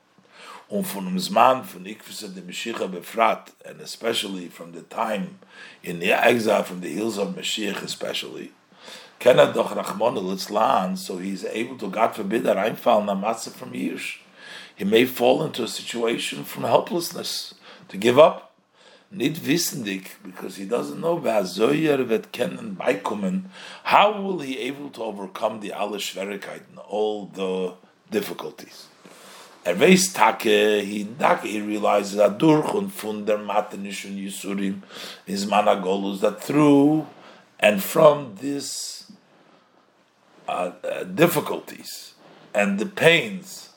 und 0.70 0.86
von 0.86 1.06
dem 1.06 1.18
Zman 1.18 1.64
von 1.64 1.86
Ikvisa 1.86 2.34
de 2.34 2.42
Mashiach 2.42 2.90
befrat, 2.92 3.52
and 3.66 3.82
especially 3.82 4.48
from 4.48 4.72
the 4.72 4.82
time 4.84 5.40
in 5.84 6.00
the 6.00 6.12
exile 6.12 6.64
from 6.64 6.82
the 6.82 6.90
hills 6.90 7.18
of 7.18 7.36
Mashiach 7.36 7.84
especially, 7.84 8.52
Kenna 9.20 9.52
doch 9.54 9.72
Rachmon 9.72 10.18
Litzlan, 10.18 10.98
so 10.98 11.18
he's 11.18 11.46
able 11.46 11.78
to, 11.78 11.90
God 11.90 12.16
forbid, 12.16 12.44
that 12.44 12.58
einfallen 12.58 13.10
am 13.10 13.22
Matzah 13.22 13.52
from 13.52 13.74
years. 13.74 14.18
He 14.76 14.84
may 14.84 15.06
fall 15.06 15.44
into 15.44 15.64
a 15.64 15.68
situation 15.68 16.44
from 16.44 16.64
helplessness, 16.64 17.56
to 17.88 17.98
give 17.98 18.20
up. 18.20 18.45
Nicht 19.16 19.46
wissendig, 19.46 20.10
because 20.24 20.58
he 20.58 20.66
doesn't 20.66 21.00
know 21.00 21.24
wer 21.24 22.10
wird 22.10 22.34
kennen 22.34 22.76
beikommen, 22.76 23.46
how 23.86 24.12
will 24.12 24.40
he 24.42 24.60
able 24.60 24.90
to 24.90 25.02
overcome 25.02 25.62
the 25.62 25.72
alle 25.72 26.02
Schwierigkeiten, 26.02 26.78
all 26.90 27.30
the 27.34 27.72
difficulties. 28.12 28.90
Er 29.64 29.80
weiß 29.80 30.14
Take, 30.14 30.82
he, 30.82 31.08
he 31.44 31.62
realizes 31.62 32.18
that 32.18 32.42
durch 32.42 32.74
und 32.74 32.92
von 32.92 33.26
der 33.26 33.38
Matenischen 33.38 34.18
Yisurim 34.18 34.84
is 35.26 35.46
Managolus, 35.46 36.20
that 36.20 36.44
through 36.44 37.08
and 37.60 37.82
from 37.82 38.36
this 38.42 39.12
uh, 40.50 40.72
uh, 40.84 41.04
difficulties 41.06 42.16
and 42.54 42.80
the 42.80 42.86
pains 42.86 43.70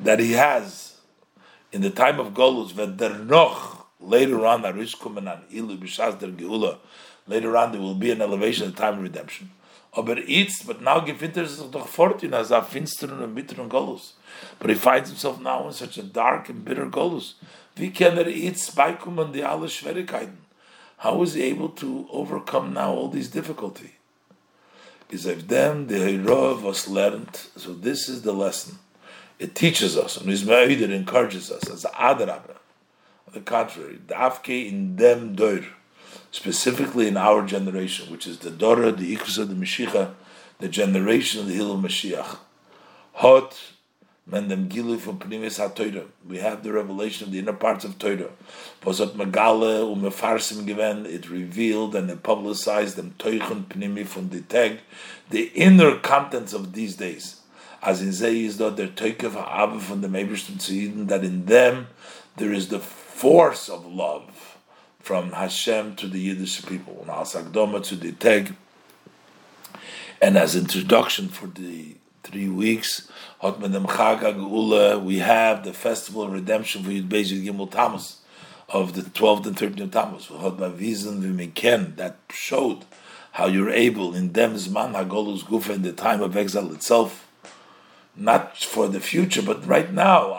that 0.00 0.18
he 0.18 0.32
has 0.32 0.85
in 1.76 1.82
the 1.82 1.90
time 1.90 2.18
of 2.18 2.32
Golus, 2.32 2.74
noch 3.26 3.86
later 4.00 4.46
on, 4.46 4.62
later 7.26 7.56
on 7.56 7.72
there 7.72 7.80
will 7.80 7.94
be 7.94 8.10
an 8.10 8.22
elevation 8.22 8.68
at 8.68 8.74
the 8.74 8.82
time 8.82 8.94
of 8.94 9.02
redemption. 9.02 9.50
Aber 9.94 10.14
but 10.14 10.80
now 10.80 11.00
gefinter 11.00 11.42
is 11.42 11.58
doch 11.58 11.86
fortune 11.86 12.32
as 12.32 12.50
a 12.50 12.62
finsteren 12.62 13.22
and 13.22 13.70
Golus. 13.70 14.12
But 14.58 14.70
he 14.70 14.76
finds 14.76 15.10
himself 15.10 15.38
now 15.38 15.66
in 15.66 15.74
such 15.74 15.98
a 15.98 16.02
dark 16.02 16.48
and 16.48 16.64
bitter 16.64 16.86
Golus. 16.86 17.34
Wie 17.76 17.90
kann 17.90 18.16
er 18.16 18.24
die 18.24 19.44
alle 19.44 19.68
Schwierigkeiten? 19.68 20.38
How 20.98 21.22
is 21.22 21.34
he 21.34 21.42
able 21.42 21.68
to 21.68 22.08
overcome 22.10 22.72
now 22.72 22.92
all 22.94 23.08
these 23.08 23.28
difficulties? 23.28 23.90
is 25.10 25.26
of 25.26 25.48
them 25.48 25.86
the 25.86 25.94
Hirov 25.96 26.62
was 26.62 26.88
learned. 26.88 27.36
So 27.56 27.72
this 27.72 28.08
is 28.08 28.22
the 28.22 28.32
lesson. 28.32 28.78
It 29.38 29.54
teaches 29.54 29.96
us, 29.96 30.16
and 30.16 30.30
it 30.30 30.90
encourages 30.90 31.50
us 31.50 31.68
as 31.68 31.84
adarabah. 31.84 32.56
On 33.26 33.32
the 33.32 33.40
contrary, 33.40 33.98
dafke 34.06 34.68
in 34.68 34.96
dem 34.96 35.34
dor, 35.34 35.60
specifically 36.30 37.08
in 37.08 37.16
our 37.16 37.44
generation, 37.44 38.10
which 38.10 38.26
is 38.26 38.38
the 38.38 38.50
Dora, 38.50 38.92
the 38.92 39.16
Ikusa, 39.16 39.46
the 39.48 39.54
Mashiach, 39.54 40.14
the 40.58 40.68
generation 40.68 41.40
of 41.40 41.48
the 41.48 41.54
Hill 41.54 41.72
of 41.72 41.80
Mashiach. 41.80 42.38
Hot 43.14 43.58
Mendem 44.30 44.68
Gilu 44.68 44.98
from 44.98 45.20
Pnimis 45.20 45.60
HaToyra. 45.60 46.04
We 46.28 46.38
have 46.38 46.64
the 46.64 46.72
revelation 46.72 47.28
of 47.28 47.32
the 47.32 47.38
inner 47.38 47.52
parts 47.52 47.84
of 47.84 47.96
Torah. 47.96 48.30
Posot 48.82 49.12
Megale 49.12 49.94
Umefarsim 49.94 50.66
given, 50.66 51.06
it 51.06 51.30
revealed 51.30 51.94
and 51.94 52.10
it 52.10 52.24
publicized 52.24 52.96
them 52.96 53.14
Toichon 53.18 53.66
Pnimi 53.66 54.04
from 54.04 54.30
the 54.30 54.40
tag, 54.40 54.80
the 55.30 55.44
inner 55.54 55.96
contents 55.98 56.52
of 56.52 56.72
these 56.72 56.96
days. 56.96 57.35
As 57.86 58.02
in 58.02 58.12
Zay 58.12 58.44
is 58.44 58.58
their 58.58 58.72
Toikev 58.72 59.34
Ha'av 59.34 59.80
from 59.80 60.00
the 60.00 60.08
Meibishtim 60.08 60.56
Tzidin, 60.56 61.06
that 61.06 61.22
in 61.22 61.46
them 61.46 61.86
there 62.36 62.52
is 62.52 62.66
the 62.68 62.80
force 62.80 63.68
of 63.68 63.86
love 63.86 64.58
from 64.98 65.30
Hashem 65.30 65.94
to 65.96 66.08
the 66.08 66.18
Yiddish 66.18 66.66
people, 66.66 66.98
and 67.00 67.08
Sagdoma 67.08 67.80
to 67.84 67.94
the 67.94 68.10
tag. 68.10 68.56
And 70.20 70.36
as 70.36 70.56
introduction 70.56 71.28
for 71.28 71.46
the 71.46 71.94
three 72.24 72.48
weeks. 72.48 73.08
We 73.40 73.50
have 73.50 73.60
the 75.64 75.72
festival 75.72 76.22
of 76.24 76.32
redemption 76.32 76.82
for 76.82 76.90
Yud 76.90 77.08
Beis 77.08 77.30
Gimel 77.44 77.70
Tammuz 77.70 78.16
of 78.68 78.94
the 78.94 79.02
12th 79.02 79.46
and 79.46 79.56
13th 79.56 79.92
Tammuz. 79.92 80.26
That 81.96 82.16
showed 82.32 82.84
how 83.30 83.46
you're 83.46 83.70
able 83.70 84.16
in 84.16 84.32
them 84.32 84.54
Zman 84.54 84.94
Hagolus 84.94 85.44
Gufa 85.44 85.76
in 85.76 85.82
the 85.82 85.92
time 85.92 86.20
of 86.20 86.36
exile 86.36 86.72
itself, 86.72 87.25
not 88.16 88.56
for 88.56 88.88
the 88.88 89.00
future, 89.00 89.42
but 89.42 89.66
right 89.66 89.92
now. 89.92 90.32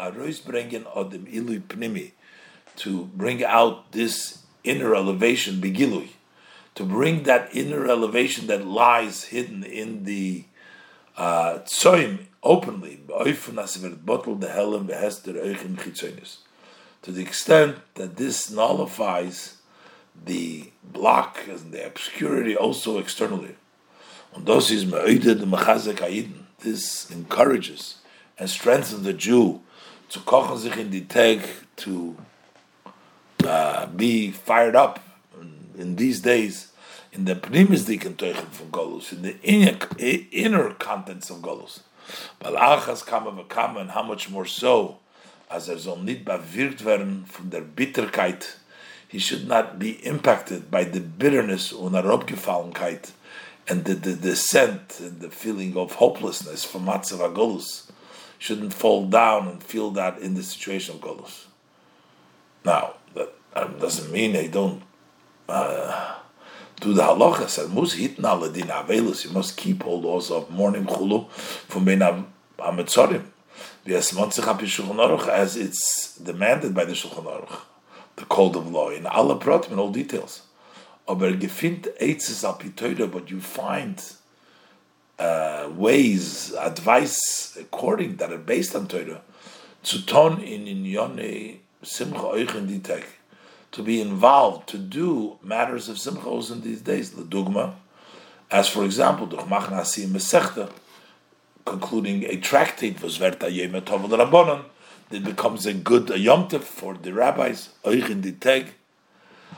To 2.78 3.06
bring 3.16 3.44
out 3.44 3.92
this 3.92 4.44
inner 4.64 4.96
elevation, 4.96 5.62
Begilui, 5.62 6.10
to 6.76 6.84
bring 6.84 7.24
that 7.24 7.50
inner 7.54 7.88
elevation 7.88 8.48
that 8.48 8.66
lies 8.66 9.26
hidden 9.26 9.64
in 9.64 10.04
the 10.04 10.46
uh, 11.18 11.60
tzoim 11.66 12.28
openly, 12.44 13.00
to 17.02 17.12
the 17.12 17.22
extent 17.22 17.78
that 17.96 18.18
this 18.18 18.52
nullifies 18.52 19.58
the 20.26 20.72
block 20.84 21.40
and 21.48 21.72
the 21.72 21.86
obscurity 21.86 22.56
also 22.56 22.98
externally. 23.00 23.56
This 26.60 27.10
encourages 27.12 27.96
and 28.38 28.50
strengthens 28.50 29.04
the 29.04 29.14
Jew 29.14 29.62
to 30.10 30.20
kochen 30.20 30.58
sich 30.58 30.78
in 30.78 30.90
the 30.90 31.02
tag 31.02 31.42
to 31.78 32.18
uh, 33.46 33.86
be 33.88 34.32
fired 34.32 34.76
up 34.76 35.00
in 35.78 35.96
these 35.96 36.22
days 36.22 36.72
in 37.18 37.26
the 37.26 37.36
primis 37.36 37.86
diken 37.86 38.16
teuchen 38.16 38.48
from 38.50 38.72
Golus, 38.72 39.12
in 39.12 39.22
the 39.24 39.40
inner, 39.42 39.78
inner 40.00 40.72
contents 40.74 41.30
of 41.30 41.38
Golus. 41.38 41.82
Balachas 42.40 43.06
kama 43.06 43.32
v'kama, 43.32 43.82
and 43.82 43.92
how 43.92 44.04
much 44.04 44.30
more 44.30 44.46
so, 44.46 45.00
as 45.50 45.70
er 45.70 45.78
soll 45.78 45.98
nicht 45.98 46.26
bewirkt 46.26 46.84
werden 46.86 47.26
von 47.28 47.50
der 47.50 47.62
Bitterkeit, 47.62 48.58
he 49.08 49.20
should 49.20 49.48
not 49.48 49.80
be 49.80 50.06
impacted 50.06 50.70
by 50.70 50.84
the 50.84 51.00
bitterness 51.00 51.72
und 51.72 51.96
Arobgefallenkeit 51.96 53.12
and 53.70 53.86
the, 53.86 53.94
the, 53.96 54.12
the 54.12 54.36
scent 54.36 55.00
and 55.00 55.20
the 55.20 55.30
feeling 55.30 55.76
of 55.78 55.94
hopelessness 55.94 56.64
from 56.64 56.86
Matzav 56.86 57.36
Golus. 57.36 57.90
Shouldn't 58.40 58.74
fall 58.74 59.08
down 59.08 59.48
and 59.48 59.64
feel 59.64 59.90
that 59.92 60.20
in 60.20 60.36
the 60.36 60.44
situation 60.44 60.96
of 60.96 61.02
Golus. 61.02 61.46
Now, 62.64 62.94
that 63.16 63.34
um, 63.56 63.80
doesn't 63.80 64.12
mean 64.12 64.34
they 64.34 64.48
don't 64.48 64.84
uh, 65.50 66.16
do 66.80 66.94
the 66.94 67.02
halacha 67.02 67.48
said 67.50 67.72
mus 67.72 67.96
hitn 67.96 68.24
alle 68.24 68.52
din 68.52 68.68
avelus 68.68 69.26
you 69.26 69.32
must 69.32 69.58
keep 69.58 69.88
all 69.88 70.02
those 70.02 70.30
of 70.30 70.52
mourning 70.52 70.86
chulu 70.86 71.28
from 71.32 71.86
ben 71.86 72.00
ametzorim 72.60 73.24
as 73.90 74.18
as 75.30 75.56
it's 75.56 76.18
demanded 76.18 76.74
by 76.74 76.86
the 76.86 76.94
Shulchan 76.94 77.24
Aruch, 77.24 77.62
the 78.18 78.26
code 78.26 78.56
of 78.56 78.70
law, 78.70 78.90
in 78.90 79.06
alle 79.06 79.40
pratim, 79.40 79.72
in 79.72 79.80
all 79.80 79.92
details. 79.92 80.42
Aber 81.08 81.32
gefind 81.32 81.88
eitzes 82.00 82.44
al 82.44 83.08
but 83.08 83.30
you 83.32 83.40
find 83.40 84.04
uh, 85.20 85.70
ways, 85.76 86.54
advice 86.54 87.58
according 87.60 88.18
that 88.18 88.32
are 88.32 88.38
based 88.38 88.76
on 88.76 88.88
Torah, 88.88 89.22
to 89.84 90.06
ton 90.06 90.42
in 90.42 90.68
in 90.68 90.86
yone 90.86 91.60
simcha 91.82 92.20
ditek, 92.20 93.04
to 93.72 93.84
be 93.84 94.02
involved, 94.02 94.68
to 94.70 94.78
do 94.78 95.38
matters 95.42 95.90
of 95.90 95.98
simchos 95.98 96.52
in 96.52 96.62
these 96.62 96.82
days. 96.82 97.12
The 97.12 97.24
dogma, 97.24 97.76
as 98.52 98.68
for 98.68 98.84
example, 98.84 99.28
the 99.28 99.38
Machnasi 99.38 100.08
Mesechta, 100.08 100.72
concluding 101.66 102.24
a 102.26 102.38
tractate 102.38 103.02
was 103.02 103.18
Verta 103.18 103.50
Yemet 103.50 103.86
Rabbanon, 103.86 104.66
it 105.10 105.24
becomes 105.24 105.66
a 105.66 105.74
good 105.74 106.10
a 106.10 106.18
yomtiv 106.18 106.62
for 106.62 106.94
the 106.96 107.14
rabbis, 107.14 107.70
Oichin 107.84 108.22
Diteg. 108.22 108.68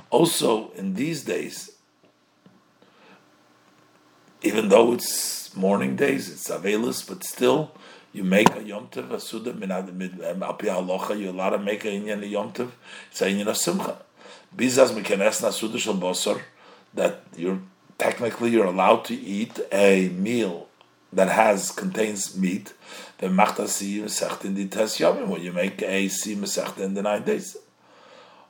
Also, 0.09 0.71
in 0.71 0.95
these 0.95 1.23
days, 1.23 1.71
even 4.41 4.69
though 4.69 4.93
it's 4.93 5.55
mourning 5.55 5.95
days, 5.95 6.29
it's 6.29 6.49
avelus, 6.49 7.07
but 7.07 7.23
still, 7.23 7.71
you 8.13 8.23
make 8.23 8.55
a 8.55 8.63
Yom 8.63 8.87
Tov, 8.87 9.11
a 9.11 9.19
Suda, 9.19 9.51
api 9.51 10.67
halacha, 10.67 11.19
you're 11.19 11.33
allowed 11.33 11.51
to 11.51 11.59
make 11.59 11.85
a 11.85 11.89
Inyan 11.89 12.27
Yom 12.29 12.51
Tov, 12.51 12.71
it's 13.11 13.21
a 13.21 13.25
Inyan 13.25 13.47
of 13.47 13.57
Simcha. 13.57 13.97
Bizas 14.55 14.91
mikenes 14.91 15.43
na 15.43 15.51
Suda 15.51 15.77
shal 15.77 15.95
Bosor, 15.95 16.41
that 16.93 17.21
you're, 17.35 17.59
technically 17.97 18.49
you're 18.49 18.65
allowed 18.65 19.05
to 19.05 19.13
eat 19.13 19.59
a 19.71 20.09
meal 20.09 20.67
that 21.13 21.29
has, 21.29 21.71
contains 21.71 22.37
meat, 22.37 22.73
then 23.19 23.35
machta 23.35 23.67
si 23.67 23.99
the 23.99 24.67
Tes 24.67 24.97
Yomim, 24.97 25.27
when 25.27 25.41
you 25.41 25.51
make 25.51 25.81
a 25.83 26.07
si 26.07 26.35
Masechta 26.35 26.79
in 26.79 26.93
the 26.93 27.01
nine 27.01 27.23
days. 27.23 27.57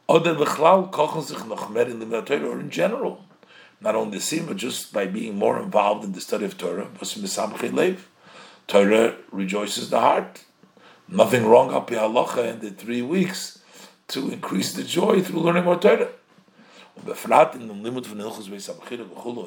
Oder 0.10 0.34
bechlal 0.34 0.90
kochen 0.90 1.22
sich 1.22 1.46
noch 1.46 1.70
mehr 1.70 1.88
in 1.88 2.00
the 2.00 2.22
Torah, 2.24 2.50
or 2.50 2.60
in 2.60 2.72
general, 2.72 3.24
not 3.80 3.94
only 3.94 4.18
the 4.18 4.20
sim, 4.20 4.48
but 4.48 4.58
just 4.58 4.92
by 4.92 5.06
being 5.06 5.38
more 5.38 5.60
involved 5.60 6.04
in 6.04 6.14
the 6.14 6.20
study 6.20 6.46
of 6.46 6.58
Torah. 6.58 6.88
Torah 8.66 9.16
rejoices 9.32 9.92
the 9.92 10.00
heart. 10.00 10.46
Nothing 11.08 11.46
wrong 11.46 11.72
up 11.72 11.92
halacha 11.92 12.54
in 12.54 12.60
the 12.60 12.72
three 12.72 13.04
weeks 13.04 13.60
to 14.08 14.32
increase 14.32 14.74
the 14.74 14.84
joy 14.84 15.22
through 15.22 15.42
learning 15.42 15.66
more 15.66 15.80
Torah. 15.80 16.10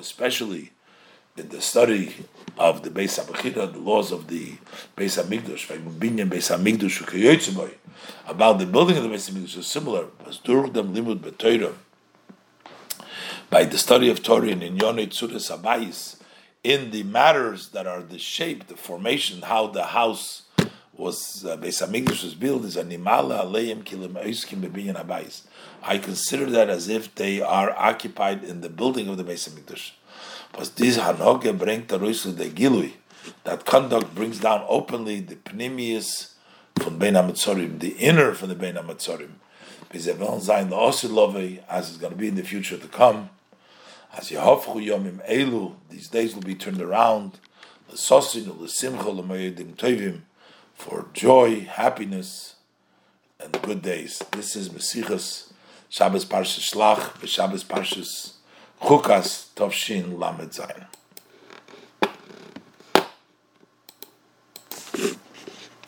Especially 0.01 0.71
the 1.37 1.61
study 1.61 2.15
of 2.59 2.83
the 2.83 2.91
Beis 2.91 3.19
Abachira, 3.19 3.73
the 3.73 3.79
laws 3.79 4.13
of 4.13 4.29
the 4.29 4.53
Beis 4.97 5.23
Hamikdash, 5.23 5.71
about 8.27 8.59
the 8.59 8.67
building 8.67 8.97
of 8.99 9.03
the 9.05 9.09
Beis 9.09 9.31
Hamikdash 9.31 9.57
is 9.57 9.67
similar. 9.67 10.07
By 13.51 13.65
the 13.65 13.79
study 13.79 14.11
of 14.11 14.23
Torah 14.23 14.49
in 14.49 14.61
Inyone 14.61 15.09
Tzuras 15.09 15.51
Abayis, 15.57 16.17
in 16.63 16.91
the 16.91 17.03
matters 17.03 17.69
that 17.71 17.87
are 17.87 18.03
the 18.03 18.19
shape, 18.19 18.69
the 18.69 18.77
formation, 18.77 19.43
how 19.43 19.67
the 19.67 19.85
house 19.85 20.43
was 20.95 21.45
uh, 21.45 21.57
Beis 21.57 21.85
Hamikdash 21.85 22.23
was 22.23 22.35
built 22.35 22.65
is 22.65 22.77
animala 22.77 23.41
aleim 23.41 23.83
kilim 23.83 24.13
oiskim 24.23 24.61
bebinyan 24.61 25.03
habayis. 25.03 25.43
I 25.83 25.99
consider 25.99 26.47
that 26.51 26.69
as 26.69 26.89
if 26.89 27.15
they 27.15 27.41
are 27.41 27.71
occupied 27.73 28.45
in 28.45 28.61
the 28.61 28.69
building 28.69 29.09
of 29.09 29.17
the 29.17 29.25
Beis 29.25 29.49
Hamikdash. 29.49 29.93
But 30.53 30.77
this 30.77 30.99
hanoge 30.99 31.57
bringt 31.59 31.89
the 31.89 31.99
the 31.99 32.51
gilui. 32.51 32.93
That 33.45 33.65
conduct 33.65 34.15
brings 34.15 34.41
down 34.41 34.65
openly 34.69 35.21
the 35.21 35.37
pnimius 35.37 36.33
from 36.79 36.99
Ben 36.99 37.15
Hametzorim, 37.15 37.79
the 37.79 37.91
inner 37.91 38.35
from 38.35 38.49
the 38.49 38.55
Ben 38.55 38.75
Hametzorim. 38.75 39.31
As 39.95 40.07
it's 40.07 41.99
going 41.99 42.13
to 42.13 42.19
be 42.19 42.29
in 42.29 42.35
the 42.35 42.43
future 42.43 42.79
to 42.79 42.89
come. 42.89 43.31
As 44.17 44.31
Yehovchu 44.31 44.87
Yomim 44.87 45.27
Elu, 45.31 45.75
these 45.91 46.09
days 46.09 46.35
will 46.35 46.43
be 46.43 46.55
turned 46.55 46.81
around. 46.81 47.39
L'sosin 47.91 48.59
l'simcha 48.59 49.15
l'moyedim 49.15 49.75
tovim, 49.75 50.23
for 50.75 51.09
joy, 51.13 51.61
happiness, 51.61 52.57
and 53.39 53.61
good 53.63 53.83
days. 53.83 54.23
This 54.33 54.57
is 54.57 54.71
Mesichas 54.71 55.53
Shabbos 55.91 56.25
Parshas 56.25 56.73
Shlach, 56.73 57.27
Shabbos 57.27 57.65
Parshas 57.65 58.35
Chukas 58.83 59.47
Tovshin 59.55 60.19
Lamed 60.19 60.51
Zayin. 60.51 60.87